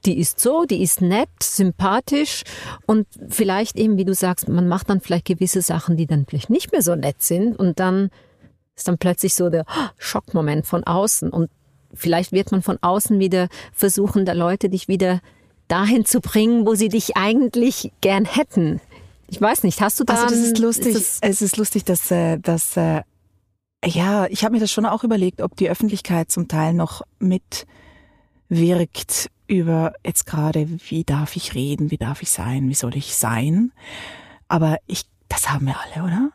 die 0.04 0.18
ist 0.18 0.40
so, 0.40 0.64
die 0.64 0.82
ist 0.82 1.00
nett, 1.00 1.28
sympathisch 1.42 2.42
und 2.86 3.06
vielleicht 3.28 3.76
eben, 3.78 3.96
wie 3.96 4.04
du 4.04 4.14
sagst, 4.14 4.48
man 4.48 4.68
macht 4.68 4.90
dann 4.90 5.00
vielleicht 5.00 5.24
gewisse 5.24 5.62
Sachen, 5.62 5.96
die 5.96 6.06
dann 6.06 6.26
vielleicht 6.26 6.50
nicht 6.50 6.72
mehr 6.72 6.82
so 6.82 6.94
nett 6.96 7.22
sind 7.22 7.56
und 7.58 7.78
dann 7.78 8.10
ist 8.76 8.88
dann 8.88 8.98
plötzlich 8.98 9.34
so 9.34 9.48
der 9.48 9.64
Schockmoment 9.96 10.66
von 10.66 10.84
außen 10.84 11.30
und 11.30 11.50
vielleicht 11.94 12.32
wird 12.32 12.52
man 12.52 12.62
von 12.62 12.78
außen 12.80 13.18
wieder 13.18 13.48
versuchen, 13.72 14.26
der 14.26 14.34
Leute 14.34 14.68
dich 14.68 14.88
wieder 14.88 15.20
dahin 15.68 16.04
zu 16.04 16.20
bringen, 16.20 16.66
wo 16.66 16.74
sie 16.74 16.88
dich 16.88 17.16
eigentlich 17.16 17.92
gern 18.00 18.24
hätten. 18.24 18.80
Ich 19.28 19.40
weiß 19.40 19.62
nicht, 19.64 19.80
hast 19.80 19.98
du 20.00 20.04
da? 20.04 20.14
Also 20.14 20.26
das 20.26 20.38
ist 20.38 20.58
lustig. 20.58 20.94
Ist 20.94 21.18
es 21.22 21.42
ist 21.42 21.56
lustig, 21.56 21.84
dass, 21.84 22.10
äh, 22.10 22.38
dass 22.38 22.76
äh, 22.76 23.02
ja, 23.84 24.26
ich 24.26 24.44
habe 24.44 24.54
mir 24.54 24.60
das 24.60 24.70
schon 24.70 24.86
auch 24.86 25.04
überlegt, 25.04 25.40
ob 25.40 25.56
die 25.56 25.68
Öffentlichkeit 25.68 26.30
zum 26.30 26.48
Teil 26.48 26.74
noch 26.74 27.02
mitwirkt 27.18 27.66
über 29.48 29.92
jetzt 30.04 30.26
gerade, 30.26 30.66
wie 30.88 31.04
darf 31.04 31.36
ich 31.36 31.54
reden, 31.54 31.90
wie 31.90 31.98
darf 31.98 32.22
ich 32.22 32.30
sein, 32.30 32.68
wie 32.68 32.74
soll 32.74 32.96
ich 32.96 33.14
sein. 33.16 33.72
Aber 34.48 34.78
ich, 34.86 35.02
das 35.28 35.50
haben 35.50 35.66
wir 35.66 35.76
alle, 35.78 36.04
oder? 36.04 36.30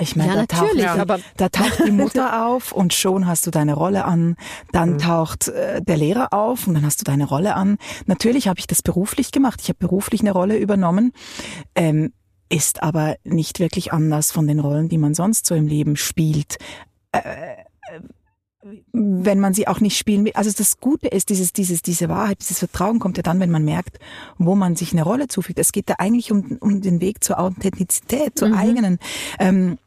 Ich 0.00 0.14
meine, 0.14 0.34
ja, 0.34 0.46
da, 0.46 0.46
taucht, 0.46 0.74
die, 0.74 1.22
da 1.36 1.48
taucht 1.48 1.84
die 1.84 1.90
Mutter 1.90 2.46
auf 2.46 2.70
und 2.70 2.94
schon 2.94 3.26
hast 3.26 3.46
du 3.46 3.50
deine 3.50 3.74
Rolle 3.74 4.04
an. 4.04 4.36
Dann 4.70 4.92
mhm. 4.92 4.98
taucht 4.98 5.48
äh, 5.48 5.82
der 5.82 5.96
Lehrer 5.96 6.32
auf 6.32 6.68
und 6.68 6.74
dann 6.74 6.84
hast 6.84 7.00
du 7.00 7.04
deine 7.04 7.24
Rolle 7.24 7.54
an. 7.56 7.78
Natürlich 8.06 8.46
habe 8.46 8.60
ich 8.60 8.68
das 8.68 8.82
beruflich 8.82 9.32
gemacht. 9.32 9.60
Ich 9.60 9.68
habe 9.68 9.78
beruflich 9.78 10.20
eine 10.20 10.30
Rolle 10.30 10.56
übernommen. 10.56 11.12
Ähm, 11.74 12.12
ist 12.48 12.82
aber 12.82 13.16
nicht 13.24 13.60
wirklich 13.60 13.92
anders 13.92 14.32
von 14.32 14.46
den 14.46 14.60
Rollen, 14.60 14.88
die 14.88 14.98
man 14.98 15.14
sonst 15.14 15.46
so 15.46 15.54
im 15.54 15.66
Leben 15.66 15.96
spielt. 15.96 16.56
Äh, 17.12 17.56
wenn 18.92 19.40
man 19.40 19.54
sie 19.54 19.68
auch 19.68 19.80
nicht 19.80 19.96
spielen 19.96 20.24
will. 20.24 20.32
Also 20.34 20.50
das 20.56 20.80
Gute 20.80 21.08
ist, 21.08 21.28
dieses, 21.28 21.52
dieses, 21.52 21.80
diese 21.80 22.08
Wahrheit, 22.08 22.40
dieses 22.40 22.58
Vertrauen 22.58 22.98
kommt 22.98 23.16
ja 23.16 23.22
dann, 23.22 23.40
wenn 23.40 23.50
man 23.50 23.64
merkt, 23.64 23.98
wo 24.36 24.54
man 24.54 24.76
sich 24.76 24.92
eine 24.92 25.02
Rolle 25.02 25.28
zufügt. 25.28 25.58
Es 25.58 25.72
geht 25.72 25.88
da 25.88 25.94
eigentlich 25.98 26.32
um, 26.32 26.58
um 26.60 26.80
den 26.80 27.00
Weg 27.00 27.22
zur 27.22 27.38
Authentizität, 27.38 28.38
zur 28.38 28.48
mhm. 28.48 28.54
eigenen. 28.54 28.98
Ähm, 29.38 29.78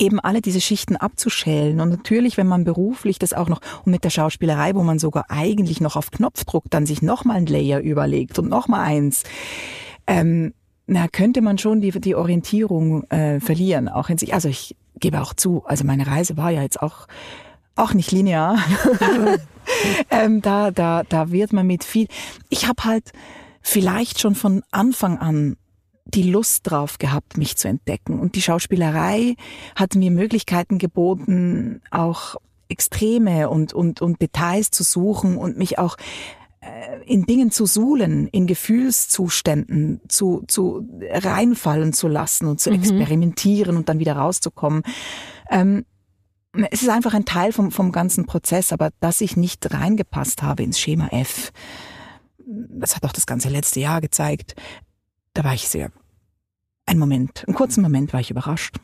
eben 0.00 0.20
alle 0.20 0.40
diese 0.40 0.60
Schichten 0.60 0.96
abzuschälen. 0.96 1.80
Und 1.80 1.88
natürlich, 1.88 2.36
wenn 2.36 2.46
man 2.46 2.64
beruflich 2.64 3.18
das 3.18 3.32
auch 3.32 3.48
noch, 3.48 3.60
und 3.84 3.90
mit 3.90 4.04
der 4.04 4.10
Schauspielerei, 4.10 4.74
wo 4.74 4.82
man 4.82 4.98
sogar 5.00 5.26
eigentlich 5.28 5.80
noch 5.80 5.96
auf 5.96 6.10
Knopfdruck 6.12 6.64
dann 6.70 6.86
sich 6.86 7.02
nochmal 7.02 7.38
ein 7.38 7.46
Layer 7.46 7.80
überlegt 7.80 8.38
und 8.38 8.48
nochmal 8.48 8.86
eins, 8.86 9.24
ähm, 10.06 10.54
na, 10.88 11.06
könnte 11.06 11.42
man 11.42 11.58
schon 11.58 11.82
die, 11.82 11.90
die 11.90 12.14
Orientierung 12.14 13.04
äh, 13.10 13.40
verlieren, 13.40 13.90
auch 13.90 14.08
in 14.08 14.16
sich. 14.16 14.32
Also 14.32 14.48
ich 14.48 14.74
gebe 14.98 15.20
auch 15.20 15.34
zu, 15.34 15.62
also 15.66 15.84
meine 15.84 16.06
Reise 16.06 16.38
war 16.38 16.50
ja 16.50 16.62
jetzt 16.62 16.80
auch, 16.82 17.06
auch 17.76 17.92
nicht 17.92 18.10
linear. 18.10 18.58
ähm, 20.10 20.40
da, 20.40 20.70
da, 20.70 21.02
da 21.04 21.30
wird 21.30 21.52
man 21.52 21.66
mit 21.66 21.84
viel. 21.84 22.08
Ich 22.48 22.66
habe 22.66 22.84
halt 22.84 23.12
vielleicht 23.60 24.18
schon 24.18 24.34
von 24.34 24.62
Anfang 24.70 25.18
an 25.18 25.56
die 26.06 26.22
Lust 26.22 26.70
drauf 26.70 26.96
gehabt, 26.96 27.36
mich 27.36 27.56
zu 27.58 27.68
entdecken. 27.68 28.18
Und 28.18 28.34
die 28.34 28.42
Schauspielerei 28.42 29.36
hat 29.76 29.94
mir 29.94 30.10
Möglichkeiten 30.10 30.78
geboten, 30.78 31.82
auch 31.90 32.36
Extreme 32.70 33.50
und, 33.50 33.74
und, 33.74 34.00
und 34.00 34.22
Details 34.22 34.70
zu 34.70 34.84
suchen 34.84 35.36
und 35.36 35.58
mich 35.58 35.78
auch 35.78 35.98
in 37.06 37.24
Dingen 37.24 37.50
zu 37.50 37.66
suhlen, 37.66 38.28
in 38.28 38.46
Gefühlszuständen 38.46 40.00
zu, 40.08 40.44
zu 40.46 40.88
reinfallen 41.10 41.92
zu 41.92 42.08
lassen 42.08 42.46
und 42.46 42.60
zu 42.60 42.70
mhm. 42.70 42.76
experimentieren 42.76 43.76
und 43.76 43.88
dann 43.88 43.98
wieder 43.98 44.14
rauszukommen. 44.16 44.82
Ähm, 45.50 45.84
es 46.70 46.82
ist 46.82 46.88
einfach 46.88 47.14
ein 47.14 47.24
Teil 47.24 47.52
vom, 47.52 47.70
vom 47.70 47.92
ganzen 47.92 48.26
Prozess, 48.26 48.72
aber 48.72 48.90
dass 49.00 49.20
ich 49.20 49.36
nicht 49.36 49.72
reingepasst 49.72 50.42
habe 50.42 50.62
ins 50.62 50.80
Schema 50.80 51.08
F, 51.08 51.52
das 52.38 52.96
hat 52.96 53.04
auch 53.04 53.12
das 53.12 53.26
ganze 53.26 53.48
letzte 53.48 53.80
Jahr 53.80 54.00
gezeigt, 54.00 54.54
da 55.34 55.44
war 55.44 55.54
ich 55.54 55.68
sehr, 55.68 55.92
einen 56.86 56.98
Moment, 56.98 57.44
einen 57.46 57.54
kurzen 57.54 57.82
Moment 57.82 58.12
war 58.12 58.20
ich 58.20 58.30
überrascht. 58.30 58.76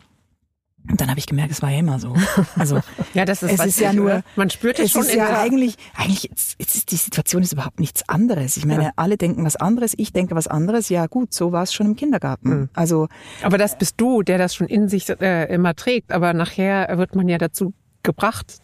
Und 0.91 1.01
dann 1.01 1.09
habe 1.09 1.19
ich 1.19 1.27
gemerkt, 1.27 1.51
es 1.51 1.63
war 1.63 1.71
ja 1.71 1.79
immer 1.79 1.99
so. 1.99 2.15
Also 2.57 2.81
ja, 3.15 3.25
das 3.25 3.43
ist, 3.43 3.59
es 3.59 3.67
ist 3.67 3.81
ja 3.81 3.93
nur, 3.93 4.07
oder? 4.07 4.23
man 4.37 4.51
spürt 4.51 4.79
es, 4.79 4.87
es 4.87 4.93
schon. 4.93 5.03
ist 5.03 5.15
ja 5.15 5.41
eigentlich, 5.41 5.77
eigentlich 5.95 6.31
ist, 6.31 6.61
ist 6.61 6.91
die 6.91 6.97
Situation 6.97 7.43
ist 7.43 7.53
überhaupt 7.53 7.81
nichts 7.81 8.07
anderes. 8.09 8.59
Ich 8.59 8.67
meine, 8.67 8.85
ja. 8.85 8.91
alle 8.97 9.17
denken 9.17 9.45
was 9.45 9.57
anderes, 9.57 9.95
ich 9.97 10.13
denke 10.13 10.35
was 10.35 10.47
anderes. 10.47 10.91
Ja 10.91 11.07
gut, 11.07 11.33
so 11.33 11.53
war 11.53 11.63
es 11.63 11.73
schon 11.73 11.87
im 11.87 11.97
Kindergarten. 11.97 12.49
Mhm. 12.49 12.69
Also, 12.75 13.09
aber 13.43 13.57
das 13.57 13.79
bist 13.79 13.95
du, 13.99 14.23
der 14.23 14.37
das 14.37 14.55
schon 14.55 14.67
in 14.67 14.89
sich 14.89 15.09
äh, 15.09 15.53
immer 15.53 15.75
trägt. 15.75 16.13
Aber 16.13 16.35
nachher 16.35 16.99
wird 16.99 17.17
man 17.17 17.29
ja 17.29 17.39
dazu 17.39 17.73
gebracht, 18.03 18.61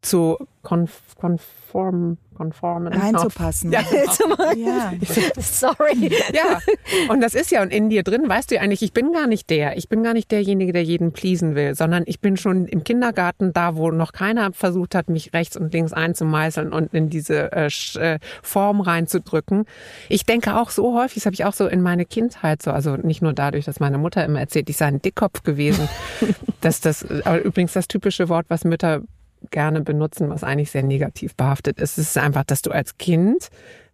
zu 0.00 0.38
konf 0.62 1.16
konform 1.16 2.16
konformen. 2.38 2.92
Reinzupassen. 2.92 3.72
Ja, 3.72 3.82
genau. 3.82 4.52
ja. 4.56 4.92
Sorry. 5.40 6.10
Ja, 6.32 6.60
und 7.08 7.20
das 7.20 7.34
ist 7.34 7.50
ja 7.50 7.62
und 7.62 7.72
in 7.72 7.90
dir 7.90 8.04
drin, 8.04 8.28
weißt 8.28 8.50
du 8.50 8.54
ja 8.54 8.60
eigentlich, 8.60 8.82
ich 8.82 8.92
bin 8.92 9.12
gar 9.12 9.26
nicht 9.26 9.50
der. 9.50 9.76
Ich 9.76 9.88
bin 9.88 10.02
gar 10.04 10.14
nicht 10.14 10.30
derjenige, 10.30 10.72
der 10.72 10.84
jeden 10.84 11.12
pleasen 11.12 11.54
will, 11.56 11.74
sondern 11.74 12.04
ich 12.06 12.20
bin 12.20 12.36
schon 12.36 12.66
im 12.66 12.84
Kindergarten 12.84 13.52
da, 13.52 13.76
wo 13.76 13.90
noch 13.90 14.12
keiner 14.12 14.52
versucht 14.52 14.94
hat, 14.94 15.10
mich 15.10 15.32
rechts 15.32 15.56
und 15.56 15.72
links 15.72 15.92
einzumeißeln 15.92 16.72
und 16.72 16.94
in 16.94 17.10
diese 17.10 17.52
äh, 17.52 17.68
äh 17.98 18.18
Form 18.42 18.80
reinzudrücken. 18.80 19.64
Ich 20.08 20.24
denke 20.24 20.56
auch 20.56 20.70
so 20.70 20.96
häufig, 20.96 21.16
das 21.16 21.26
habe 21.26 21.34
ich 21.34 21.44
auch 21.44 21.52
so 21.52 21.66
in 21.66 21.82
meine 21.82 22.04
Kindheit 22.04 22.62
so, 22.62 22.70
also 22.70 22.96
nicht 22.96 23.20
nur 23.20 23.32
dadurch, 23.32 23.64
dass 23.64 23.80
meine 23.80 23.98
Mutter 23.98 24.24
immer 24.24 24.40
erzählt, 24.40 24.70
ich 24.70 24.76
sei 24.76 24.86
ein 24.86 25.02
Dickkopf 25.02 25.42
gewesen, 25.42 25.88
dass 26.60 26.80
das, 26.80 27.04
aber 27.24 27.40
übrigens 27.40 27.72
das 27.72 27.88
typische 27.88 28.28
Wort, 28.28 28.46
was 28.48 28.64
Mütter 28.64 29.02
gerne 29.50 29.80
benutzen, 29.80 30.30
was 30.30 30.44
eigentlich 30.44 30.70
sehr 30.70 30.82
negativ 30.82 31.34
behaftet 31.34 31.80
ist. 31.80 31.98
Es 31.98 32.08
ist 32.08 32.18
einfach, 32.18 32.44
dass 32.44 32.62
du 32.62 32.70
als 32.70 32.98
Kind 32.98 33.48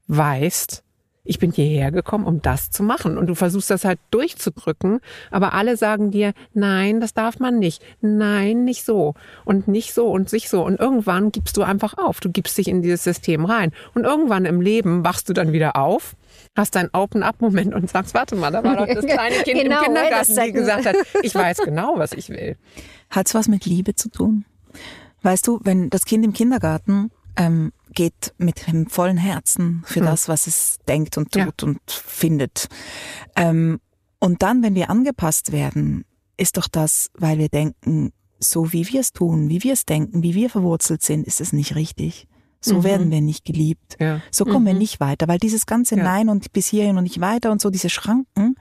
weißt, 0.09 0.85
ich 1.27 1.39
bin 1.39 1.51
hierher 1.51 1.91
gekommen, 1.91 2.27
um 2.27 2.43
das 2.43 2.71
zu 2.71 2.83
machen. 2.83 3.17
Und 3.17 3.27
du 3.27 3.35
versuchst 3.35 3.71
das 3.71 3.85
halt 3.85 3.99
durchzudrücken, 4.11 5.01
aber 5.31 5.55
alle 5.55 5.77
sagen 5.77 6.11
dir, 6.11 6.35
nein, 6.53 7.01
das 7.01 7.15
darf 7.15 7.39
man 7.39 7.59
nicht. 7.59 7.83
Nein, 8.03 8.65
nicht 8.65 8.85
so. 8.85 9.15
Und 9.47 9.67
nicht 9.67 9.95
so 9.95 10.11
und 10.11 10.29
sich 10.29 10.51
so. 10.51 10.63
Und 10.63 10.79
irgendwann 10.79 11.33
gibst 11.33 11.57
du 11.57 11.63
einfach 11.63 11.97
auf. 11.97 12.21
Du 12.21 12.31
gibst 12.31 12.59
dich 12.59 12.69
in 12.69 12.83
dieses 12.83 13.03
System 13.03 13.47
rein. 13.47 13.73
Und 13.95 14.05
irgendwann 14.05 14.45
im 14.45 14.61
Leben 14.61 15.03
wachst 15.03 15.29
du 15.31 15.33
dann 15.33 15.53
wieder 15.53 15.77
auf, 15.77 16.15
hast 16.55 16.77
deinen 16.77 16.91
Open-up-Moment 16.93 17.75
und 17.75 17.89
sagst, 17.89 18.13
warte 18.13 18.37
mal, 18.37 18.53
da 18.53 18.63
war 18.63 18.77
doch 18.77 18.87
das 18.87 19.07
kleine 19.07 19.37
Kind 19.37 19.63
genau, 19.63 19.79
im 19.79 19.85
Kindergarten, 19.85 20.39
die 20.45 20.53
gesagt 20.53 20.85
hat, 20.85 20.97
ich 21.23 21.35
weiß 21.35 21.59
genau, 21.65 21.95
was 21.99 22.13
ich 22.13 22.29
will. 22.29 22.57
Hat's 23.09 23.35
was 23.35 23.49
mit 23.49 23.65
Liebe 23.65 23.95
zu 23.95 24.11
tun? 24.11 24.45
Weißt 25.25 25.47
du, 25.47 25.59
wenn 25.65 25.91
das 25.91 26.05
Kind 26.05 26.25
im 26.25 26.33
Kindergarten 26.33 27.11
ähm, 27.37 27.73
geht 27.93 28.35
mit 28.39 28.67
dem 28.67 28.87
vollen 28.87 29.17
Herzen 29.17 29.83
für 29.87 30.01
hm. 30.01 30.07
das, 30.07 30.29
was 30.29 30.47
es 30.47 30.79
denkt 30.87 31.17
und 31.17 31.33
tut 31.33 31.63
ja. 31.63 31.67
und 31.67 31.81
findet. 31.87 32.69
Ähm, 33.35 33.81
und 34.19 34.43
dann, 34.43 34.63
wenn 34.63 34.75
wir 34.75 34.91
angepasst 34.91 35.51
werden, 35.51 36.05
ist 36.37 36.57
doch 36.57 36.69
das, 36.69 37.11
weil 37.15 37.39
wir 37.39 37.49
denken, 37.49 38.13
so 38.39 38.73
wie 38.73 38.89
wir 38.89 39.01
es 39.01 39.13
tun, 39.13 39.49
wie 39.49 39.63
wir 39.63 39.73
es 39.73 39.87
denken, 39.87 40.23
wie 40.23 40.35
wir 40.35 40.51
verwurzelt 40.51 41.03
sind, 41.03 41.27
ist 41.27 41.41
es 41.41 41.53
nicht 41.53 41.75
richtig. 41.75 42.29
So 42.61 42.79
mhm. 42.79 42.85
werden 42.85 43.11
wir 43.11 43.21
nicht 43.21 43.45
geliebt. 43.45 43.97
Ja. 44.01 44.21
So 44.31 44.45
kommen 44.45 44.63
mhm. 44.63 44.69
wir 44.69 44.75
nicht 44.75 45.01
weiter, 45.01 45.29
weil 45.29 45.39
dieses 45.39 45.67
ganze 45.67 45.97
ja. 45.97 46.03
Nein 46.03 46.29
und 46.29 46.53
bis 46.53 46.69
hierhin 46.69 46.97
und 46.97 47.05
nicht 47.05 47.21
weiter 47.21 47.51
und 47.53 47.61
so 47.61 47.71
diese 47.71 47.91
Schranken. 47.91 48.57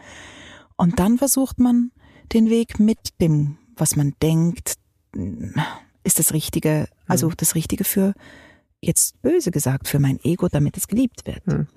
Und 0.76 0.99
dann 0.99 1.18
versucht 1.18 1.59
man 1.59 1.91
den 2.34 2.49
Weg 2.49 2.80
mit 2.80 3.20
dem, 3.22 3.57
was 3.76 3.95
man 3.95 4.14
denkt, 4.22 4.76
ist 6.04 6.20
das 6.20 6.34
Richtige, 6.34 6.88
also 7.08 7.30
mhm. 7.30 7.34
das 7.38 7.56
Richtige 7.56 7.84
für 7.84 8.14
jetzt 8.82 9.22
böse 9.22 9.51
gesagt, 9.51 9.88
für 9.88 9.99
mein 9.99 10.20
Ego, 10.24 10.49
damit 10.49 10.78
es 10.78 10.88
geliebt 10.88 11.26
wird. 11.26 11.45
Mhm. 11.47 11.68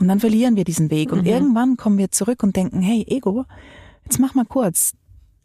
Und 0.00 0.08
dann 0.08 0.20
verlieren 0.20 0.56
wir 0.56 0.64
diesen 0.64 0.90
Weg 0.90 1.12
und 1.12 1.20
mhm. 1.20 1.26
irgendwann 1.26 1.76
kommen 1.76 1.98
wir 1.98 2.10
zurück 2.10 2.42
und 2.42 2.56
denken, 2.56 2.80
hey 2.80 3.04
Ego, 3.08 3.44
jetzt 4.04 4.18
mach 4.18 4.34
mal 4.34 4.46
kurz, 4.46 4.94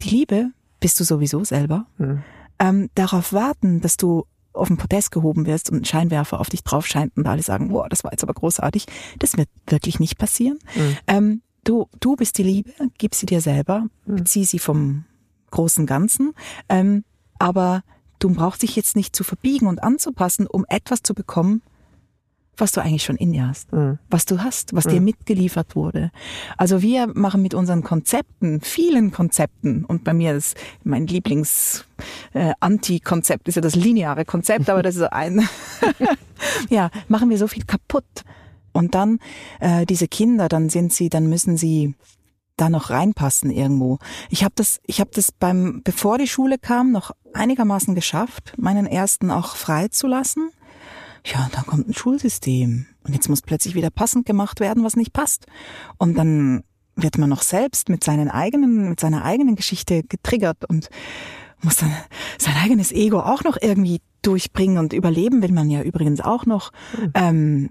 die 0.02 0.08
Liebe 0.08 0.50
bist 0.80 0.98
du 0.98 1.04
sowieso 1.04 1.44
selber. 1.44 1.86
Mhm. 1.98 2.22
Ähm, 2.58 2.90
darauf 2.94 3.32
warten, 3.32 3.80
dass 3.80 3.96
du 3.96 4.24
auf 4.52 4.68
den 4.68 4.76
Podest 4.76 5.12
gehoben 5.12 5.46
wirst 5.46 5.70
und 5.70 5.82
ein 5.82 5.84
Scheinwerfer 5.84 6.40
auf 6.40 6.50
dich 6.50 6.64
drauf 6.64 6.86
scheint 6.86 7.16
und 7.16 7.26
alle 7.26 7.42
sagen, 7.42 7.68
boah, 7.68 7.88
das 7.88 8.02
war 8.02 8.12
jetzt 8.12 8.22
aber 8.22 8.34
großartig. 8.34 8.86
Das 9.18 9.36
wird 9.36 9.48
wirklich 9.66 10.00
nicht 10.00 10.18
passieren. 10.18 10.58
Mhm. 10.74 10.96
Ähm, 11.06 11.42
du, 11.64 11.88
du 12.00 12.16
bist 12.16 12.38
die 12.38 12.42
Liebe, 12.42 12.72
gib 12.98 13.14
sie 13.14 13.26
dir 13.26 13.40
selber, 13.40 13.86
mhm. 14.06 14.16
bezieh 14.16 14.44
sie 14.44 14.58
vom 14.58 15.04
großen 15.50 15.86
Ganzen. 15.86 16.32
Ähm, 16.68 17.04
aber 17.38 17.82
Du 18.20 18.30
brauchst 18.30 18.62
dich 18.62 18.76
jetzt 18.76 18.94
nicht 18.94 19.16
zu 19.16 19.24
verbiegen 19.24 19.66
und 19.66 19.82
anzupassen, 19.82 20.46
um 20.46 20.64
etwas 20.68 21.02
zu 21.02 21.14
bekommen, 21.14 21.62
was 22.60 22.72
du 22.72 22.80
eigentlich 22.80 23.02
schon 23.02 23.16
in 23.16 23.32
dir 23.32 23.48
hast, 23.48 23.72
mhm. 23.72 23.98
was 24.10 24.26
du 24.26 24.42
hast, 24.42 24.74
was 24.74 24.84
mhm. 24.84 24.90
dir 24.90 25.00
mitgeliefert 25.00 25.74
wurde. 25.74 26.10
Also 26.56 26.82
wir 26.82 27.06
machen 27.08 27.42
mit 27.42 27.54
unseren 27.54 27.82
Konzepten, 27.82 28.60
vielen 28.60 29.10
Konzepten, 29.10 29.84
und 29.84 30.04
bei 30.04 30.12
mir 30.12 30.34
ist 30.36 30.56
mein 30.84 31.06
Lieblings 31.06 31.86
äh, 32.34 32.52
Anti-Konzept 32.60 33.48
ist 33.48 33.54
ja 33.54 33.62
das 33.62 33.74
lineare 33.74 34.24
Konzept, 34.24 34.68
aber 34.68 34.82
das 34.82 34.96
ist 34.96 35.10
ein, 35.10 35.48
ja, 36.68 36.90
machen 37.08 37.30
wir 37.30 37.38
so 37.38 37.48
viel 37.48 37.64
kaputt. 37.64 38.04
Und 38.72 38.94
dann 38.94 39.18
äh, 39.58 39.84
diese 39.86 40.06
Kinder, 40.06 40.48
dann 40.48 40.68
sind 40.68 40.92
sie, 40.92 41.08
dann 41.08 41.26
müssen 41.26 41.56
sie 41.56 41.94
da 42.56 42.68
noch 42.68 42.90
reinpassen 42.90 43.50
irgendwo. 43.50 43.98
Ich 44.28 44.44
habe 44.44 44.52
das, 44.56 44.80
ich 44.86 45.00
habe 45.00 45.10
das 45.14 45.32
beim, 45.32 45.82
bevor 45.82 46.18
die 46.18 46.28
Schule 46.28 46.58
kam, 46.58 46.92
noch 46.92 47.12
einigermaßen 47.32 47.94
geschafft, 47.94 48.54
meinen 48.56 48.86
ersten 48.86 49.30
auch 49.30 49.56
freizulassen. 49.56 50.50
Ja, 51.24 51.48
dann 51.52 51.66
kommt 51.66 51.88
ein 51.88 51.94
Schulsystem 51.94 52.86
und 53.04 53.14
jetzt 53.14 53.28
muss 53.28 53.42
plötzlich 53.42 53.74
wieder 53.74 53.90
passend 53.90 54.26
gemacht 54.26 54.60
werden, 54.60 54.84
was 54.84 54.96
nicht 54.96 55.12
passt. 55.12 55.46
Und 55.98 56.16
dann 56.16 56.64
wird 56.96 57.18
man 57.18 57.28
noch 57.30 57.42
selbst 57.42 57.88
mit 57.88 58.04
seinen 58.04 58.30
eigenen, 58.30 58.90
mit 58.90 59.00
seiner 59.00 59.24
eigenen 59.24 59.56
Geschichte 59.56 60.02
getriggert 60.02 60.64
und 60.68 60.88
muss 61.62 61.76
dann 61.76 61.94
sein 62.38 62.56
eigenes 62.56 62.92
Ego 62.92 63.20
auch 63.20 63.44
noch 63.44 63.58
irgendwie 63.60 64.00
durchbringen 64.22 64.78
und 64.78 64.92
überleben 64.92 65.42
will 65.42 65.52
man 65.52 65.70
ja 65.70 65.82
übrigens 65.82 66.20
auch 66.20 66.46
noch. 66.46 66.72
Mhm. 66.98 67.12
Ähm, 67.14 67.70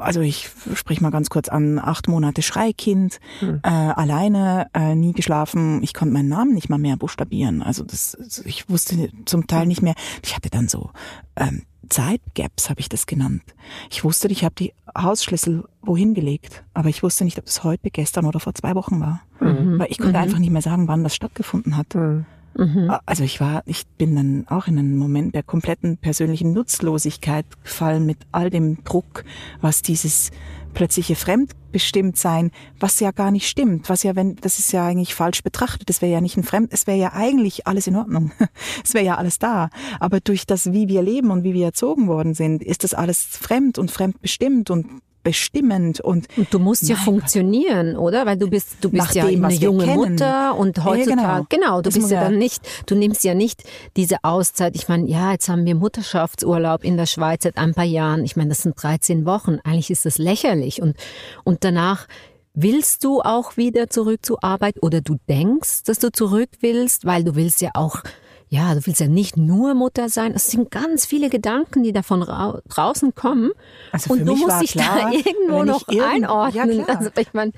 also 0.00 0.20
ich 0.20 0.50
sprich 0.74 1.00
mal 1.00 1.10
ganz 1.10 1.30
kurz 1.30 1.48
an, 1.48 1.78
acht 1.78 2.08
Monate 2.08 2.42
Schreikind, 2.42 3.20
hm. 3.38 3.60
äh, 3.62 3.68
alleine, 3.68 4.68
äh, 4.74 4.94
nie 4.94 5.12
geschlafen. 5.12 5.82
Ich 5.82 5.94
konnte 5.94 6.14
meinen 6.14 6.28
Namen 6.28 6.54
nicht 6.54 6.68
mal 6.68 6.78
mehr 6.78 6.96
buchstabieren. 6.96 7.62
Also 7.62 7.84
das, 7.84 8.42
ich 8.44 8.68
wusste 8.68 9.10
zum 9.24 9.46
Teil 9.46 9.66
nicht 9.66 9.82
mehr. 9.82 9.94
Ich 10.24 10.34
hatte 10.34 10.50
dann 10.50 10.68
so 10.68 10.90
ähm, 11.36 11.62
Zeitgaps, 11.88 12.70
habe 12.70 12.80
ich 12.80 12.88
das 12.88 13.06
genannt. 13.06 13.42
Ich 13.90 14.02
wusste, 14.02 14.28
ich 14.28 14.44
habe 14.44 14.54
die 14.54 14.72
Hausschlüssel 14.96 15.64
wohin 15.82 16.14
gelegt, 16.14 16.64
aber 16.74 16.88
ich 16.88 17.02
wusste 17.02 17.24
nicht, 17.24 17.38
ob 17.38 17.44
das 17.44 17.64
heute, 17.64 17.90
gestern 17.90 18.24
oder 18.24 18.40
vor 18.40 18.54
zwei 18.54 18.74
Wochen 18.74 19.00
war. 19.00 19.22
Mhm. 19.40 19.78
Weil 19.78 19.90
ich 19.90 19.98
konnte 19.98 20.16
mhm. 20.16 20.24
einfach 20.24 20.38
nicht 20.38 20.50
mehr 20.50 20.62
sagen, 20.62 20.88
wann 20.88 21.04
das 21.04 21.14
stattgefunden 21.14 21.76
hat. 21.76 21.94
Mhm. 21.94 22.24
Mhm. 22.56 22.92
Also 23.06 23.24
ich 23.24 23.40
war, 23.40 23.62
ich 23.66 23.86
bin 23.98 24.14
dann 24.14 24.46
auch 24.48 24.66
in 24.66 24.78
einen 24.78 24.96
Moment 24.96 25.34
der 25.34 25.42
kompletten 25.42 25.96
persönlichen 25.96 26.52
Nutzlosigkeit 26.52 27.46
gefallen 27.62 28.06
mit 28.06 28.18
all 28.30 28.50
dem 28.50 28.82
Druck, 28.84 29.24
was 29.60 29.82
dieses 29.82 30.30
plötzliche 30.74 31.16
Fremdbestimmtsein, 31.16 32.50
was 32.80 33.00
ja 33.00 33.10
gar 33.10 33.30
nicht 33.30 33.48
stimmt, 33.48 33.88
was 33.88 34.02
ja, 34.02 34.16
wenn, 34.16 34.36
das 34.36 34.58
ist 34.58 34.72
ja 34.72 34.86
eigentlich 34.86 35.14
falsch 35.14 35.42
betrachtet, 35.42 35.88
das 35.88 36.02
wäre 36.02 36.12
ja 36.12 36.20
nicht 36.20 36.36
ein 36.36 36.44
Fremd, 36.44 36.72
es 36.72 36.86
wäre 36.86 36.98
ja 36.98 37.12
eigentlich 37.12 37.66
alles 37.66 37.86
in 37.86 37.96
Ordnung, 37.96 38.32
es 38.84 38.94
wäre 38.94 39.04
ja 39.04 39.16
alles 39.16 39.38
da, 39.38 39.70
aber 40.00 40.20
durch 40.20 40.46
das, 40.46 40.72
wie 40.72 40.88
wir 40.88 41.02
leben 41.02 41.30
und 41.30 41.44
wie 41.44 41.54
wir 41.54 41.66
erzogen 41.66 42.06
worden 42.06 42.34
sind, 42.34 42.62
ist 42.62 42.84
das 42.84 42.94
alles 42.94 43.22
fremd 43.22 43.78
und 43.78 43.90
fremdbestimmt 43.90 44.70
und 44.70 45.02
bestimmend 45.22 46.00
und, 46.00 46.26
und 46.36 46.52
du 46.52 46.58
musst 46.58 46.88
ja 46.88 46.96
funktionieren, 46.96 47.94
Gott. 47.94 48.02
oder? 48.02 48.26
Weil 48.26 48.36
du 48.36 48.48
bist 48.48 48.76
du 48.80 48.90
bist 48.90 49.14
ja 49.14 49.26
dem, 49.26 49.44
eine 49.44 49.54
junge 49.54 49.86
Mutter 49.86 50.56
und 50.56 50.84
heutzutage 50.84 51.20
ja, 51.20 51.38
genau. 51.38 51.46
genau, 51.48 51.76
du 51.76 51.82
das 51.82 51.94
bist 51.94 52.10
ja 52.10 52.24
dann 52.24 52.38
nicht, 52.38 52.62
du 52.86 52.94
nimmst 52.94 53.24
ja 53.24 53.34
nicht 53.34 53.62
diese 53.96 54.16
Auszeit. 54.22 54.74
Ich 54.76 54.88
meine, 54.88 55.08
ja, 55.08 55.32
jetzt 55.32 55.48
haben 55.48 55.64
wir 55.64 55.74
Mutterschaftsurlaub 55.74 56.84
in 56.84 56.96
der 56.96 57.06
Schweiz 57.06 57.44
seit 57.44 57.56
ein 57.56 57.74
paar 57.74 57.84
Jahren. 57.84 58.24
Ich 58.24 58.36
meine, 58.36 58.50
das 58.50 58.62
sind 58.62 58.80
13 58.80 59.24
Wochen. 59.26 59.58
Eigentlich 59.64 59.90
ist 59.90 60.04
das 60.04 60.18
lächerlich 60.18 60.82
und 60.82 60.96
und 61.44 61.64
danach 61.64 62.06
Willst 62.54 63.02
du 63.02 63.22
auch 63.22 63.56
wieder 63.56 63.88
zurück 63.88 64.26
zur 64.26 64.44
Arbeit 64.44 64.82
oder 64.82 65.00
du 65.00 65.16
denkst, 65.26 65.84
dass 65.84 65.98
du 66.00 66.12
zurück 66.12 66.50
willst, 66.60 67.06
weil 67.06 67.24
du 67.24 67.34
willst 67.34 67.62
ja 67.62 67.70
auch 67.72 68.02
ja, 68.52 68.74
du 68.74 68.86
willst 68.86 69.00
ja 69.00 69.08
nicht 69.08 69.38
nur 69.38 69.72
Mutter 69.72 70.10
sein. 70.10 70.32
Es 70.34 70.48
sind 70.48 70.70
ganz 70.70 71.06
viele 71.06 71.30
Gedanken, 71.30 71.82
die 71.84 71.92
da 71.94 72.02
von 72.02 72.20
draußen 72.20 73.14
kommen. 73.14 73.50
Also 73.92 74.12
und 74.12 74.18
für 74.18 74.24
du 74.26 74.32
mich 74.34 74.42
musst 74.42 74.60
dich 74.60 74.72
klar, 74.72 74.98
da 75.00 75.10
irgendwo 75.10 75.64
noch 75.64 75.88
einordnen. 75.88 76.70
Ja, 76.76 76.84
klar. 76.84 76.98
also 76.98 77.10
ich 77.16 77.32
meine, 77.32 77.52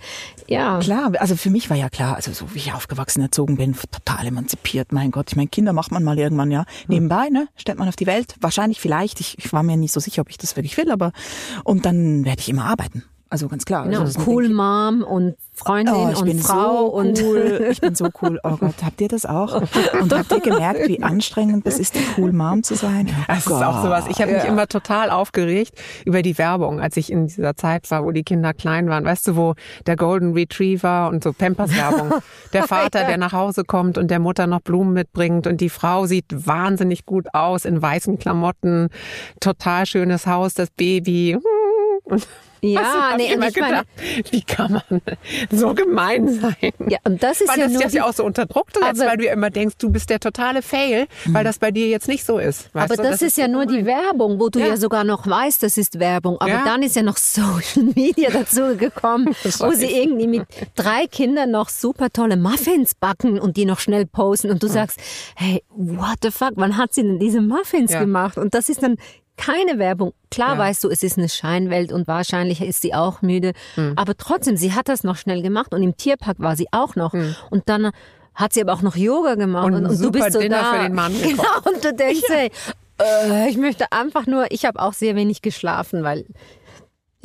ja. 0.46 0.78
Klar, 0.78 1.10
also 1.18 1.34
für 1.34 1.50
mich 1.50 1.68
war 1.68 1.76
ja 1.76 1.90
klar, 1.90 2.14
also 2.14 2.32
so 2.32 2.54
wie 2.54 2.58
ich 2.58 2.72
aufgewachsen 2.72 3.22
erzogen 3.22 3.56
bin, 3.56 3.74
total 3.90 4.28
emanzipiert. 4.28 4.92
Mein 4.92 5.10
Gott, 5.10 5.30
ich 5.30 5.36
meine, 5.36 5.48
Kinder 5.48 5.72
macht 5.72 5.90
man 5.90 6.04
mal 6.04 6.16
irgendwann, 6.16 6.52
ja. 6.52 6.64
Nebenbei, 6.86 7.28
ne, 7.28 7.48
stellt 7.56 7.80
man 7.80 7.88
auf 7.88 7.96
die 7.96 8.06
Welt. 8.06 8.36
Wahrscheinlich, 8.40 8.80
vielleicht. 8.80 9.18
Ich, 9.18 9.36
ich 9.36 9.52
war 9.52 9.64
mir 9.64 9.76
nicht 9.76 9.92
so 9.92 9.98
sicher, 9.98 10.22
ob 10.22 10.30
ich 10.30 10.38
das 10.38 10.54
wirklich 10.54 10.76
will, 10.76 10.92
aber 10.92 11.10
und 11.64 11.86
dann 11.86 12.24
werde 12.24 12.38
ich 12.38 12.48
immer 12.48 12.66
arbeiten. 12.66 13.02
Also 13.34 13.48
ganz 13.48 13.64
klar. 13.64 13.90
Ja, 13.90 13.98
also 13.98 14.16
das 14.16 14.28
cool 14.28 14.48
Mom 14.48 15.02
und 15.02 15.34
Freundin 15.54 15.92
Oh, 15.92 16.08
ich 16.12 16.18
und 16.18 16.24
bin 16.24 16.38
Frau 16.38 16.86
so 16.86 16.92
und 16.92 17.20
cool. 17.20 17.66
Ich 17.72 17.80
bin 17.80 17.96
so 17.96 18.08
cool. 18.22 18.38
Oh 18.44 18.56
Gott, 18.58 18.76
habt 18.84 19.00
ihr 19.00 19.08
das 19.08 19.26
auch? 19.26 19.60
Und 20.00 20.14
habt 20.14 20.30
ihr 20.30 20.38
gemerkt, 20.38 20.86
wie 20.86 21.02
anstrengend 21.02 21.66
es 21.66 21.80
ist, 21.80 21.96
die 21.96 22.04
cool 22.16 22.32
Mom 22.32 22.62
zu 22.62 22.76
sein? 22.76 23.08
Oh 23.10 23.24
Das 23.26 23.38
ist 23.38 23.50
auch 23.50 23.82
sowas. 23.82 24.04
Ich 24.08 24.22
habe 24.22 24.30
mich 24.30 24.44
immer 24.44 24.68
total 24.68 25.10
aufgeregt 25.10 25.72
über 26.04 26.22
die 26.22 26.38
Werbung, 26.38 26.78
als 26.78 26.96
ich 26.96 27.10
in 27.10 27.26
dieser 27.26 27.56
Zeit 27.56 27.90
war, 27.90 28.04
wo 28.04 28.12
die 28.12 28.22
Kinder 28.22 28.54
klein 28.54 28.88
waren. 28.88 29.04
Weißt 29.04 29.26
du, 29.26 29.34
wo 29.34 29.54
der 29.88 29.96
Golden 29.96 30.34
Retriever 30.34 31.08
und 31.08 31.24
so 31.24 31.32
Pampers-Werbung. 31.32 32.12
Der 32.52 32.68
Vater, 32.68 33.02
der 33.04 33.16
nach 33.16 33.32
Hause 33.32 33.64
kommt 33.64 33.98
und 33.98 34.12
der 34.12 34.20
Mutter 34.20 34.46
noch 34.46 34.60
Blumen 34.60 34.92
mitbringt 34.92 35.48
und 35.48 35.60
die 35.60 35.68
Frau 35.68 36.06
sieht 36.06 36.26
wahnsinnig 36.30 37.04
gut 37.04 37.26
aus 37.32 37.64
in 37.64 37.82
weißen 37.82 38.20
Klamotten, 38.20 38.90
total 39.40 39.86
schönes 39.86 40.28
Haus, 40.28 40.54
das 40.54 40.70
Baby. 40.70 41.36
Und 42.04 42.28
Ja, 42.72 43.10
hab 43.10 43.16
nee, 43.18 43.26
ich 43.26 43.32
immer 43.32 43.48
ich 43.48 43.56
meine- 43.60 43.84
gedacht, 43.84 44.32
wie 44.32 44.42
kann 44.42 44.72
man 44.72 45.02
so 45.50 45.74
gemein 45.74 46.28
sein? 46.28 46.72
ja, 46.88 46.98
und 47.04 47.22
das 47.22 47.40
ist 47.40 47.48
weil 47.50 47.58
ja 47.58 47.64
das 47.64 47.72
nur 47.74 47.84
die, 47.84 47.96
ja 47.96 48.06
auch 48.06 48.12
so 48.12 48.24
unter 48.24 48.46
Druck 48.46 48.68
setzt, 48.72 49.00
weil 49.00 49.16
du 49.16 49.24
ja 49.26 49.32
immer 49.32 49.50
denkst, 49.50 49.76
du 49.78 49.90
bist 49.90 50.08
der 50.10 50.20
totale 50.20 50.62
Fail, 50.62 51.06
weil 51.26 51.44
das 51.44 51.58
bei 51.58 51.70
dir 51.70 51.88
jetzt 51.88 52.08
nicht 52.08 52.24
so 52.24 52.38
ist. 52.38 52.70
Aber 52.72 52.96
du? 52.96 53.02
das, 53.02 53.22
ist 53.22 53.36
ja 53.36 53.48
nur 53.48 53.66
die 53.66 53.84
Werbung, 53.86 54.40
wo 54.40 54.48
du 54.48 54.58
ja. 54.58 54.66
Ja. 54.68 54.76
sogar 54.76 55.04
noch 55.04 55.26
weißt, 55.26 55.62
das 55.62 55.76
ist 55.78 55.98
Werbung. 55.98 56.38
Aber 56.40 56.50
Ja. 56.50 56.64
dann 56.64 56.82
ist 56.82 56.96
ja 56.96 57.02
noch 57.02 57.16
Social 57.34 57.84
Media 57.94 58.30
dazu 58.30 58.76
gekommen, 58.76 59.34
wo 59.58 59.70
sie 59.72 59.86
irgendwie 59.86 60.26
mit 60.26 60.46
drei 60.74 61.06
Kindern 61.06 61.50
noch 61.50 61.68
super 61.68 62.08
tolle 62.10 62.36
Muffins 62.36 62.94
backen 62.94 63.38
und 63.38 63.56
die 63.56 63.64
noch 63.66 63.78
schnell 63.80 64.06
posten 64.06 64.50
und 64.50 64.62
du 64.62 64.68
sagst, 64.68 64.98
hey, 65.36 65.62
what 65.68 66.16
the 66.22 66.30
fuck, 66.30 66.52
wann 66.56 66.76
hat 66.76 66.94
sie 66.94 67.02
denn 67.02 67.18
diese 67.18 67.40
Muffins 67.40 67.92
gemacht? 67.92 68.38
Und 68.38 68.54
das 68.54 68.68
ist 68.68 68.82
dann 68.82 68.96
keine 69.36 69.78
Werbung. 69.78 70.12
Klar 70.30 70.54
Ja. 70.54 70.58
weißt 70.58 70.84
du, 70.84 70.90
es 70.90 71.02
ist 71.02 71.18
eine 71.18 71.28
Scheinwelt 71.28 71.92
und 71.92 72.06
wahrscheinlich 72.06 72.60
ist 72.60 72.82
sie 72.82 72.94
auch 72.94 73.22
müde. 73.22 73.52
Hm. 73.74 73.94
Aber 73.96 74.16
trotzdem, 74.16 74.56
sie 74.56 74.72
hat 74.72 74.88
das 74.88 75.04
noch 75.04 75.16
schnell 75.16 75.42
gemacht 75.42 75.74
und 75.74 75.82
im 75.82 75.96
Tierpark 75.96 76.38
war 76.40 76.56
sie 76.56 76.66
auch 76.72 76.96
noch. 76.96 77.12
Und 77.50 77.68
dann 77.68 77.90
hat 78.34 78.52
sie 78.52 78.60
aber 78.62 78.72
auch 78.72 78.82
noch 78.82 78.96
Yoga 78.96 79.34
gemacht. 79.36 79.66
Und 79.66 79.74
Und, 79.74 79.86
und 79.86 80.00
du 80.02 80.10
bist 80.10 80.32
so 80.32 80.40
Dinner 80.40 80.60
da. 80.60 80.72
für 80.74 80.82
den 80.84 80.94
Mann 80.94 81.12
Genau, 81.22 81.42
und 81.64 81.84
du 81.84 81.92
denkst, 81.94 82.22
hey, 82.28 82.50
äh, 83.00 83.48
ich 83.48 83.56
möchte 83.56 83.90
einfach 83.92 84.26
nur, 84.26 84.46
ich 84.50 84.64
habe 84.64 84.80
auch 84.80 84.92
sehr 84.92 85.14
wenig 85.16 85.42
geschlafen, 85.42 86.02
weil 86.04 86.24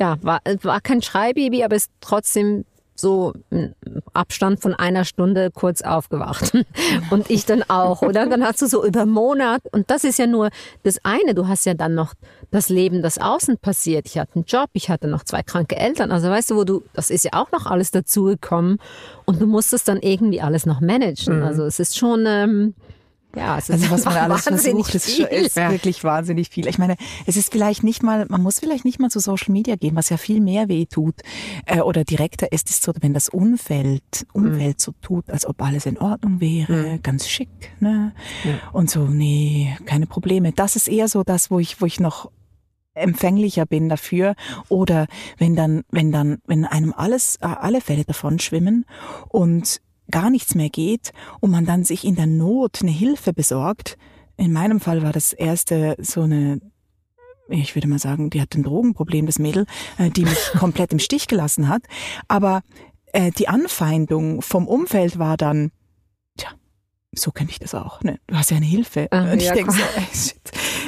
ja, 0.00 0.16
war, 0.22 0.40
es 0.44 0.64
war 0.64 0.80
kein 0.80 1.02
Schreibaby, 1.02 1.62
aber 1.62 1.76
ist 1.76 1.90
trotzdem 2.00 2.64
so 3.00 3.32
im 3.50 3.74
Abstand 4.12 4.60
von 4.60 4.74
einer 4.74 5.04
Stunde 5.04 5.50
kurz 5.52 5.82
aufgewacht. 5.82 6.52
Und 7.10 7.30
ich 7.30 7.46
dann 7.46 7.62
auch, 7.68 8.02
oder? 8.02 8.26
Dann 8.26 8.44
hast 8.44 8.62
du 8.62 8.66
so 8.66 8.84
über 8.84 9.06
Monat, 9.06 9.62
und 9.72 9.90
das 9.90 10.04
ist 10.04 10.18
ja 10.18 10.26
nur 10.26 10.50
das 10.82 10.98
eine, 11.04 11.34
du 11.34 11.48
hast 11.48 11.66
ja 11.66 11.74
dann 11.74 11.94
noch 11.94 12.14
das 12.50 12.68
Leben, 12.68 13.02
das 13.02 13.18
außen 13.18 13.58
passiert. 13.58 14.06
Ich 14.06 14.18
hatte 14.18 14.36
einen 14.36 14.44
Job, 14.44 14.70
ich 14.72 14.90
hatte 14.90 15.08
noch 15.08 15.24
zwei 15.24 15.42
kranke 15.42 15.76
Eltern, 15.76 16.12
also 16.12 16.28
weißt 16.28 16.50
du, 16.50 16.56
wo 16.56 16.64
du, 16.64 16.82
das 16.92 17.10
ist 17.10 17.24
ja 17.24 17.32
auch 17.34 17.50
noch 17.52 17.66
alles 17.66 17.90
dazugekommen 17.90 18.78
und 19.24 19.40
du 19.40 19.46
musst 19.46 19.72
es 19.72 19.84
dann 19.84 20.00
irgendwie 20.00 20.40
alles 20.40 20.66
noch 20.66 20.80
managen. 20.80 21.42
Also 21.42 21.64
es 21.64 21.80
ist 21.80 21.96
schon, 21.96 22.24
ähm, 22.26 22.74
ja, 23.36 23.58
es 23.58 23.68
ist 23.68 23.82
Also 23.82 23.90
was 23.90 24.04
man 24.04 24.16
alles 24.16 24.42
versucht, 24.42 24.94
ist, 24.94 25.08
ist 25.08 25.56
wirklich 25.56 26.02
wahnsinnig 26.02 26.48
viel. 26.48 26.66
Ich 26.66 26.78
meine, 26.78 26.96
es 27.26 27.36
ist 27.36 27.52
vielleicht 27.52 27.82
nicht 27.82 28.02
mal, 28.02 28.26
man 28.28 28.42
muss 28.42 28.58
vielleicht 28.58 28.84
nicht 28.84 28.98
mal 28.98 29.10
zu 29.10 29.20
Social 29.20 29.52
Media 29.52 29.76
gehen, 29.76 29.94
was 29.96 30.08
ja 30.08 30.16
viel 30.16 30.40
mehr 30.40 30.68
weh 30.68 30.86
tut. 30.86 31.14
Äh, 31.66 31.80
oder 31.80 32.04
direkter 32.04 32.50
ist 32.52 32.70
es 32.70 32.80
so, 32.80 32.92
wenn 33.00 33.14
das 33.14 33.28
Umfeld, 33.28 34.26
Umfeld 34.32 34.80
so 34.80 34.92
tut, 35.00 35.30
als 35.30 35.46
ob 35.46 35.62
alles 35.62 35.86
in 35.86 35.98
Ordnung 35.98 36.40
wäre, 36.40 36.98
ganz 37.02 37.28
schick, 37.28 37.48
ne? 37.80 38.12
Und 38.72 38.90
so, 38.90 39.06
nee, 39.06 39.76
keine 39.86 40.06
Probleme. 40.06 40.52
Das 40.52 40.76
ist 40.76 40.88
eher 40.88 41.08
so 41.08 41.22
das, 41.22 41.50
wo 41.50 41.58
ich, 41.58 41.80
wo 41.80 41.86
ich 41.86 42.00
noch 42.00 42.30
empfänglicher 42.94 43.66
bin 43.66 43.88
dafür 43.88 44.34
oder 44.68 45.06
wenn 45.38 45.54
dann 45.54 45.84
wenn 45.90 46.10
dann 46.10 46.38
wenn 46.46 46.64
einem 46.64 46.92
alles 46.92 47.36
äh, 47.36 47.46
alle 47.46 47.80
Fälle 47.80 48.04
davon 48.04 48.40
schwimmen 48.40 48.84
und 49.28 49.80
gar 50.10 50.30
nichts 50.30 50.54
mehr 50.54 50.70
geht 50.70 51.12
und 51.40 51.50
man 51.50 51.66
dann 51.66 51.84
sich 51.84 52.04
in 52.04 52.14
der 52.14 52.26
Not 52.26 52.82
eine 52.82 52.90
Hilfe 52.90 53.32
besorgt. 53.32 53.96
In 54.36 54.52
meinem 54.52 54.80
Fall 54.80 55.02
war 55.02 55.12
das 55.12 55.32
erste 55.32 55.96
so 55.98 56.22
eine 56.22 56.60
ich 57.52 57.74
würde 57.74 57.88
mal 57.88 57.98
sagen, 57.98 58.30
die 58.30 58.40
hat 58.40 58.54
ein 58.54 58.62
Drogenproblem, 58.62 59.26
das 59.26 59.40
Mädel, 59.40 59.66
äh, 59.98 60.10
die 60.10 60.24
mich 60.24 60.52
komplett 60.58 60.92
im 60.92 61.00
Stich 61.00 61.26
gelassen 61.26 61.68
hat. 61.68 61.82
Aber 62.28 62.62
äh, 63.12 63.32
die 63.32 63.48
Anfeindung 63.48 64.40
vom 64.40 64.68
Umfeld 64.68 65.18
war 65.18 65.36
dann, 65.36 65.72
so 67.12 67.32
könnte 67.32 67.52
ich 67.52 67.58
das 67.58 67.74
auch. 67.74 68.02
Ne? 68.02 68.20
Du 68.28 68.36
hast 68.36 68.50
ja 68.50 68.56
eine 68.56 68.66
Hilfe. 68.66 69.08
Ah, 69.10 69.32
und 69.32 69.38
ich 69.40 69.48
ja, 69.48 69.54
denke 69.54 69.72
so, 69.72 69.80
ey, 69.96 70.06
shit, 70.14 70.40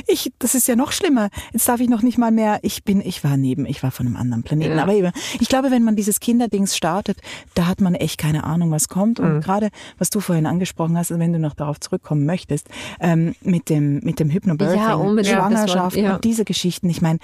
ich, 0.07 0.33
das 0.39 0.55
ist 0.55 0.69
ja 0.69 0.77
noch 0.77 0.93
schlimmer. 0.93 1.31
Jetzt 1.53 1.69
darf 1.69 1.81
ich 1.81 1.89
noch 1.89 2.03
nicht 2.03 2.17
mal 2.17 2.31
mehr, 2.31 2.61
ich 2.63 2.85
bin, 2.85 3.01
ich 3.01 3.25
war 3.25 3.37
neben, 3.37 3.67
ich 3.67 3.83
war 3.83 3.91
von 3.91 4.07
einem 4.07 4.17
anderen 4.17 4.43
Planeten. 4.45 4.77
Ja. 4.77 4.83
Aber 4.83 4.93
eben, 4.93 5.13
ich 5.41 5.49
glaube, 5.49 5.71
wenn 5.71 5.83
man 5.83 5.97
dieses 5.97 6.21
Kinderdings 6.21 6.77
startet, 6.77 7.19
da 7.55 7.67
hat 7.67 7.81
man 7.81 7.95
echt 7.95 8.19
keine 8.19 8.45
Ahnung, 8.45 8.71
was 8.71 8.89
kommt. 8.89 9.19
Und 9.19 9.41
gerade, 9.41 9.71
was 9.99 10.11
du 10.11 10.21
vorhin 10.21 10.47
angesprochen 10.47 10.97
hast, 10.97 11.11
wenn 11.11 11.33
du 11.33 11.39
noch 11.39 11.55
darauf 11.55 11.81
zurückkommen 11.81 12.25
möchtest, 12.25 12.69
ähm, 13.01 13.35
mit 13.43 13.69
dem, 13.69 14.01
mit 14.01 14.21
dem 14.21 14.31
Hypnobirthing, 14.31 14.79
Ja, 14.79 15.25
Schwangerschaft 15.25 15.97
ja. 15.97 16.15
und 16.15 16.25
diese 16.25 16.45
Geschichten. 16.45 16.89
Ich 16.89 17.03
meine, 17.03 17.19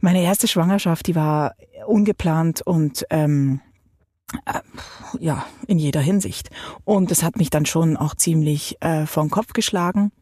meine 0.00 0.22
erste 0.22 0.48
Schwangerschaft, 0.48 1.06
die 1.06 1.14
war 1.14 1.54
ungeplant 1.86 2.62
und 2.62 3.04
ähm, 3.10 3.60
äh, 3.60 3.67
ja, 5.18 5.44
in 5.66 5.78
jeder 5.78 6.00
Hinsicht. 6.00 6.50
Und 6.84 7.10
das 7.10 7.22
hat 7.22 7.36
mich 7.36 7.50
dann 7.50 7.66
schon 7.66 7.96
auch 7.96 8.14
ziemlich 8.14 8.76
äh, 8.80 9.06
vor 9.06 9.24
den 9.24 9.30
Kopf 9.30 9.52
geschlagen. 9.52 10.12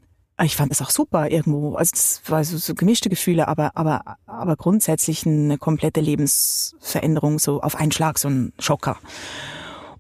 Ich 0.43 0.55
fand 0.55 0.71
das 0.71 0.83
auch 0.83 0.91
super 0.91 1.31
irgendwo. 1.31 1.77
Also 1.77 1.93
es 1.95 2.21
war 2.27 2.45
so, 2.45 2.59
so 2.59 2.75
gemischte 2.75 3.09
Gefühle, 3.09 3.49
aber, 3.49 3.71
aber, 3.75 4.19
aber 4.27 4.57
grundsätzlich 4.57 5.25
eine 5.27 5.57
komplette 5.57 6.01
Lebensveränderung, 6.01 7.39
so 7.39 7.63
auf 7.63 7.75
einen 7.77 7.91
Schlag, 7.91 8.19
so 8.19 8.29
ein 8.29 8.53
Schocker. 8.59 8.99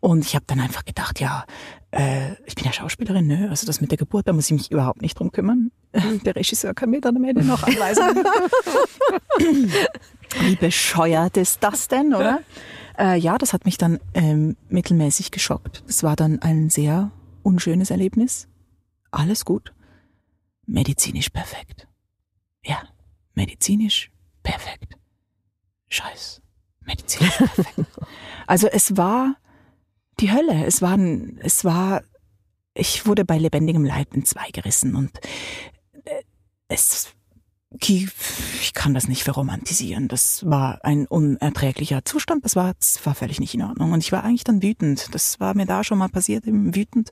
Und 0.00 0.26
ich 0.26 0.34
habe 0.34 0.44
dann 0.46 0.61
einfach 0.61 0.84
gedacht, 0.84 1.20
ja, 1.20 1.46
äh, 1.90 2.32
ich 2.44 2.54
bin 2.54 2.66
ja 2.66 2.72
Schauspielerin, 2.72 3.26
ne? 3.26 3.48
Also 3.48 3.66
das 3.66 3.80
mit 3.80 3.90
der 3.90 3.98
Geburt, 3.98 4.28
da 4.28 4.34
muss 4.34 4.46
ich 4.46 4.52
mich 4.52 4.70
überhaupt 4.70 5.00
nicht 5.00 5.18
drum 5.18 5.32
kümmern. 5.32 5.70
Der 6.24 6.36
Regisseur 6.36 6.74
kann 6.74 6.90
mir 6.90 7.00
dann 7.00 7.16
am 7.16 7.24
Ende 7.24 7.42
noch 7.42 7.62
anweisen. 7.62 8.22
Wie 10.40 10.57
bescheuert 10.57 11.38
ist 11.38 11.62
das 11.62 11.88
denn, 11.88 12.14
oder? 12.14 12.40
Äh, 12.99 13.18
ja, 13.18 13.36
das 13.38 13.53
hat 13.53 13.64
mich 13.64 13.78
dann 13.78 13.99
ähm, 14.14 14.57
mittelmäßig 14.68 15.30
geschockt. 15.30 15.84
Das 15.86 16.03
war 16.03 16.16
dann 16.16 16.40
ein 16.40 16.70
sehr 16.70 17.11
unschönes 17.42 17.90
Erlebnis. 17.90 18.49
Alles 19.11 19.44
gut. 19.44 19.72
Medizinisch 20.66 21.30
perfekt. 21.30 21.86
Ja, 22.64 22.82
medizinisch 23.34 24.11
perfekt. 24.42 24.97
Scheiß. 25.88 26.40
Medizinisch 26.80 27.36
perfekt. 27.36 27.74
Also 28.49 28.68
es 28.68 28.97
war 28.97 29.34
die 30.20 30.30
Hölle. 30.32 30.64
Es 30.64 30.80
war, 30.82 30.92
ein- 30.97 31.38
es 31.42 31.64
war, 31.64 32.03
ich 32.74 33.07
wurde 33.07 33.24
bei 33.24 33.38
lebendigem 33.38 33.84
Leib 33.84 34.14
in 34.14 34.24
zwei 34.24 34.51
gerissen 34.51 34.94
und 34.94 35.18
äh, 36.05 36.22
es, 36.68 37.12
ich 37.80 38.72
kann 38.74 38.94
das 38.94 39.08
nicht 39.08 39.22
verromantisieren. 39.24 40.08
Das 40.08 40.48
war 40.48 40.84
ein 40.84 41.06
unerträglicher 41.06 42.04
Zustand. 42.04 42.44
Das 42.44 42.56
war, 42.56 42.74
das 42.74 43.04
war 43.04 43.14
völlig 43.14 43.40
nicht 43.40 43.54
in 43.54 43.62
Ordnung. 43.62 43.92
Und 43.92 44.00
ich 44.00 44.12
war 44.12 44.24
eigentlich 44.24 44.44
dann 44.44 44.62
wütend. 44.62 45.14
Das 45.14 45.40
war 45.40 45.54
mir 45.54 45.66
da 45.66 45.84
schon 45.84 45.98
mal 45.98 46.08
passiert, 46.08 46.46
eben 46.46 46.74
wütend. 46.74 47.10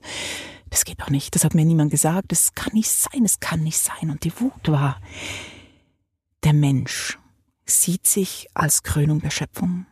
Das 0.69 0.85
geht 0.85 1.01
doch 1.01 1.09
nicht. 1.09 1.35
Das 1.35 1.43
hat 1.43 1.53
mir 1.53 1.65
niemand 1.65 1.91
gesagt. 1.91 2.31
Das 2.31 2.53
kann 2.53 2.73
nicht 2.73 2.89
sein. 2.89 3.23
Das 3.23 3.39
kann 3.39 3.63
nicht 3.63 3.77
sein. 3.77 4.09
Und 4.09 4.23
die 4.23 4.39
Wut 4.39 4.67
war, 4.67 4.99
der 6.43 6.53
Mensch 6.53 7.17
sieht 7.65 8.07
sich 8.07 8.47
als 8.53 8.83
Krönung 8.83 9.21
der 9.21 9.31
Schöpfung. 9.31 9.85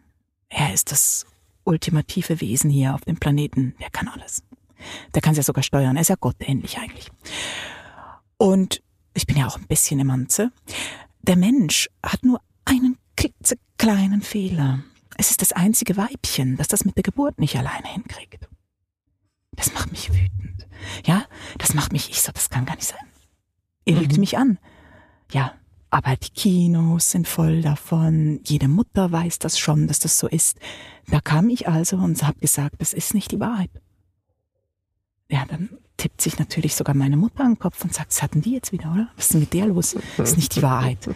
Er 0.50 0.74
ist 0.74 0.92
das 0.92 1.26
ultimative 1.64 2.42
Wesen 2.42 2.70
hier 2.70 2.94
auf 2.94 3.02
dem 3.02 3.18
Planeten. 3.18 3.76
Der 3.80 3.90
kann 3.90 4.08
alles. 4.08 4.44
Der 5.16 5.22
kann 5.22 5.32
es 5.32 5.38
ja 5.38 5.44
sogar 5.44 5.64
steuern. 5.64 5.96
Er 5.96 6.02
ist 6.02 6.10
ja 6.10 6.16
gottähnlich 6.16 6.78
eigentlich. 6.78 7.10
Und 8.38 8.82
ich 9.14 9.28
bin 9.28 9.38
ja 9.38 9.48
auch 9.48 9.58
ein 9.58 9.68
bisschen 9.68 10.00
im 10.00 10.08
Manze. 10.08 10.52
Der 11.22 11.36
Mensch 11.36 11.90
hat 12.04 12.24
nur 12.24 12.42
einen 12.66 12.98
klitzekleinen 13.16 14.22
Fehler. 14.22 14.84
Es 15.18 15.30
ist 15.30 15.42
das 15.42 15.52
einzige 15.52 15.96
Weibchen, 15.98 16.58
das 16.58 16.68
das 16.68 16.86
mit 16.86 16.96
der 16.96 17.04
Geburt 17.04 17.40
nicht 17.40 17.56
alleine 17.56 17.88
hinkriegt. 17.88 18.48
Das 19.52 19.74
macht 19.74 19.92
mich 19.92 20.10
wütend. 20.10 20.68
Ja, 21.06 21.26
das 21.60 21.74
macht 21.74 21.94
mich, 21.94 22.10
ich 22.10 22.22
so, 22.22 22.32
das 22.32 22.50
kann 22.50 22.66
gar 22.66 22.76
nicht 22.76 22.88
sein. 22.88 23.08
Ihr 23.86 24.00
lügt 24.00 24.18
mich 24.18 24.38
an. 24.38 24.58
Ja, 25.32 25.54
aber 25.90 26.16
die 26.16 26.32
Kinos 26.32 27.12
sind 27.12 27.28
voll 27.28 27.62
davon. 27.62 28.40
Jede 28.46 28.68
Mutter 28.68 29.12
weiß 29.12 29.40
das 29.40 29.60
schon, 29.60 29.88
dass 29.88 30.00
das 30.00 30.18
so 30.18 30.28
ist. 30.28 30.58
Da 31.08 31.20
kam 31.20 31.50
ich 31.50 31.68
also 31.68 31.98
und 31.98 32.22
habe 32.24 32.40
gesagt, 32.40 32.76
das 32.80 32.94
ist 32.94 33.14
nicht 33.14 33.32
die 33.32 33.40
Wahrheit. 33.40 33.70
Ja, 35.30 35.46
dann 35.46 35.70
tippt 35.98 36.22
sich 36.22 36.40
natürlich 36.40 36.76
sogar 36.76 36.96
meine 36.96 37.18
Mutter 37.18 37.44
an 37.44 37.54
den 37.54 37.60
Kopf 37.60 37.84
und 37.84 37.94
sagt, 37.94 38.12
was 38.12 38.22
hatten 38.22 38.42
die 38.42 38.54
jetzt 38.54 38.72
wieder, 38.72 38.92
oder? 38.92 39.08
Was 39.16 39.26
ist 39.26 39.34
denn 39.34 39.42
mit 39.42 39.54
der 39.54 39.68
los? 39.68 39.96
Das 40.18 40.32
ist 40.32 40.38
nicht 40.38 40.56
die 40.56 40.62
Wahrheit. 40.62 41.10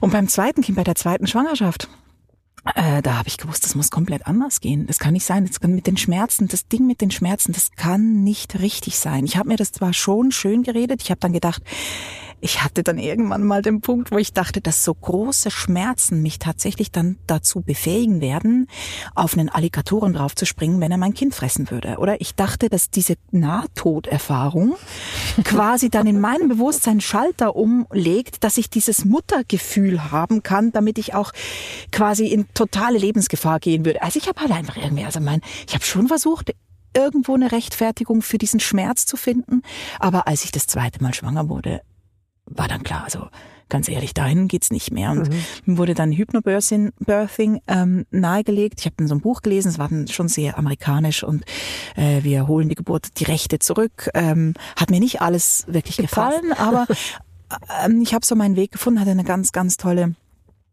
Und 0.00 0.12
beim 0.12 0.28
zweiten 0.28 0.62
Kind, 0.62 0.76
bei 0.76 0.84
der 0.84 0.94
zweiten 0.94 1.26
Schwangerschaft, 1.26 1.88
äh, 2.74 3.02
da 3.02 3.18
habe 3.18 3.28
ich 3.28 3.36
gewusst, 3.36 3.64
das 3.64 3.74
muss 3.74 3.90
komplett 3.90 4.26
anders 4.26 4.60
gehen. 4.60 4.86
Das 4.86 4.98
kann 4.98 5.12
nicht 5.12 5.26
sein. 5.26 5.46
Das 5.46 5.60
kann 5.60 5.74
mit 5.74 5.86
den 5.86 5.98
Schmerzen, 5.98 6.48
das 6.48 6.66
Ding 6.66 6.86
mit 6.86 7.02
den 7.02 7.10
Schmerzen, 7.10 7.52
das 7.52 7.72
kann 7.72 8.24
nicht 8.24 8.58
richtig 8.60 8.98
sein. 8.98 9.26
Ich 9.26 9.36
habe 9.36 9.48
mir 9.48 9.56
das 9.56 9.72
zwar 9.72 9.92
schon 9.92 10.32
schön 10.32 10.62
geredet. 10.62 11.02
Ich 11.02 11.10
habe 11.10 11.20
dann 11.20 11.34
gedacht, 11.34 11.62
ich 12.40 12.62
hatte 12.62 12.82
dann 12.82 12.98
irgendwann 12.98 13.44
mal 13.44 13.62
den 13.62 13.80
Punkt, 13.80 14.10
wo 14.10 14.18
ich 14.18 14.32
dachte, 14.32 14.60
dass 14.60 14.84
so 14.84 14.94
große 14.94 15.50
Schmerzen 15.50 16.22
mich 16.22 16.38
tatsächlich 16.38 16.90
dann 16.90 17.16
dazu 17.26 17.60
befähigen 17.60 18.20
werden, 18.20 18.68
auf 19.14 19.34
einen 19.34 19.48
Alligatoren 19.48 20.12
draufzuspringen, 20.12 20.80
wenn 20.80 20.90
er 20.90 20.98
mein 20.98 21.14
Kind 21.14 21.34
fressen 21.34 21.70
würde. 21.70 21.96
Oder 21.98 22.20
ich 22.20 22.34
dachte, 22.34 22.68
dass 22.68 22.90
diese 22.90 23.14
Nahtoderfahrung 23.30 24.76
quasi 25.44 25.90
dann 25.90 26.06
in 26.06 26.20
meinem 26.20 26.48
Bewusstsein 26.48 27.00
Schalter 27.00 27.56
umlegt, 27.56 28.44
dass 28.44 28.58
ich 28.58 28.70
dieses 28.70 29.04
Muttergefühl 29.04 30.10
haben 30.10 30.42
kann, 30.42 30.72
damit 30.72 30.98
ich 30.98 31.14
auch 31.14 31.32
quasi 31.92 32.26
in 32.26 32.46
totale 32.54 32.98
Lebensgefahr 32.98 33.60
gehen 33.60 33.84
würde. 33.84 34.02
Also 34.02 34.18
ich 34.18 34.28
habe 34.28 34.40
halt 34.40 34.52
einfach 34.52 34.76
irgendwie, 34.76 35.04
also 35.04 35.20
mein, 35.20 35.40
ich 35.66 35.74
habe 35.74 35.84
schon 35.84 36.08
versucht, 36.08 36.52
irgendwo 36.96 37.34
eine 37.34 37.52
Rechtfertigung 37.52 38.22
für 38.22 38.38
diesen 38.38 38.60
Schmerz 38.60 39.06
zu 39.06 39.16
finden. 39.16 39.62
Aber 39.98 40.26
als 40.28 40.44
ich 40.44 40.52
das 40.52 40.66
zweite 40.66 41.02
Mal 41.02 41.14
schwanger 41.14 41.48
wurde, 41.48 41.82
war 42.46 42.68
dann 42.68 42.82
klar, 42.82 43.04
also 43.04 43.28
ganz 43.68 43.88
ehrlich, 43.88 44.14
dahin 44.14 44.48
geht's 44.48 44.70
nicht 44.70 44.92
mehr. 44.92 45.10
Und 45.10 45.28
mhm. 45.30 45.44
mir 45.64 45.78
wurde 45.78 45.94
dann 45.94 46.12
Hypnobirthing 46.12 46.92
Birthing, 47.00 47.60
ähm, 47.66 48.06
nahegelegt. 48.10 48.80
Ich 48.80 48.86
habe 48.86 48.96
dann 48.98 49.08
so 49.08 49.14
ein 49.14 49.20
Buch 49.20 49.42
gelesen, 49.42 49.68
es 49.68 49.78
war 49.78 49.88
dann 49.88 50.08
schon 50.08 50.28
sehr 50.28 50.58
amerikanisch 50.58 51.24
und 51.24 51.44
äh, 51.96 52.22
wir 52.22 52.46
holen 52.46 52.68
die 52.68 52.74
Geburt, 52.74 53.18
die 53.18 53.24
Rechte 53.24 53.58
zurück. 53.58 54.10
Ähm, 54.14 54.54
hat 54.76 54.90
mir 54.90 55.00
nicht 55.00 55.22
alles 55.22 55.64
wirklich 55.66 55.96
Gepasst. 55.96 56.42
gefallen, 56.42 56.52
aber 56.52 56.86
ähm, 57.84 58.00
ich 58.02 58.14
habe 58.14 58.24
so 58.24 58.34
meinen 58.36 58.56
Weg 58.56 58.72
gefunden, 58.72 59.00
hatte 59.00 59.10
eine 59.10 59.24
ganz, 59.24 59.52
ganz 59.52 59.76
tolle 59.76 60.14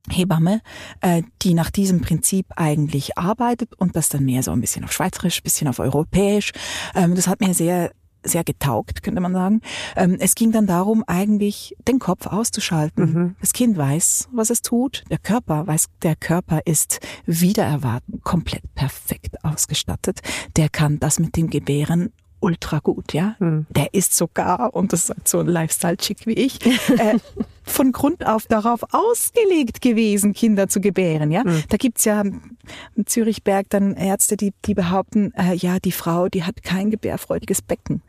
Hebamme, 0.09 0.61
äh, 1.01 1.23
die 1.43 1.53
nach 1.53 1.69
diesem 1.69 2.01
Prinzip 2.01 2.47
eigentlich 2.55 3.17
arbeitet 3.17 3.73
und 3.75 3.95
das 3.95 4.09
dann 4.09 4.25
mehr 4.25 4.41
so 4.43 4.51
ein 4.51 4.61
bisschen 4.61 4.83
auf 4.83 4.91
Schweizerisch, 4.91 5.43
bisschen 5.43 5.67
auf 5.67 5.79
Europäisch. 5.79 6.51
Ähm, 6.95 7.15
das 7.15 7.27
hat 7.27 7.39
mir 7.39 7.53
sehr 7.53 7.91
sehr 8.23 8.43
getaugt, 8.43 9.03
könnte 9.03 9.21
man 9.21 9.33
sagen. 9.33 9.61
Ähm, 9.95 10.17
es 10.19 10.35
ging 10.35 10.51
dann 10.51 10.67
darum, 10.67 11.03
eigentlich 11.07 11.75
den 11.87 11.99
Kopf 11.99 12.27
auszuschalten. 12.27 13.13
Mhm. 13.13 13.35
Das 13.41 13.53
Kind 13.53 13.77
weiß, 13.77 14.29
was 14.31 14.49
es 14.49 14.61
tut. 14.61 15.03
Der 15.09 15.17
Körper 15.17 15.67
weiß, 15.67 15.87
der 16.03 16.15
Körper 16.15 16.61
ist 16.65 16.99
wieder 17.25 17.63
erwarten 17.63 18.21
komplett 18.23 18.63
perfekt 18.75 19.43
ausgestattet. 19.43 20.21
Der 20.55 20.69
kann 20.69 20.99
das 20.99 21.19
mit 21.19 21.35
dem 21.35 21.49
Gebären 21.49 22.11
ultra 22.41 22.79
gut, 22.79 23.13
ja. 23.13 23.35
Mhm. 23.39 23.65
Der 23.69 23.93
ist 23.93 24.15
sogar, 24.15 24.75
und 24.75 24.93
das 24.93 25.07
sagt 25.07 25.27
so 25.27 25.39
ein 25.39 25.47
Lifestyle-Chick 25.47 26.25
wie 26.25 26.33
ich, 26.33 26.65
äh, 26.65 27.17
von 27.63 27.91
Grund 27.91 28.25
auf 28.25 28.45
darauf 28.47 28.81
ausgelegt 28.91 29.81
gewesen, 29.81 30.33
Kinder 30.33 30.67
zu 30.67 30.81
gebären. 30.81 31.31
Ja, 31.31 31.43
mhm. 31.43 31.63
da 31.69 31.77
gibt's 31.77 32.05
ja 32.05 32.21
in 32.21 33.05
Zürichberg 33.05 33.69
dann 33.69 33.95
Ärzte, 33.95 34.37
die, 34.37 34.53
die 34.65 34.73
behaupten, 34.73 35.33
äh, 35.35 35.55
ja, 35.55 35.79
die 35.79 35.91
Frau, 35.91 36.27
die 36.27 36.43
hat 36.43 36.63
kein 36.63 36.91
gebärfreudiges 36.91 37.61
Becken. 37.61 38.01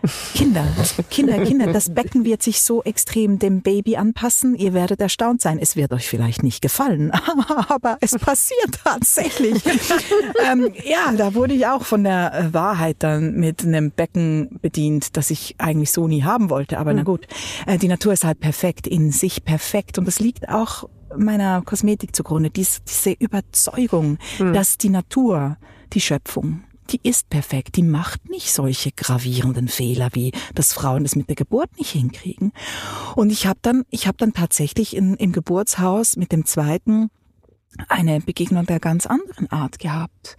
Kinder, 0.34 0.64
Kinder, 1.10 1.44
Kinder, 1.44 1.72
das 1.72 1.92
Becken 1.92 2.24
wird 2.24 2.42
sich 2.42 2.62
so 2.62 2.82
extrem 2.84 3.38
dem 3.38 3.62
Baby 3.62 3.96
anpassen. 3.96 4.54
Ihr 4.54 4.72
werdet 4.72 5.00
erstaunt 5.00 5.42
sein. 5.42 5.58
Es 5.60 5.74
wird 5.74 5.92
euch 5.92 6.08
vielleicht 6.08 6.42
nicht 6.42 6.62
gefallen, 6.62 7.10
aber 7.68 7.98
es 8.00 8.12
passiert 8.16 8.78
tatsächlich. 8.84 9.60
ähm, 10.50 10.72
ja, 10.84 11.12
da 11.16 11.34
wurde 11.34 11.54
ich 11.54 11.66
auch 11.66 11.84
von 11.84 12.04
der 12.04 12.50
Wahrheit 12.52 12.96
dann 13.00 13.34
mit 13.34 13.64
einem 13.64 13.90
Becken 13.90 14.58
bedient, 14.62 15.16
das 15.16 15.30
ich 15.30 15.56
eigentlich 15.58 15.90
so 15.90 16.06
nie 16.06 16.22
haben 16.22 16.50
wollte. 16.50 16.78
Aber 16.78 16.92
mhm. 16.92 16.98
na 16.98 17.02
gut, 17.02 17.26
äh, 17.66 17.78
die 17.78 17.88
Natur 17.88 18.12
ist 18.12 18.24
halt 18.24 18.40
perfekt, 18.40 18.86
in 18.88 19.12
sich 19.12 19.44
perfekt. 19.44 19.98
Und 19.98 20.06
das 20.06 20.20
liegt 20.20 20.48
auch 20.48 20.88
meiner 21.16 21.62
Kosmetik 21.62 22.14
zugrunde, 22.14 22.50
dies, 22.50 22.82
diese 22.84 23.12
Überzeugung, 23.12 24.18
mhm. 24.38 24.52
dass 24.52 24.78
die 24.78 24.90
Natur, 24.90 25.56
die 25.92 26.00
Schöpfung, 26.00 26.64
die 26.90 27.00
ist 27.02 27.28
perfekt, 27.28 27.76
die 27.76 27.82
macht 27.82 28.28
nicht 28.28 28.52
solche 28.52 28.92
gravierenden 28.92 29.68
Fehler, 29.68 30.08
wie 30.12 30.32
dass 30.54 30.72
Frauen 30.72 31.02
das 31.02 31.16
mit 31.16 31.28
der 31.28 31.36
Geburt 31.36 31.76
nicht 31.76 31.90
hinkriegen. 31.90 32.52
Und 33.14 33.30
ich 33.30 33.46
habe 33.46 33.58
dann, 33.62 33.84
ich 33.90 34.06
habe 34.06 34.16
dann 34.18 34.32
tatsächlich 34.32 34.96
in, 34.96 35.14
im 35.14 35.32
Geburtshaus 35.32 36.16
mit 36.16 36.32
dem 36.32 36.46
zweiten 36.46 37.10
eine 37.88 38.20
Begegnung 38.20 38.66
der 38.66 38.80
ganz 38.80 39.06
anderen 39.06 39.50
Art 39.50 39.78
gehabt. 39.78 40.36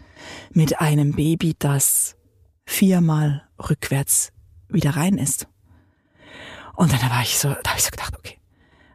Mit 0.52 0.82
einem 0.82 1.14
Baby, 1.14 1.56
das 1.58 2.16
viermal 2.66 3.48
rückwärts 3.70 4.32
wieder 4.68 4.96
rein 4.96 5.18
ist. 5.18 5.48
Und 6.76 6.92
dann 6.92 7.10
war 7.10 7.22
ich 7.22 7.38
so, 7.38 7.50
da 7.50 7.70
habe 7.70 7.78
ich 7.78 7.84
so 7.84 7.92
gedacht, 7.92 8.16
okay. 8.18 8.39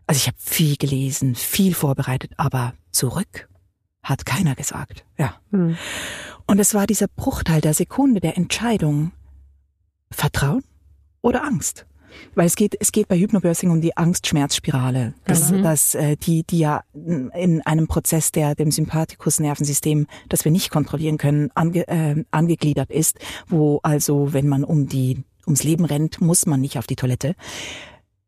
Also 0.07 0.19
ich 0.19 0.27
habe 0.27 0.37
viel 0.39 0.77
gelesen, 0.77 1.35
viel 1.35 1.75
vorbereitet, 1.75 2.33
aber 2.37 2.75
zurück 2.91 3.49
hat 4.03 4.27
keiner 4.27 4.55
gesagt. 4.55 5.05
Ja. 5.17 5.37
Hm. 5.51 5.77
Und 6.47 6.59
es 6.59 6.75
war 6.75 6.87
dieser 6.87 7.09
Bruchteil 7.09 7.61
der 7.61 7.75
Sekunde 7.75 8.21
der 8.21 8.37
Entscheidung. 8.37 9.13
Vertrauen 10.11 10.63
oder 11.23 11.43
Angst? 11.45 11.87
Weil 12.35 12.47
es 12.47 12.55
geht, 12.55 12.77
es 12.79 12.93
geht 12.93 13.09
bei 13.09 13.19
Hypnobirthing 13.19 13.71
um 13.71 13.81
die 13.81 13.97
Angst-Schmerz-Spirale, 13.97 15.15
das, 15.25 15.51
mhm. 15.51 15.63
das, 15.63 15.97
äh, 15.97 16.17
die, 16.17 16.45
die 16.45 16.59
ja 16.59 16.85
in 16.95 17.61
einem 17.65 17.89
Prozess, 17.89 18.31
der 18.31 18.55
dem 18.55 18.71
Sympathikus-Nervensystem, 18.71 20.07
das 20.29 20.45
wir 20.45 20.53
nicht 20.53 20.71
kontrollieren 20.71 21.19
können, 21.19 21.51
ange, 21.55 21.89
äh, 21.89 22.25
angegliedert 22.31 22.91
ist, 22.91 23.19
wo 23.49 23.81
also, 23.83 24.33
wenn 24.33 24.49
man 24.49 24.63
um 24.63 24.87
die, 24.87 25.25
ums 25.45 25.65
Leben 25.65 25.85
rennt, 25.85 26.21
muss 26.21 26.47
man 26.47 26.61
nicht 26.61 26.79
auf 26.79 26.87
die 26.87 26.97
Toilette, 26.97 27.35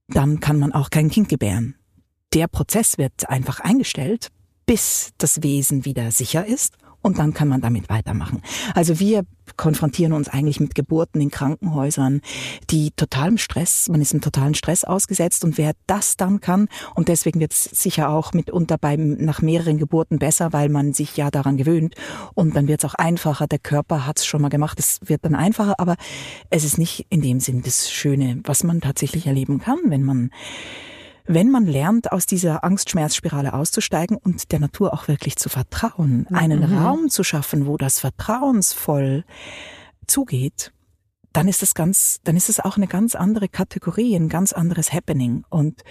dann 0.09 0.40
kann 0.40 0.59
man 0.59 0.72
auch 0.72 0.90
kein 0.90 1.11
Kind 1.11 1.28
gebären. 1.28 1.76
Der 2.32 2.48
Prozess 2.48 2.98
wird 2.98 3.28
einfach 3.28 3.61
eingestellt, 3.61 4.28
bis 4.66 5.12
das 5.18 5.42
Wesen 5.42 5.84
wieder 5.84 6.11
sicher 6.11 6.44
ist 6.44 6.76
und 7.02 7.18
dann 7.18 7.34
kann 7.34 7.48
man 7.48 7.61
damit 7.61 7.88
weitermachen. 7.88 8.42
Also 8.74 8.98
wir 8.98 9.24
konfrontieren 9.57 10.12
uns 10.12 10.28
eigentlich 10.28 10.61
mit 10.61 10.74
Geburten 10.74 11.20
in 11.20 11.30
Krankenhäusern, 11.30 12.20
die 12.70 12.90
totalem 12.92 13.38
Stress, 13.38 13.88
man 13.88 14.00
ist 14.00 14.14
im 14.14 14.20
totalen 14.20 14.54
Stress 14.54 14.84
ausgesetzt 14.84 15.44
und 15.44 15.59
wer 15.59 15.72
das 15.86 16.16
dann 16.16 16.40
kann 16.40 16.68
und 16.94 17.09
deswegen 17.09 17.40
wird 17.40 17.52
es 17.52 17.64
sicher 17.64 18.11
auch 18.11 18.32
mitunter 18.32 18.78
beim 18.78 19.14
nach 19.14 19.42
mehreren 19.42 19.78
Geburten 19.78 20.18
besser, 20.18 20.52
weil 20.52 20.68
man 20.68 20.92
sich 20.92 21.16
ja 21.16 21.30
daran 21.30 21.57
gewöhnt 21.57 21.94
und 22.34 22.57
dann 22.57 22.68
wird 22.68 22.82
es 22.82 22.90
auch 22.90 22.94
einfacher. 22.94 23.46
Der 23.46 23.59
Körper 23.59 24.07
hat 24.07 24.18
es 24.18 24.26
schon 24.26 24.42
mal 24.42 24.48
gemacht, 24.48 24.78
es 24.78 25.00
wird 25.04 25.24
dann 25.24 25.34
einfacher, 25.34 25.78
aber 25.78 25.96
es 26.50 26.64
ist 26.64 26.78
nicht 26.78 27.07
in 27.11 27.22
dem 27.22 27.40
Sinn 27.40 27.62
das 27.62 27.90
Schöne, 27.90 28.40
was 28.44 28.64
man 28.64 28.80
tatsächlich 28.80 29.26
erleben 29.26 29.59
kann, 29.59 29.78
wenn 29.86 30.02
man 30.02 30.30
wenn 31.27 31.51
man 31.51 31.66
lernt, 31.66 32.12
aus 32.12 32.27
dieser 32.27 32.64
Angst-Schmerz-Spirale 32.64 33.53
auszusteigen 33.53 34.16
und 34.16 34.53
der 34.53 34.61
Natur 34.61 34.93
auch 34.93 35.09
wirklich 35.09 35.37
zu 35.37 35.49
vertrauen, 35.49 36.27
einen 36.33 36.70
mhm. 36.70 36.79
Raum 36.79 37.09
zu 37.09 37.24
schaffen, 37.24 37.66
wo 37.66 37.77
das 37.77 38.01
vertrauensvoll 38.01 39.24
zugeht, 40.07 40.72
dann 41.33 41.49
ist 41.49 41.62
das 41.62 41.74
ganz, 41.74 42.20
dann 42.24 42.37
ist 42.37 42.49
es 42.49 42.61
auch 42.61 42.77
eine 42.77 42.87
ganz 42.87 43.14
andere 43.14 43.49
Kategorie, 43.49 44.14
ein 44.14 44.29
ganz 44.29 44.53
anderes 44.53 44.93
Happening. 44.93 45.45
Und 45.51 45.83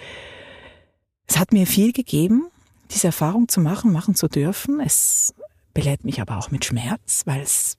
es 1.26 1.38
hat 1.38 1.52
mir 1.52 1.66
viel 1.66 1.92
gegeben, 1.92 2.48
diese 2.90 3.08
Erfahrung 3.08 3.48
zu 3.48 3.60
machen, 3.60 3.92
machen 3.92 4.14
zu 4.14 4.28
dürfen. 4.28 4.80
Es 4.80 5.34
belädt 5.74 6.04
mich 6.04 6.20
aber 6.20 6.38
auch 6.38 6.50
mit 6.50 6.64
Schmerz, 6.64 7.22
weil 7.26 7.40
es, 7.40 7.76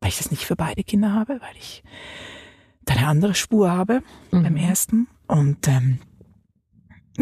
weil 0.00 0.10
ich 0.10 0.18
das 0.18 0.30
nicht 0.30 0.44
für 0.44 0.56
beide 0.56 0.84
Kinder 0.84 1.14
habe, 1.14 1.40
weil 1.40 1.56
ich 1.58 1.82
da 2.84 2.94
eine 2.94 3.06
andere 3.06 3.34
Spur 3.34 3.70
habe 3.70 4.02
mhm. 4.30 4.42
beim 4.42 4.56
ersten. 4.56 5.08
Und 5.26 5.68
ähm, 5.68 6.00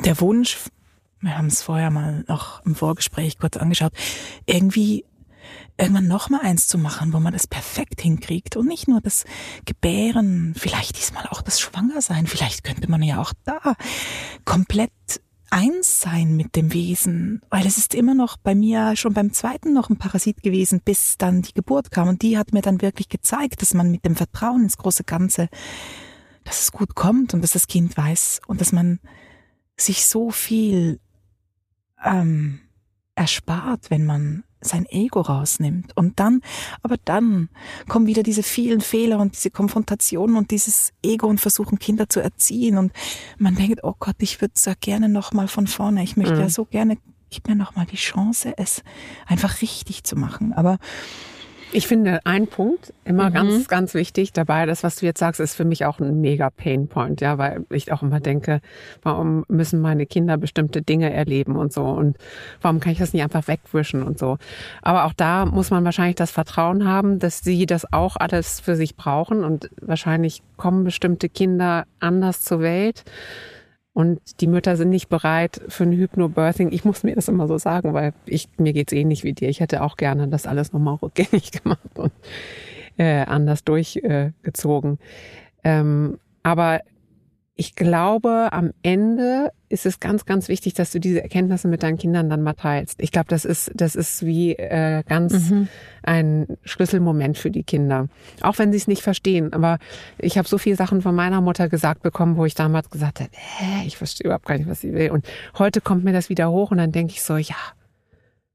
der 0.05 0.20
Wunsch, 0.20 0.59
wir 1.20 1.36
haben 1.36 1.47
es 1.47 1.62
vorher 1.62 1.90
mal 1.90 2.24
noch 2.28 2.64
im 2.64 2.74
Vorgespräch 2.74 3.38
kurz 3.38 3.57
angeschaut, 3.57 3.92
irgendwie 4.44 5.05
irgendwann 5.78 6.09
noch 6.09 6.30
mal 6.30 6.40
eins 6.40 6.66
zu 6.66 6.78
machen, 6.78 7.12
wo 7.12 7.20
man 7.20 7.32
das 7.32 7.47
perfekt 7.47 8.01
hinkriegt 8.01 8.57
und 8.57 8.66
nicht 8.66 8.88
nur 8.88 9.01
das 9.01 9.24
Gebären, 9.64 10.55
vielleicht 10.57 10.97
diesmal 10.97 11.26
auch 11.26 11.42
das 11.42 11.61
Schwangersein, 11.61 12.26
vielleicht 12.26 12.64
könnte 12.64 12.90
man 12.90 13.03
ja 13.03 13.20
auch 13.20 13.32
da 13.44 13.74
komplett 14.44 14.90
eins 15.51 16.01
sein 16.01 16.36
mit 16.36 16.57
dem 16.57 16.72
Wesen, 16.72 17.40
weil 17.51 17.66
es 17.66 17.78
ist 17.78 17.94
immer 17.94 18.14
noch 18.14 18.36
bei 18.36 18.55
mir 18.55 18.97
schon 18.97 19.14
beim 19.14 19.32
zweiten 19.32 19.72
noch 19.72 19.90
ein 19.90 19.99
Parasit 19.99 20.42
gewesen, 20.42 20.80
bis 20.84 21.18
dann 21.18 21.42
die 21.42 21.55
Geburt 21.55 21.90
kam 21.90 22.09
und 22.09 22.22
die 22.22 22.36
hat 22.36 22.53
mir 22.53 22.62
dann 22.62 22.82
wirklich 22.82 23.09
gezeigt, 23.09 23.62
dass 23.62 23.74
man 23.74 23.90
mit 23.90 24.05
dem 24.05 24.16
Vertrauen 24.16 24.64
ins 24.64 24.76
große 24.76 25.05
Ganze, 25.05 25.49
dass 26.44 26.62
es 26.62 26.72
gut 26.72 26.94
kommt 26.94 27.32
und 27.32 27.42
dass 27.42 27.53
das 27.53 27.68
Kind 27.68 27.97
weiß 27.97 28.40
und 28.47 28.61
dass 28.61 28.72
man 28.72 28.99
sich 29.77 30.07
so 30.07 30.31
viel 30.31 31.01
ähm, 32.05 32.61
erspart, 33.14 33.91
wenn 33.91 34.07
man 34.07 34.45
sein 34.61 34.87
Ego 34.87 35.20
rausnimmt. 35.20 35.97
Und 35.97 36.18
dann, 36.18 36.41
aber 36.83 36.97
dann 37.05 37.49
kommen 37.89 38.07
wieder 38.07 38.22
diese 38.22 38.43
vielen 38.43 38.81
Fehler 38.81 39.18
und 39.18 39.35
diese 39.35 39.51
Konfrontationen 39.51 40.37
und 40.37 40.51
dieses 40.51 40.93
Ego 41.03 41.27
und 41.27 41.41
versuchen 41.41 41.79
Kinder 41.79 42.09
zu 42.09 42.20
erziehen. 42.20 42.79
Und 42.79 42.93
man 43.39 43.55
denkt, 43.55 43.85
oh 43.85 43.95
Gott, 43.99 44.16
ich 44.20 44.41
würde 44.41 44.55
ja 44.64 44.74
gerne 44.81 45.09
nochmal 45.09 45.49
von 45.49 45.66
vorne. 45.66 46.03
Ich 46.03 46.16
möchte 46.16 46.35
mhm. 46.35 46.41
ja 46.41 46.49
so 46.49 46.64
gerne, 46.64 46.99
gib 47.31 47.49
mir 47.49 47.57
nochmal 47.57 47.87
die 47.87 47.97
Chance, 47.97 48.55
es 48.57 48.83
einfach 49.27 49.62
richtig 49.62 50.05
zu 50.05 50.16
machen. 50.16 50.53
Aber 50.53 50.79
Ich 51.72 51.86
finde 51.88 52.20
ein 52.24 52.46
Punkt 52.46 52.94
immer 53.04 53.30
mhm. 53.30 53.34
ganz, 53.34 53.68
ganz 53.68 53.94
wichtig 53.94 54.32
dabei. 54.32 54.66
Das, 54.66 54.82
was 54.82 54.96
du 54.96 55.06
jetzt 55.06 55.18
sagst, 55.18 55.40
ist 55.40 55.56
für 55.56 55.64
mich 55.64 55.84
auch 55.84 55.98
ein 55.98 56.20
mega 56.20 56.50
Painpoint, 56.50 57.20
ja, 57.20 57.38
weil 57.38 57.64
ich 57.70 57.92
auch 57.92 58.02
immer 58.02 58.20
denke, 58.20 58.60
warum 59.02 59.44
müssen 59.48 59.80
meine 59.80 60.06
Kinder 60.06 60.36
bestimmte 60.36 60.82
Dinge 60.82 61.12
erleben 61.12 61.56
und 61.56 61.72
so 61.72 61.84
und 61.84 62.16
warum 62.62 62.80
kann 62.80 62.92
ich 62.92 62.98
das 62.98 63.12
nicht 63.12 63.22
einfach 63.22 63.48
wegwischen 63.48 64.02
und 64.02 64.18
so. 64.18 64.38
Aber 64.82 65.04
auch 65.04 65.12
da 65.12 65.44
muss 65.44 65.70
man 65.70 65.84
wahrscheinlich 65.84 66.16
das 66.16 66.30
Vertrauen 66.30 66.86
haben, 66.86 67.18
dass 67.18 67.40
sie 67.40 67.66
das 67.66 67.92
auch 67.92 68.16
alles 68.16 68.60
für 68.60 68.76
sich 68.76 68.96
brauchen 68.96 69.44
und 69.44 69.68
wahrscheinlich 69.80 70.42
kommen 70.56 70.84
bestimmte 70.84 71.28
Kinder 71.28 71.84
anders 72.00 72.42
zur 72.42 72.60
Welt 72.60 73.04
und 73.97 74.20
die 74.42 74.47
Mütter 74.47 74.76
sind 74.76 74.90
nicht 74.90 75.09
bereit 75.09 75.59
für 75.68 75.84
ein 75.84 75.92
Hypnobirthing. 75.92 76.70
Ich 76.70 76.84
muss 76.84 77.03
mir 77.03 77.14
das 77.14 77.28
immer 77.28 77.49
so 77.49 77.57
sagen, 77.57 77.94
weil 77.94 78.12
ich, 78.26 78.51
mir 78.59 78.74
geht's 78.74 78.92
ähnlich 78.92 79.24
wie 79.24 79.32
dir. 79.32 79.49
Ich 79.49 79.61
hätte 79.61 79.82
auch 79.82 79.97
gerne 79.97 80.28
das 80.28 80.47
alles 80.47 80.74
nochmal 80.74 80.97
rückgängig 80.97 81.51
gemacht 81.62 81.99
und 81.99 82.12
äh, 82.99 83.24
anders 83.24 83.64
durchgezogen. 83.64 84.99
Äh, 85.62 85.78
ähm, 85.78 86.18
aber 86.42 86.82
ich 87.59 87.74
glaube, 87.74 88.48
am 88.52 88.72
Ende 88.82 89.50
ist 89.70 89.86
es 89.86 89.98
ganz, 89.98 90.26
ganz 90.26 90.48
wichtig, 90.48 90.74
dass 90.74 90.92
du 90.92 91.00
diese 91.00 91.22
Erkenntnisse 91.22 91.68
mit 91.68 91.82
deinen 91.82 91.96
Kindern 91.96 92.28
dann 92.28 92.42
mal 92.42 92.52
teilst. 92.52 93.00
Ich 93.00 93.12
glaube, 93.12 93.28
das 93.28 93.46
ist, 93.46 93.72
das 93.74 93.94
ist 93.94 94.26
wie 94.26 94.52
äh, 94.52 95.02
ganz 95.09 95.50
mhm. 95.50 95.68
ein 96.02 96.46
Schlüsselmoment 96.64 97.38
für 97.38 97.50
die 97.50 97.62
Kinder. 97.62 98.09
Auch 98.42 98.59
wenn 98.59 98.72
sie 98.72 98.76
es 98.76 98.88
nicht 98.88 99.00
verstehen. 99.00 99.54
Aber 99.54 99.78
ich 100.18 100.36
habe 100.36 100.46
so 100.46 100.59
viele 100.59 100.76
Sachen 100.76 101.00
von 101.00 101.14
meiner 101.14 101.40
Mutter 101.40 101.70
gesagt 101.70 102.02
bekommen, 102.02 102.36
wo 102.36 102.44
ich 102.44 102.54
damals 102.54 102.90
gesagt 102.90 103.20
habe, 103.20 103.30
hä, 103.32 103.86
ich 103.86 103.96
verstehe 103.96 104.26
überhaupt 104.26 104.44
gar 104.44 104.59
nicht, 104.59 104.68
was 104.68 104.82
sie 104.82 104.92
will. 104.92 105.11
Und 105.11 105.26
heute 105.59 105.80
kommt 105.80 106.04
mir 106.04 106.12
das 106.12 106.28
wieder 106.28 106.50
hoch 106.50 106.72
und 106.72 106.76
dann 106.76 106.92
denke 106.92 107.14
ich 107.14 107.22
so, 107.22 107.38
ja, 107.38 107.57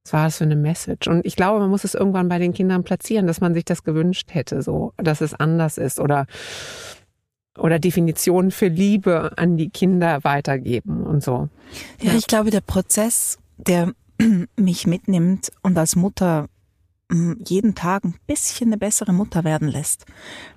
was 0.04 0.14
war 0.14 0.26
das 0.26 0.38
für 0.38 0.44
eine 0.44 0.56
Message? 0.56 1.08
Und 1.08 1.26
ich 1.26 1.36
glaube, 1.36 1.60
man 1.60 1.72
muss 1.72 1.84
es 1.84 1.96
irgendwann 1.96 2.30
bei 2.30 2.38
den 2.38 2.54
Kindern 2.54 2.84
platzieren, 2.84 3.26
dass 3.26 3.42
man 3.42 3.56
sich 3.56 3.66
das 3.66 3.84
gewünscht 3.84 4.30
hätte, 4.32 4.62
so, 4.62 4.94
dass 4.98 5.22
es 5.22 5.34
anders 5.34 5.80
ist 5.80 6.00
oder 6.00 6.28
oder 7.62 7.80
Definitionen 7.80 8.52
für 8.52 8.68
Liebe 8.68 9.38
an 9.38 9.56
die 9.56 9.70
Kinder 9.70 10.24
weitergeben 10.24 11.04
und 11.04 11.24
so. 11.24 11.50
Ja, 12.02 12.14
ich 12.14 12.28
glaube, 12.28 12.50
der 12.50 12.62
Prozess, 12.62 13.38
der 13.58 13.94
mich 14.56 14.88
mitnimmt 14.88 15.52
und 15.62 15.78
als 15.78 15.96
Mutter 15.96 16.48
hm, 17.12 17.40
jeden 17.48 17.76
Tag 17.76 18.04
ein 18.04 18.16
bisschen 18.26 18.70
eine 18.70 18.78
bessere 18.78 19.14
Mutter 19.14 19.44
werden 19.44 19.68
lässt, 19.68 20.06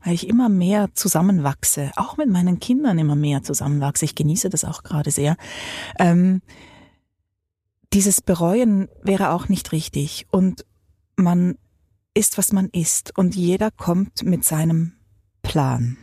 weil 0.02 0.14
ich 0.14 0.28
immer 0.28 0.48
mehr 0.48 0.88
zusammenwachse, 0.94 1.90
auch 1.96 2.16
mit 2.16 2.30
meinen 2.30 2.58
Kindern 2.58 2.98
immer 2.98 3.16
mehr 3.16 3.42
zusammenwachse. 3.42 4.06
Ich 4.06 4.14
genieße 4.14 4.48
das 4.48 4.64
auch 4.64 4.82
gerade 4.82 5.10
sehr. 5.10 5.36
Ähm, 5.98 6.40
dieses 7.92 8.22
Bereuen 8.22 8.88
wäre 9.02 9.30
auch 9.30 9.48
nicht 9.48 9.72
richtig 9.72 10.26
und 10.30 10.64
man 11.16 11.58
ist, 12.14 12.38
was 12.38 12.52
man 12.52 12.68
ist 12.70 13.16
und 13.18 13.36
jeder 13.36 13.70
kommt 13.70 14.22
mit 14.22 14.44
seinem 14.44 14.94
Plan. 15.42 15.98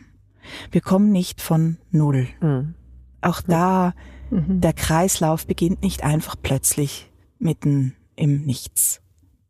Wir 0.70 0.80
kommen 0.80 1.12
nicht 1.12 1.40
von 1.40 1.78
Null. 1.90 2.28
Mhm. 2.40 2.74
Auch 3.20 3.40
da, 3.42 3.94
mhm. 4.30 4.60
der 4.60 4.72
Kreislauf 4.72 5.46
beginnt 5.46 5.82
nicht 5.82 6.02
einfach 6.02 6.36
plötzlich 6.40 7.10
mitten 7.38 7.94
im 8.16 8.42
Nichts. 8.42 9.00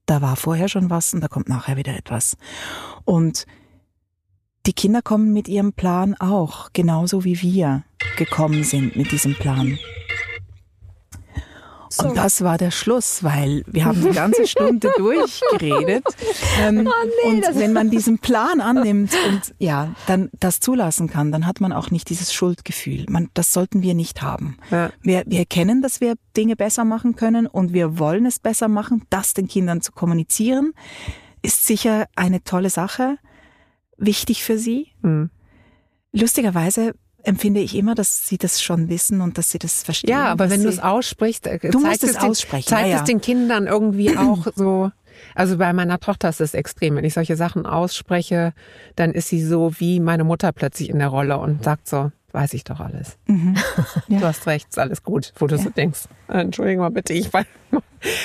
Da 0.06 0.20
war 0.20 0.36
vorher 0.36 0.68
schon 0.68 0.90
was 0.90 1.14
und 1.14 1.20
da 1.20 1.28
kommt 1.28 1.48
nachher 1.48 1.76
wieder 1.76 1.96
etwas. 1.96 2.36
Und 3.04 3.46
die 4.66 4.72
Kinder 4.72 5.02
kommen 5.02 5.32
mit 5.32 5.48
ihrem 5.48 5.72
Plan 5.72 6.14
auch, 6.18 6.70
genauso 6.72 7.24
wie 7.24 7.40
wir 7.42 7.84
gekommen 8.16 8.62
sind 8.62 8.96
mit 8.96 9.10
diesem 9.10 9.34
Plan. 9.34 9.78
So. 11.92 12.08
Und 12.08 12.16
das 12.16 12.42
war 12.42 12.56
der 12.56 12.70
Schluss, 12.70 13.22
weil 13.22 13.64
wir 13.66 13.84
haben 13.84 14.00
die 14.00 14.14
ganze 14.14 14.46
Stunde 14.46 14.90
durchgeredet. 14.96 16.04
Ähm, 16.58 16.88
oh 16.88 17.06
nee, 17.24 17.36
und 17.36 17.58
wenn 17.58 17.74
man 17.74 17.90
diesen 17.90 18.18
Plan 18.18 18.62
annimmt 18.62 19.12
und 19.28 19.54
ja, 19.58 19.94
dann 20.06 20.30
das 20.40 20.60
zulassen 20.60 21.10
kann, 21.10 21.32
dann 21.32 21.46
hat 21.46 21.60
man 21.60 21.70
auch 21.70 21.90
nicht 21.90 22.08
dieses 22.08 22.32
Schuldgefühl. 22.32 23.04
Man, 23.10 23.28
das 23.34 23.52
sollten 23.52 23.82
wir 23.82 23.92
nicht 23.92 24.22
haben. 24.22 24.56
Ja. 24.70 24.90
Wir, 25.02 25.24
wir 25.26 25.40
erkennen, 25.40 25.82
dass 25.82 26.00
wir 26.00 26.14
Dinge 26.34 26.56
besser 26.56 26.86
machen 26.86 27.14
können 27.14 27.46
und 27.46 27.74
wir 27.74 27.98
wollen 27.98 28.24
es 28.24 28.38
besser 28.38 28.68
machen. 28.68 29.04
Das 29.10 29.34
den 29.34 29.46
Kindern 29.46 29.82
zu 29.82 29.92
kommunizieren, 29.92 30.72
ist 31.42 31.66
sicher 31.66 32.06
eine 32.16 32.42
tolle 32.42 32.70
Sache, 32.70 33.18
wichtig 33.98 34.44
für 34.44 34.56
sie. 34.56 34.88
Mhm. 35.02 35.28
Lustigerweise 36.12 36.94
empfinde 37.24 37.60
ich 37.60 37.76
immer, 37.76 37.94
dass 37.94 38.26
sie 38.26 38.38
das 38.38 38.62
schon 38.62 38.88
wissen 38.88 39.20
und 39.20 39.38
dass 39.38 39.50
sie 39.50 39.58
das 39.58 39.82
verstehen. 39.82 40.10
Ja, 40.10 40.26
aber 40.26 40.50
wenn 40.50 40.62
du 40.62 40.68
es 40.68 40.78
aussprichst, 40.78 41.46
äh, 41.46 41.58
du 41.58 41.80
musst 41.80 42.04
es, 42.04 42.16
aussprechen. 42.16 42.68
zeigt 42.68 42.86
ja, 42.86 42.94
ja. 42.94 42.98
es 42.98 43.04
den 43.04 43.20
Kindern 43.20 43.66
irgendwie 43.66 44.16
auch 44.16 44.46
so. 44.54 44.90
Also 45.34 45.56
bei 45.56 45.72
meiner 45.72 46.00
Tochter 46.00 46.28
ist 46.28 46.40
es 46.40 46.54
extrem. 46.54 46.96
Wenn 46.96 47.04
ich 47.04 47.14
solche 47.14 47.36
Sachen 47.36 47.64
ausspreche, 47.64 48.52
dann 48.96 49.12
ist 49.12 49.28
sie 49.28 49.42
so 49.42 49.72
wie 49.78 50.00
meine 50.00 50.24
Mutter 50.24 50.52
plötzlich 50.52 50.90
in 50.90 50.98
der 50.98 51.08
Rolle 51.08 51.38
und 51.38 51.62
sagt 51.62 51.88
so, 51.88 52.10
weiß 52.32 52.54
ich 52.54 52.64
doch 52.64 52.80
alles. 52.80 53.18
Mhm. 53.26 53.56
Ja. 54.08 54.18
Du 54.18 54.26
hast 54.26 54.46
recht, 54.46 54.68
ist 54.68 54.78
alles 54.78 55.02
gut, 55.02 55.32
wo 55.36 55.46
du 55.46 55.56
ja. 55.56 55.62
so 55.62 55.70
denkst. 55.70 56.00
Entschuldigung 56.28 56.82
mal 56.82 56.90
bitte, 56.90 57.12
ich 57.12 57.32
weiß. 57.32 57.46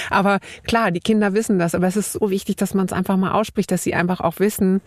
Aber 0.09 0.39
klar, 0.65 0.91
die 0.91 0.99
Kinder 0.99 1.33
wissen 1.33 1.59
das, 1.59 1.75
aber 1.75 1.87
es 1.87 1.95
ist 1.95 2.13
so 2.13 2.29
wichtig, 2.29 2.57
dass 2.57 2.73
man 2.73 2.87
es 2.87 2.93
einfach 2.93 3.15
mal 3.15 3.31
ausspricht, 3.31 3.71
dass 3.71 3.83
sie 3.83 3.93
einfach 3.93 4.19
auch 4.19 4.39
wissen, 4.39 4.81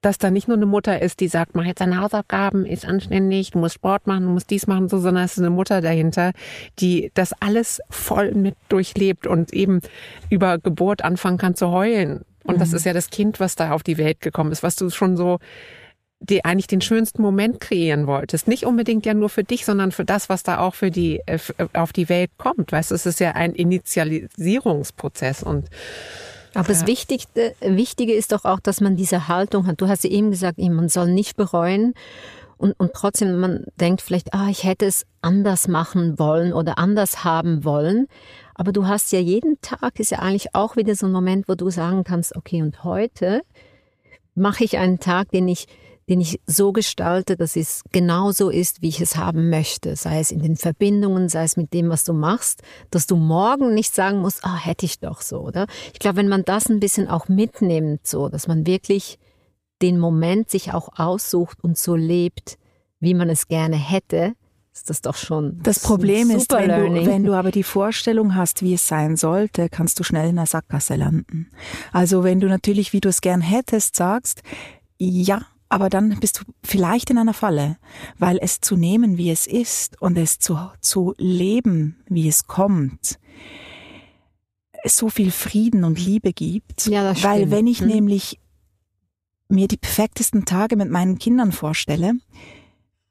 dass 0.00 0.18
da 0.18 0.30
nicht 0.30 0.48
nur 0.48 0.56
eine 0.56 0.66
Mutter 0.66 1.00
ist, 1.00 1.20
die 1.20 1.28
sagt, 1.28 1.54
mach 1.54 1.64
jetzt 1.64 1.80
deine 1.80 2.00
Hausaufgaben, 2.00 2.64
ist 2.64 2.86
anständig, 2.86 3.50
du 3.50 3.58
musst 3.58 3.74
Sport 3.74 4.06
machen, 4.06 4.24
du 4.24 4.30
musst 4.30 4.50
dies 4.50 4.66
machen, 4.66 4.88
so, 4.88 4.98
sondern 4.98 5.24
es 5.24 5.32
ist 5.32 5.38
eine 5.38 5.50
Mutter 5.50 5.80
dahinter, 5.80 6.32
die 6.78 7.10
das 7.14 7.32
alles 7.40 7.80
voll 7.90 8.32
mit 8.32 8.56
durchlebt 8.68 9.26
und 9.26 9.52
eben 9.52 9.80
über 10.30 10.58
Geburt 10.58 11.04
anfangen 11.04 11.38
kann 11.38 11.54
zu 11.54 11.70
heulen. 11.70 12.24
Und 12.44 12.56
mhm. 12.56 12.60
das 12.60 12.72
ist 12.72 12.86
ja 12.86 12.92
das 12.92 13.10
Kind, 13.10 13.40
was 13.40 13.56
da 13.56 13.72
auf 13.72 13.82
die 13.82 13.98
Welt 13.98 14.20
gekommen 14.20 14.52
ist, 14.52 14.62
was 14.62 14.76
du 14.76 14.90
schon 14.90 15.16
so 15.16 15.38
die 16.22 16.44
eigentlich 16.44 16.66
den 16.66 16.82
schönsten 16.82 17.22
Moment 17.22 17.60
kreieren 17.60 18.06
wolltest. 18.06 18.46
Nicht 18.46 18.66
unbedingt 18.66 19.06
ja 19.06 19.14
nur 19.14 19.30
für 19.30 19.42
dich, 19.42 19.64
sondern 19.64 19.90
für 19.90 20.04
das, 20.04 20.28
was 20.28 20.42
da 20.42 20.58
auch 20.58 20.74
für 20.74 20.90
die, 20.90 21.22
äh, 21.24 21.38
auf 21.72 21.94
die 21.94 22.10
Welt 22.10 22.30
kommt. 22.36 22.72
Weißt 22.72 22.90
du, 22.90 22.94
es 22.94 23.06
ist 23.06 23.20
ja 23.20 23.32
ein 23.32 23.54
Initialisierungsprozess 23.54 25.42
und 25.42 25.70
aber 26.54 26.68
das 26.68 26.86
Wichtigste, 26.86 27.54
Wichtige 27.60 28.14
ist 28.14 28.32
doch 28.32 28.44
auch, 28.44 28.60
dass 28.60 28.80
man 28.80 28.96
diese 28.96 29.28
Haltung 29.28 29.66
hat. 29.66 29.80
Du 29.80 29.88
hast 29.88 30.04
ja 30.04 30.10
eben 30.10 30.30
gesagt, 30.30 30.58
man 30.58 30.88
soll 30.88 31.12
nicht 31.12 31.36
bereuen. 31.36 31.94
Und, 32.56 32.78
und 32.78 32.92
trotzdem, 32.92 33.38
man 33.40 33.64
denkt 33.76 34.02
vielleicht, 34.02 34.34
ah, 34.34 34.48
ich 34.50 34.64
hätte 34.64 34.84
es 34.84 35.06
anders 35.22 35.66
machen 35.68 36.18
wollen 36.18 36.52
oder 36.52 36.78
anders 36.78 37.24
haben 37.24 37.64
wollen. 37.64 38.06
Aber 38.54 38.72
du 38.72 38.86
hast 38.86 39.12
ja 39.12 39.18
jeden 39.18 39.60
Tag, 39.62 39.98
ist 39.98 40.10
ja 40.10 40.18
eigentlich 40.18 40.54
auch 40.54 40.76
wieder 40.76 40.94
so 40.94 41.06
ein 41.06 41.12
Moment, 41.12 41.48
wo 41.48 41.54
du 41.54 41.70
sagen 41.70 42.04
kannst, 42.04 42.36
okay, 42.36 42.60
und 42.60 42.84
heute 42.84 43.40
mache 44.34 44.64
ich 44.64 44.76
einen 44.76 45.00
Tag, 45.00 45.30
den 45.30 45.48
ich 45.48 45.66
den 46.10 46.20
ich 46.20 46.40
so 46.44 46.72
gestalte, 46.72 47.36
dass 47.36 47.54
es 47.54 47.82
genauso 47.92 48.50
ist, 48.50 48.82
wie 48.82 48.88
ich 48.88 49.00
es 49.00 49.16
haben 49.16 49.48
möchte. 49.48 49.94
Sei 49.94 50.18
es 50.18 50.32
in 50.32 50.42
den 50.42 50.56
Verbindungen, 50.56 51.28
sei 51.28 51.44
es 51.44 51.56
mit 51.56 51.72
dem, 51.72 51.88
was 51.88 52.02
du 52.02 52.12
machst, 52.12 52.62
dass 52.90 53.06
du 53.06 53.14
morgen 53.14 53.74
nicht 53.74 53.94
sagen 53.94 54.18
musst, 54.18 54.44
ah, 54.44 54.56
hätte 54.56 54.86
ich 54.86 54.98
doch 54.98 55.22
so, 55.22 55.38
oder? 55.38 55.68
Ich 55.92 56.00
glaube, 56.00 56.16
wenn 56.16 56.28
man 56.28 56.44
das 56.44 56.68
ein 56.68 56.80
bisschen 56.80 57.06
auch 57.08 57.28
mitnimmt, 57.28 58.08
so, 58.08 58.28
dass 58.28 58.48
man 58.48 58.66
wirklich 58.66 59.20
den 59.82 60.00
Moment 60.00 60.50
sich 60.50 60.74
auch 60.74 60.88
aussucht 60.98 61.62
und 61.62 61.78
so 61.78 61.94
lebt, 61.94 62.58
wie 62.98 63.14
man 63.14 63.30
es 63.30 63.46
gerne 63.46 63.76
hätte, 63.76 64.34
ist 64.74 64.90
das 64.90 65.02
doch 65.02 65.16
schon. 65.16 65.60
Das 65.62 65.78
Problem 65.78 66.30
ist, 66.30 66.52
wenn 66.52 66.68
du, 66.68 67.06
wenn 67.06 67.24
du 67.24 67.34
aber 67.34 67.52
die 67.52 67.62
Vorstellung 67.62 68.34
hast, 68.34 68.62
wie 68.62 68.74
es 68.74 68.88
sein 68.88 69.16
sollte, 69.16 69.68
kannst 69.68 70.00
du 70.00 70.02
schnell 70.02 70.28
in 70.28 70.36
der 70.36 70.46
Sackgasse 70.46 70.96
landen. 70.96 71.50
Also 71.92 72.24
wenn 72.24 72.40
du 72.40 72.48
natürlich, 72.48 72.92
wie 72.92 73.00
du 73.00 73.08
es 73.08 73.20
gern 73.20 73.40
hättest, 73.40 73.94
sagst, 73.94 74.42
ja, 74.98 75.42
aber 75.70 75.88
dann 75.88 76.18
bist 76.20 76.40
du 76.40 76.44
vielleicht 76.62 77.10
in 77.10 77.18
einer 77.18 77.32
Falle, 77.32 77.78
weil 78.18 78.38
es 78.42 78.60
zu 78.60 78.76
nehmen, 78.76 79.16
wie 79.16 79.30
es 79.30 79.46
ist 79.46 80.02
und 80.02 80.18
es 80.18 80.38
zu, 80.38 80.58
zu 80.80 81.14
leben, 81.16 82.02
wie 82.08 82.28
es 82.28 82.46
kommt, 82.46 83.18
so 84.84 85.08
viel 85.08 85.30
Frieden 85.30 85.84
und 85.84 85.98
Liebe 86.04 86.32
gibt. 86.32 86.86
Ja, 86.86 87.04
das 87.04 87.20
stimmt. 87.20 87.32
Weil 87.32 87.50
wenn 87.50 87.66
ich 87.68 87.80
hm. 87.80 87.86
nämlich 87.86 88.40
mir 89.48 89.68
die 89.68 89.76
perfektesten 89.76 90.44
Tage 90.44 90.76
mit 90.76 90.90
meinen 90.90 91.18
Kindern 91.18 91.52
vorstelle, 91.52 92.14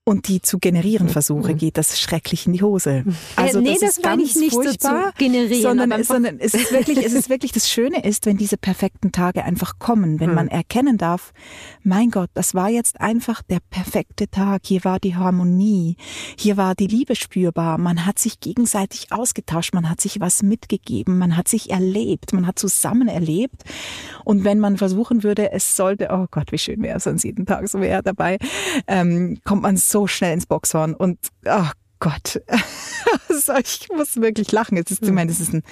und 0.10 0.28
die 0.28 0.42
zu 0.42 0.58
generieren 0.58 1.06
mhm. 1.06 1.12
versuche, 1.12 1.54
geht 1.54 1.78
das 1.78 2.00
schrecklich 2.00 2.48
in 2.48 2.54
die 2.54 2.64
Hose. 2.64 3.04
Also 3.36 3.60
äh, 3.60 3.62
nee, 3.62 3.78
das, 3.80 3.96
das 3.96 4.04
meine 4.04 4.24
ich 4.24 4.36
nicht 4.36 4.54
furchtbar, 4.54 5.14
generieren. 5.20 5.62
Sondern, 5.62 6.04
sondern 6.04 6.40
es 6.40 6.56
ist 6.56 6.72
wirklich, 6.72 7.06
es 7.06 7.14
ist 7.14 7.30
wirklich 7.30 7.52
das 7.52 7.70
Schöne 7.70 8.04
ist, 8.04 8.26
wenn 8.26 8.36
diese 8.36 8.58
perfekten 8.58 9.12
Tage 9.12 9.44
einfach 9.44 9.78
kommen, 9.78 10.20
wenn 10.20 10.30
mhm. 10.30 10.36
man 10.36 10.48
erkennen 10.48 10.98
darf, 10.98 11.32
mein 11.84 12.10
Gott, 12.10 12.32
das 12.34 12.56
war 12.56 12.70
jetzt 12.70 13.00
einfach 13.00 13.44
der 13.44 13.60
perfekte 13.70 14.28
Tag. 14.28 14.64
Hier 14.66 14.84
war 14.84 15.00
die 15.00 15.16
Harmonie, 15.16 15.96
hier 16.36 16.58
war 16.58 16.74
die 16.74 16.88
Liebe 16.88 17.16
spürbar. 17.16 17.78
Man 17.78 18.08
hat 18.08 18.18
sich 18.18 18.40
gegenseitig 18.40 19.12
ausgetauscht, 19.12 19.76
man 19.76 19.92
hat 19.92 20.02
sich 20.02 20.20
was 20.20 20.42
mitgegeben, 20.42 21.20
man 21.20 21.38
hat 21.38 21.48
sich 21.48 21.70
erlebt, 21.70 22.34
man 22.34 22.48
hat 22.48 22.58
zusammen 22.58 23.10
erlebt. 23.10 23.64
Und 24.26 24.44
wenn 24.44 24.60
man 24.60 24.78
versuchen 24.78 25.22
würde, 25.22 25.52
es 25.52 25.78
sollte, 25.78 26.08
oh 26.12 26.26
Gott, 26.32 26.52
wie 26.52 26.58
schön 26.58 26.82
wäre 26.82 26.98
es, 26.98 27.06
es 27.06 27.22
jeden 27.22 27.46
Tag 27.46 27.70
so 27.70 27.80
wäre 27.80 28.02
dabei, 28.02 28.40
ähm, 28.88 29.38
kommt 29.44 29.62
man 29.62 29.78
so 29.78 29.99
so 30.00 30.08
schnell 30.08 30.34
ins 30.34 30.46
Boxhorn 30.46 30.94
und 30.94 31.20
ach 31.46 31.74
Gott, 32.00 32.42
also 33.30 33.54
ich 33.56 33.90
muss 33.94 34.16
wirklich 34.16 34.54
lachen. 34.54 34.78
Jetzt 34.78 34.92
ist, 34.92 35.04
ich 35.04 35.12
meine, 35.12 35.30
das 35.30 35.42
ist 35.42 35.54
ein, 35.54 35.64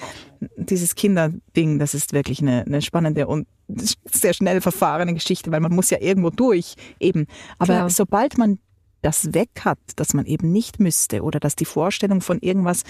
dieses 0.56 0.94
Kinderding, 0.94 1.78
das 1.78 1.94
ist 1.94 2.12
wirklich 2.12 2.42
eine, 2.42 2.64
eine 2.66 2.82
spannende 2.82 3.26
und 3.26 3.48
sehr 3.66 4.34
schnell 4.34 4.60
verfahrene 4.60 5.14
Geschichte, 5.14 5.50
weil 5.50 5.60
man 5.60 5.74
muss 5.74 5.88
ja 5.88 5.98
irgendwo 6.00 6.28
durch 6.28 6.74
eben. 7.00 7.26
Aber 7.58 7.74
Klar. 7.74 7.90
sobald 7.90 8.36
man 8.36 8.58
das 9.00 9.32
weg 9.32 9.48
hat, 9.64 9.78
dass 9.96 10.12
man 10.12 10.26
eben 10.26 10.52
nicht 10.52 10.80
müsste 10.80 11.22
oder 11.22 11.40
dass 11.40 11.56
die 11.56 11.64
Vorstellung 11.64 12.20
von 12.20 12.40
irgendwas 12.40 12.82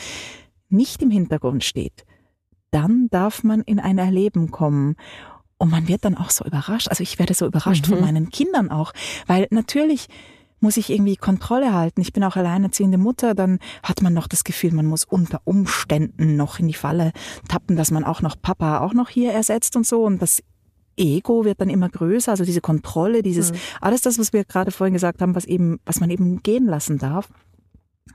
nicht 0.68 1.00
im 1.02 1.10
Hintergrund 1.10 1.62
steht, 1.62 2.04
dann 2.72 3.08
darf 3.10 3.44
man 3.44 3.62
in 3.62 3.78
ein 3.78 3.98
Erleben 3.98 4.50
kommen. 4.50 4.96
Und 5.58 5.70
man 5.70 5.86
wird 5.86 6.04
dann 6.04 6.16
auch 6.16 6.30
so 6.30 6.44
überrascht. 6.44 6.88
Also 6.88 7.02
ich 7.02 7.20
werde 7.20 7.34
so 7.34 7.46
überrascht 7.46 7.86
mhm. 7.86 7.92
von 7.92 8.00
meinen 8.00 8.30
Kindern 8.30 8.70
auch, 8.70 8.92
weil 9.26 9.46
natürlich 9.50 10.08
muss 10.60 10.76
ich 10.76 10.90
irgendwie 10.90 11.16
Kontrolle 11.16 11.72
halten. 11.72 12.00
Ich 12.00 12.12
bin 12.12 12.24
auch 12.24 12.36
alleinerziehende 12.36 12.98
Mutter, 12.98 13.34
dann 13.34 13.58
hat 13.82 14.02
man 14.02 14.12
noch 14.12 14.26
das 14.26 14.44
Gefühl, 14.44 14.72
man 14.72 14.86
muss 14.86 15.04
unter 15.04 15.40
Umständen 15.44 16.36
noch 16.36 16.58
in 16.58 16.68
die 16.68 16.74
Falle 16.74 17.12
tappen, 17.48 17.76
dass 17.76 17.90
man 17.90 18.04
auch 18.04 18.22
noch 18.22 18.36
Papa 18.40 18.80
auch 18.80 18.94
noch 18.94 19.08
hier 19.08 19.32
ersetzt 19.32 19.76
und 19.76 19.86
so. 19.86 20.04
Und 20.04 20.20
das 20.20 20.42
Ego 20.96 21.44
wird 21.44 21.60
dann 21.60 21.70
immer 21.70 21.88
größer, 21.88 22.32
also 22.32 22.44
diese 22.44 22.60
Kontrolle, 22.60 23.22
dieses, 23.22 23.52
mhm. 23.52 23.56
alles 23.80 24.02
das, 24.02 24.18
was 24.18 24.32
wir 24.32 24.44
gerade 24.44 24.70
vorhin 24.70 24.94
gesagt 24.94 25.22
haben, 25.22 25.34
was 25.34 25.44
eben, 25.44 25.78
was 25.86 26.00
man 26.00 26.10
eben 26.10 26.42
gehen 26.42 26.66
lassen 26.66 26.98
darf. 26.98 27.28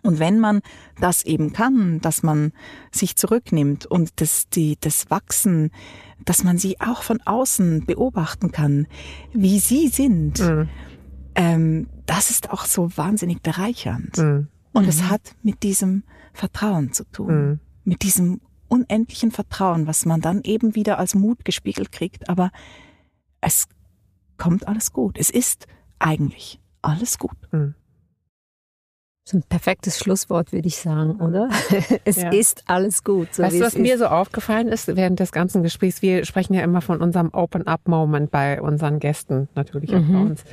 Und 0.01 0.19
wenn 0.19 0.39
man 0.39 0.61
das 0.99 1.23
eben 1.23 1.53
kann, 1.53 2.01
dass 2.01 2.23
man 2.23 2.51
sich 2.91 3.15
zurücknimmt 3.15 3.85
und 3.85 4.11
das, 4.17 4.49
die, 4.49 4.77
das 4.81 5.09
Wachsen, 5.09 5.71
dass 6.25 6.43
man 6.43 6.57
sie 6.57 6.81
auch 6.81 7.03
von 7.03 7.21
außen 7.21 7.85
beobachten 7.85 8.51
kann, 8.51 8.87
wie 9.31 9.59
sie 9.59 9.87
sind, 9.87 10.39
mhm. 10.39 10.69
Ähm, 11.35 11.87
das 12.05 12.29
ist 12.29 12.51
auch 12.51 12.65
so 12.65 12.95
wahnsinnig 12.95 13.41
bereichernd. 13.41 14.17
Mhm. 14.17 14.47
Und 14.71 14.87
es 14.87 15.01
mhm. 15.01 15.09
hat 15.09 15.35
mit 15.43 15.63
diesem 15.63 16.03
Vertrauen 16.33 16.93
zu 16.93 17.03
tun, 17.05 17.49
mhm. 17.49 17.59
mit 17.83 18.03
diesem 18.03 18.41
unendlichen 18.67 19.31
Vertrauen, 19.31 19.87
was 19.87 20.05
man 20.05 20.21
dann 20.21 20.41
eben 20.43 20.75
wieder 20.75 20.97
als 20.97 21.13
Mut 21.13 21.45
gespiegelt 21.45 21.91
kriegt. 21.91 22.29
Aber 22.29 22.51
es 23.39 23.67
kommt 24.37 24.67
alles 24.67 24.91
gut. 24.91 25.17
Es 25.19 25.29
ist 25.29 25.67
eigentlich 25.99 26.59
alles 26.81 27.19
gut. 27.19 27.37
Mhm. 27.51 27.75
So 29.25 29.37
ein 29.37 29.43
perfektes 29.43 29.99
Schlusswort, 29.99 30.51
würde 30.51 30.67
ich 30.67 30.75
sagen, 30.75 31.21
oder? 31.21 31.49
Es 32.03 32.17
ja. 32.17 32.29
ist 32.31 32.63
alles 32.67 33.05
gut. 33.05 33.33
So 33.33 33.43
weißt 33.43 33.55
du, 33.55 33.61
was 33.61 33.77
mir 33.77 33.97
so 33.97 34.07
aufgefallen 34.07 34.67
ist 34.67 34.93
während 34.93 35.21
des 35.21 35.31
ganzen 35.31 35.63
Gesprächs? 35.63 36.01
Wir 36.01 36.25
sprechen 36.25 36.53
ja 36.53 36.61
immer 36.61 36.81
von 36.81 37.01
unserem 37.01 37.29
Open-up-Moment 37.29 38.31
bei 38.31 38.61
unseren 38.61 38.99
Gästen, 38.99 39.47
natürlich 39.55 39.95
auch 39.95 40.01
mhm. 40.01 40.13
bei 40.13 40.19
uns. 40.19 40.43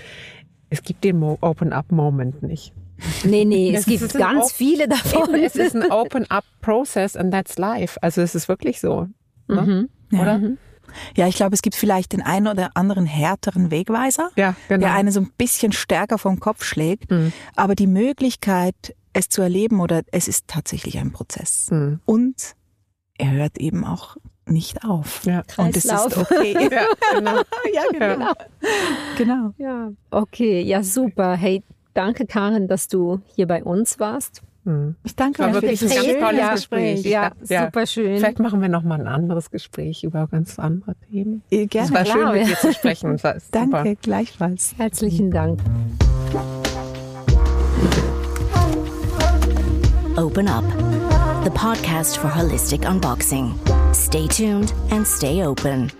Es 0.70 0.82
gibt 0.82 1.04
den 1.04 1.22
Open-up-Moment 1.22 2.42
nicht. 2.42 2.72
Nee, 3.24 3.44
nee, 3.44 3.74
es, 3.76 3.86
gibt 3.86 4.12
ganz 4.14 4.52
viele 4.52 4.88
davon. 4.88 5.34
Es 5.34 5.56
ist 5.56 5.74
ein 5.74 5.82
Open-up-Process 5.90 7.16
and 7.16 7.32
that's 7.32 7.58
life. 7.58 8.02
Also 8.02 8.22
es 8.22 8.34
ist 8.34 8.48
wirklich 8.48 8.80
so. 8.80 9.08
Ne? 9.48 9.88
Mhm. 10.10 10.18
Oder? 10.18 10.38
Mhm. 10.38 10.58
Ja, 11.16 11.28
ich 11.28 11.36
glaube, 11.36 11.54
es 11.54 11.62
gibt 11.62 11.76
vielleicht 11.76 12.12
den 12.12 12.22
einen 12.22 12.48
oder 12.48 12.70
anderen 12.74 13.06
härteren 13.06 13.70
Wegweiser, 13.70 14.30
ja, 14.36 14.56
genau. 14.68 14.86
der 14.86 14.94
eine 14.94 15.12
so 15.12 15.20
ein 15.20 15.30
bisschen 15.38 15.72
stärker 15.72 16.18
vom 16.18 16.40
Kopf 16.40 16.64
schlägt. 16.64 17.10
Mhm. 17.10 17.32
Aber 17.54 17.74
die 17.74 17.86
Möglichkeit, 17.86 18.94
es 19.12 19.28
zu 19.28 19.42
erleben 19.42 19.80
oder 19.80 20.02
es 20.12 20.28
ist 20.28 20.48
tatsächlich 20.48 20.98
ein 20.98 21.12
Prozess. 21.12 21.68
Mhm. 21.70 22.00
Und 22.04 22.54
er 23.18 23.32
hört 23.32 23.58
eben 23.58 23.84
auch 23.84 24.16
nicht 24.50 24.84
auf. 24.84 25.24
Ja. 25.24 25.42
Und 25.56 25.76
es 25.76 25.84
ist 25.84 26.16
okay. 26.16 26.52
ja, 26.70 26.84
genau. 27.14 27.36
ja, 27.72 27.82
genau. 27.92 28.32
genau. 29.16 29.54
Ja, 29.58 29.90
okay, 30.10 30.62
ja, 30.62 30.82
super. 30.82 31.36
Hey, 31.36 31.62
danke, 31.94 32.26
Karin, 32.26 32.68
dass 32.68 32.88
du 32.88 33.20
hier 33.34 33.46
bei 33.46 33.62
uns 33.62 33.98
warst. 33.98 34.42
Hm. 34.64 34.94
Ich 35.04 35.16
danke 35.16 35.42
euch. 35.42 35.54
wirklich 35.54 35.82
ein 35.82 35.88
ganz 35.88 36.06
tolles 36.06 36.38
ja, 36.38 36.52
Gespräch. 36.54 37.02
Ja, 37.04 37.32
ja, 37.48 37.64
super 37.64 37.86
schön. 37.86 38.18
Vielleicht 38.18 38.38
machen 38.40 38.60
wir 38.60 38.68
noch 38.68 38.82
mal 38.82 39.00
ein 39.00 39.08
anderes 39.08 39.50
Gespräch 39.50 40.04
über 40.04 40.26
ganz 40.26 40.58
andere 40.58 40.94
Themen. 41.10 41.42
Äh, 41.50 41.66
gerne. 41.66 41.88
Es 41.88 41.94
war 41.94 42.02
Klar, 42.04 42.32
schön, 42.34 42.40
mit 42.40 42.48
dir 42.48 42.56
zu 42.56 42.72
sprechen. 42.74 43.16
danke, 43.52 43.78
super. 43.78 43.94
gleichfalls. 44.02 44.74
Herzlichen 44.76 45.30
Dank. 45.30 45.60
Open 50.16 50.48
Up, 50.48 50.64
the 51.44 51.50
podcast 51.50 52.18
for 52.18 52.28
holistic 52.28 52.86
unboxing. 52.86 53.54
Stay 53.92 54.26
tuned 54.28 54.72
and 54.90 55.06
stay 55.06 55.42
open. 55.42 55.90